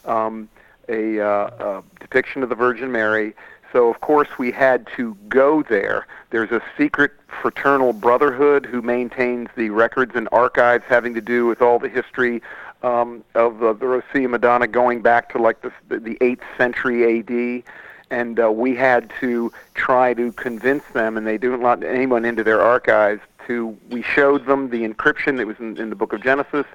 um, 0.06 0.50
a, 0.88 1.20
uh, 1.20 1.26
a 1.28 1.84
depiction 2.00 2.44
of 2.44 2.50
the 2.50 2.56
Virgin 2.56 2.92
Mary. 2.92 3.34
So 3.74 3.89
of 3.89 4.01
course 4.01 4.28
we 4.38 4.51
had 4.51 4.88
to 4.97 5.15
go 5.30 5.63
there. 5.63 6.07
There's 6.30 6.51
a 6.51 6.61
secret 6.78 7.11
fraternal 7.41 7.93
brotherhood 7.93 8.65
who 8.65 8.82
maintains 8.82 9.49
the 9.55 9.69
records 9.69 10.15
and 10.15 10.28
archives 10.32 10.84
having 10.88 11.13
to 11.13 11.22
do 11.22 11.45
with 11.45 11.61
all 11.61 11.80
the 11.80 11.89
history 11.89 12.41
um, 12.84 13.24
of 13.36 13.63
uh, 13.63 13.74
the 13.74 13.86
Rocío 13.86 14.30
Madonna 14.30 14.67
going 14.67 15.01
back 15.01 15.30
to 15.30 15.38
like 15.38 15.61
the, 15.61 15.72
the 15.88 16.15
8th 16.15 16.41
century 16.57 17.19
A.D 17.19 17.63
and 18.11 18.39
uh, 18.39 18.51
we 18.51 18.76
had 18.76 19.11
to 19.22 19.51
try 19.74 20.13
to 20.13 20.34
convince 20.34 20.84
them, 20.93 21.17
and 21.17 21.26
they 21.26 21.38
didn't 21.38 21.63
let 21.63 21.82
anyone 21.84 22.26
into 22.26 22.43
their 22.43 22.61
archives. 22.61 23.22
To 23.47 23.76
we 23.89 24.03
showed 24.03 24.45
them 24.45 24.69
the 24.69 24.88
encryption 24.88 25.38
that 25.38 25.47
was 25.47 25.57
in, 25.59 25.78
in 25.78 25.89
the 25.89 25.95
Book 25.95 26.13
of 26.13 26.22
Genesis, 26.22 26.65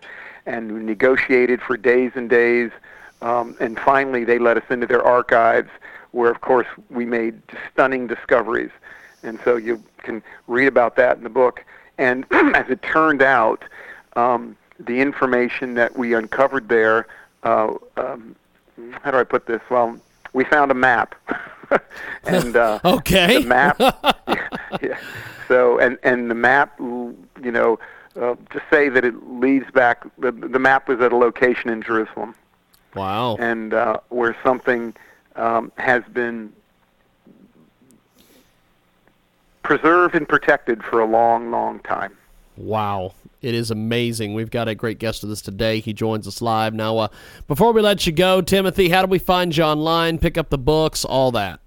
and 0.47 0.73
we 0.73 0.81
negotiated 0.81 1.61
for 1.61 1.77
days 1.77 2.13
and 2.17 2.29
days, 2.29 2.73
um, 3.23 3.55
and 3.61 3.79
finally 3.79 4.25
they 4.25 4.39
let 4.39 4.57
us 4.57 4.65
into 4.71 4.87
their 4.87 5.03
archives, 5.03 5.71
where 6.17 6.31
of 6.31 6.41
course 6.41 6.67
we 6.89 7.05
made 7.05 7.41
stunning 7.71 8.07
discoveries, 8.07 8.71
and 9.23 9.39
so 9.45 9.57
you 9.57 9.83
can 9.99 10.23
read 10.49 10.67
about 10.67 10.97
that 10.97 11.19
in 11.19 11.23
the 11.23 11.29
book. 11.29 11.63
And 11.99 12.25
as 12.31 12.69
it 12.71 12.81
turned 12.83 13.21
out, 13.23 13.63
um, 14.17 14.57
the 14.81 15.01
information 15.01 15.75
that 15.75 15.97
we 15.99 16.15
uncovered 16.15 16.69
there. 16.69 17.07
Uh, 17.43 17.75
um, 17.99 18.35
how 19.03 19.11
do 19.11 19.19
I 19.19 19.25
put 19.25 19.47
this? 19.47 19.61
Well, 19.71 19.99
we 20.33 20.45
found 20.45 20.71
a 20.71 20.75
map, 20.75 21.15
and 22.25 22.57
uh, 22.57 22.79
Okay. 22.85 23.43
the 23.43 23.47
map. 23.49 23.77
yeah, 24.29 24.49
yeah. 24.83 24.99
So, 25.49 25.79
and 25.79 25.99
and 26.03 26.31
the 26.31 26.35
map, 26.35 26.79
you 26.79 27.17
know, 27.59 27.79
uh, 28.21 28.35
to 28.51 28.63
say 28.71 28.89
that 28.89 29.05
it 29.05 29.15
leads 29.29 29.71
back. 29.71 30.05
The, 30.19 30.33
the 30.33 30.59
map 30.59 30.89
was 30.89 31.01
at 31.01 31.13
a 31.13 31.17
location 31.17 31.71
in 31.71 31.83
Jerusalem, 31.83 32.35
Wow. 32.95 33.37
and 33.39 33.73
uh, 33.75 33.99
where 34.09 34.35
something 34.43 34.95
um, 35.37 35.73
has 35.77 36.03
been 36.13 36.53
preserved 39.63 40.15
and 40.15 40.29
protected 40.29 40.83
for 40.83 41.01
a 41.01 41.07
long, 41.07 41.51
long 41.51 41.81
time. 41.81 42.17
Wow. 42.57 43.13
It 43.43 43.55
is 43.55 43.71
amazing. 43.71 44.35
We've 44.35 44.51
got 44.51 44.67
a 44.69 44.75
great 44.75 44.99
guest 44.99 45.23
with 45.23 45.31
us 45.31 45.43
today. 45.43 45.81
He 45.81 45.93
joins 45.93 46.27
us 46.27 46.41
live. 46.41 46.75
Now, 46.75 46.99
uh, 46.99 47.09
before 47.47 47.73
we 47.73 47.83
let 47.83 48.07
you 48.07 48.13
go, 48.13 48.41
Timothy, 48.41 48.89
how 48.89 49.03
do 49.03 49.09
we 49.09 49.19
find 49.19 49.57
you 49.57 49.63
online, 49.63 50.19
pick 50.19 50.39
up 50.39 50.49
the 50.49 50.59
books, 50.59 51.05
all 51.05 51.31
that? 51.33 51.61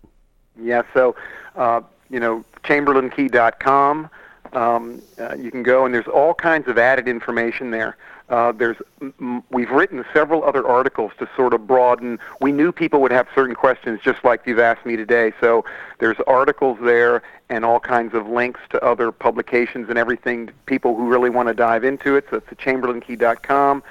Yeah, 0.62 0.82
so 0.94 1.16
uh, 1.56 1.82
you 2.10 2.20
know, 2.20 2.44
chamberlainkey.com. 2.64 4.10
Um, 4.52 5.02
uh, 5.20 5.36
you 5.36 5.52
can 5.52 5.62
go 5.62 5.86
and 5.86 5.94
there's 5.94 6.08
all 6.08 6.34
kinds 6.34 6.68
of 6.68 6.78
added 6.78 7.08
information 7.08 7.70
there. 7.70 7.98
Uh, 8.30 8.52
there's 8.52 8.78
we've 9.50 9.72
written 9.72 10.06
several 10.14 10.44
other 10.44 10.66
articles 10.68 11.12
to 11.18 11.28
sort 11.36 11.54
of 11.54 11.66
broaden. 11.66 12.20
We 12.40 12.52
knew 12.52 12.72
people 12.72 13.02
would 13.02 13.12
have 13.12 13.28
certain 13.34 13.56
questions, 13.56 14.00
just 14.04 14.24
like 14.24 14.42
you've 14.46 14.60
asked 14.60 14.86
me 14.86 14.96
today. 14.96 15.34
So 15.42 15.66
there's 15.98 16.18
articles 16.28 16.78
there 16.82 17.24
and 17.50 17.66
all 17.66 17.80
kinds 17.80 18.14
of 18.14 18.28
links 18.28 18.60
to 18.70 18.84
other 18.84 19.12
publications 19.12 19.90
and 19.90 19.98
everything. 19.98 20.52
People 20.68 20.96
who 20.96 21.08
really 21.08 21.32
want 21.32 21.48
to 21.48 21.56
dive 21.56 21.84
into 21.84 22.16
it. 22.16 22.28
So 22.30 22.38
it's 22.38 22.48
chamberlainkey.com, 22.62 23.84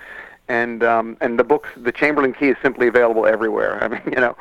and 0.48 0.84
um, 0.84 1.16
and 1.20 1.38
the 1.38 1.44
books. 1.44 1.70
The 1.76 1.92
Chamberlain 1.92 2.32
Key 2.32 2.50
is 2.50 2.56
simply 2.62 2.86
available 2.86 3.26
everywhere. 3.26 3.82
I 3.82 3.88
mean, 3.88 4.02
you 4.06 4.20
know, 4.20 4.36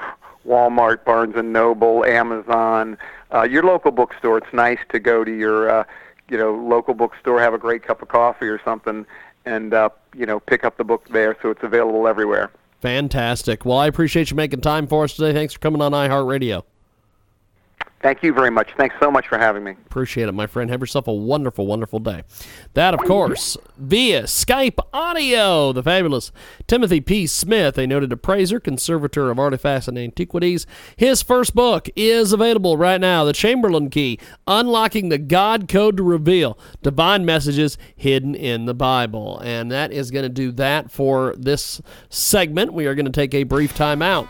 Walmart, 0.47 1.03
Barnes 1.03 1.35
and 1.35 1.51
Noble, 1.51 2.05
Amazon, 2.05 2.97
uh, 3.33 3.43
your 3.43 3.63
local 3.63 3.91
bookstore. 3.91 4.37
It's 4.37 4.53
nice 4.53 4.79
to 4.89 4.99
go 4.99 5.23
to 5.23 5.31
your, 5.31 5.69
uh, 5.69 5.83
you 6.29 6.37
know, 6.37 6.55
local 6.55 6.93
bookstore, 6.93 7.39
have 7.39 7.53
a 7.53 7.57
great 7.57 7.83
cup 7.83 8.01
of 8.01 8.07
coffee 8.07 8.47
or 8.47 8.61
something, 8.63 9.05
and 9.47 9.73
uh, 9.73 9.89
you 10.15 10.25
know, 10.25 10.39
pick 10.39 10.63
up 10.63 10.77
the 10.77 10.83
book 10.83 11.07
there. 11.09 11.37
So 11.41 11.49
it's 11.49 11.63
available 11.63 12.07
everywhere. 12.07 12.51
Fantastic. 12.81 13.65
Well, 13.65 13.77
I 13.77 13.87
appreciate 13.87 14.29
you 14.29 14.35
making 14.35 14.61
time 14.61 14.87
for 14.87 15.05
us 15.05 15.15
today. 15.15 15.33
Thanks 15.33 15.53
for 15.53 15.59
coming 15.59 15.81
on 15.81 15.93
iHeartRadio. 15.93 16.63
Thank 17.99 18.21
you 18.21 18.31
very 18.31 18.51
much. 18.51 18.69
Thanks 18.77 18.95
so 18.99 19.09
much 19.09 19.27
for 19.27 19.39
having 19.39 19.63
me. 19.63 19.71
Appreciate 19.71 20.29
it, 20.29 20.31
my 20.31 20.45
friend. 20.45 20.69
Have 20.69 20.81
yourself 20.81 21.07
a 21.07 21.13
wonderful, 21.13 21.65
wonderful 21.65 21.97
day. 21.97 22.23
That, 22.75 22.93
of 22.93 22.99
course, 22.99 23.57
via 23.75 24.23
Skype 24.23 24.77
audio, 24.93 25.73
the 25.73 25.81
fabulous 25.81 26.31
Timothy 26.67 27.01
P. 27.01 27.25
Smith, 27.25 27.75
a 27.75 27.87
noted 27.87 28.11
appraiser, 28.11 28.59
conservator 28.59 29.31
of 29.31 29.39
artifacts 29.39 29.87
and 29.87 29.97
antiquities. 29.97 30.67
His 30.95 31.23
first 31.23 31.55
book 31.55 31.89
is 31.95 32.31
available 32.31 32.77
right 32.77 33.01
now 33.01 33.25
The 33.25 33.33
Chamberlain 33.33 33.89
Key 33.89 34.19
Unlocking 34.45 35.09
the 35.09 35.17
God 35.17 35.67
Code 35.67 35.97
to 35.97 36.03
Reveal 36.03 36.59
Divine 36.83 37.25
Messages 37.25 37.79
Hidden 37.95 38.35
in 38.35 38.65
the 38.65 38.75
Bible. 38.75 39.39
And 39.39 39.71
that 39.71 39.91
is 39.91 40.11
going 40.11 40.23
to 40.23 40.29
do 40.29 40.51
that 40.53 40.91
for 40.91 41.33
this 41.35 41.81
segment. 42.09 42.73
We 42.73 42.85
are 42.85 42.93
going 42.93 43.05
to 43.05 43.11
take 43.11 43.33
a 43.33 43.41
brief 43.41 43.73
time 43.73 44.03
out. 44.03 44.27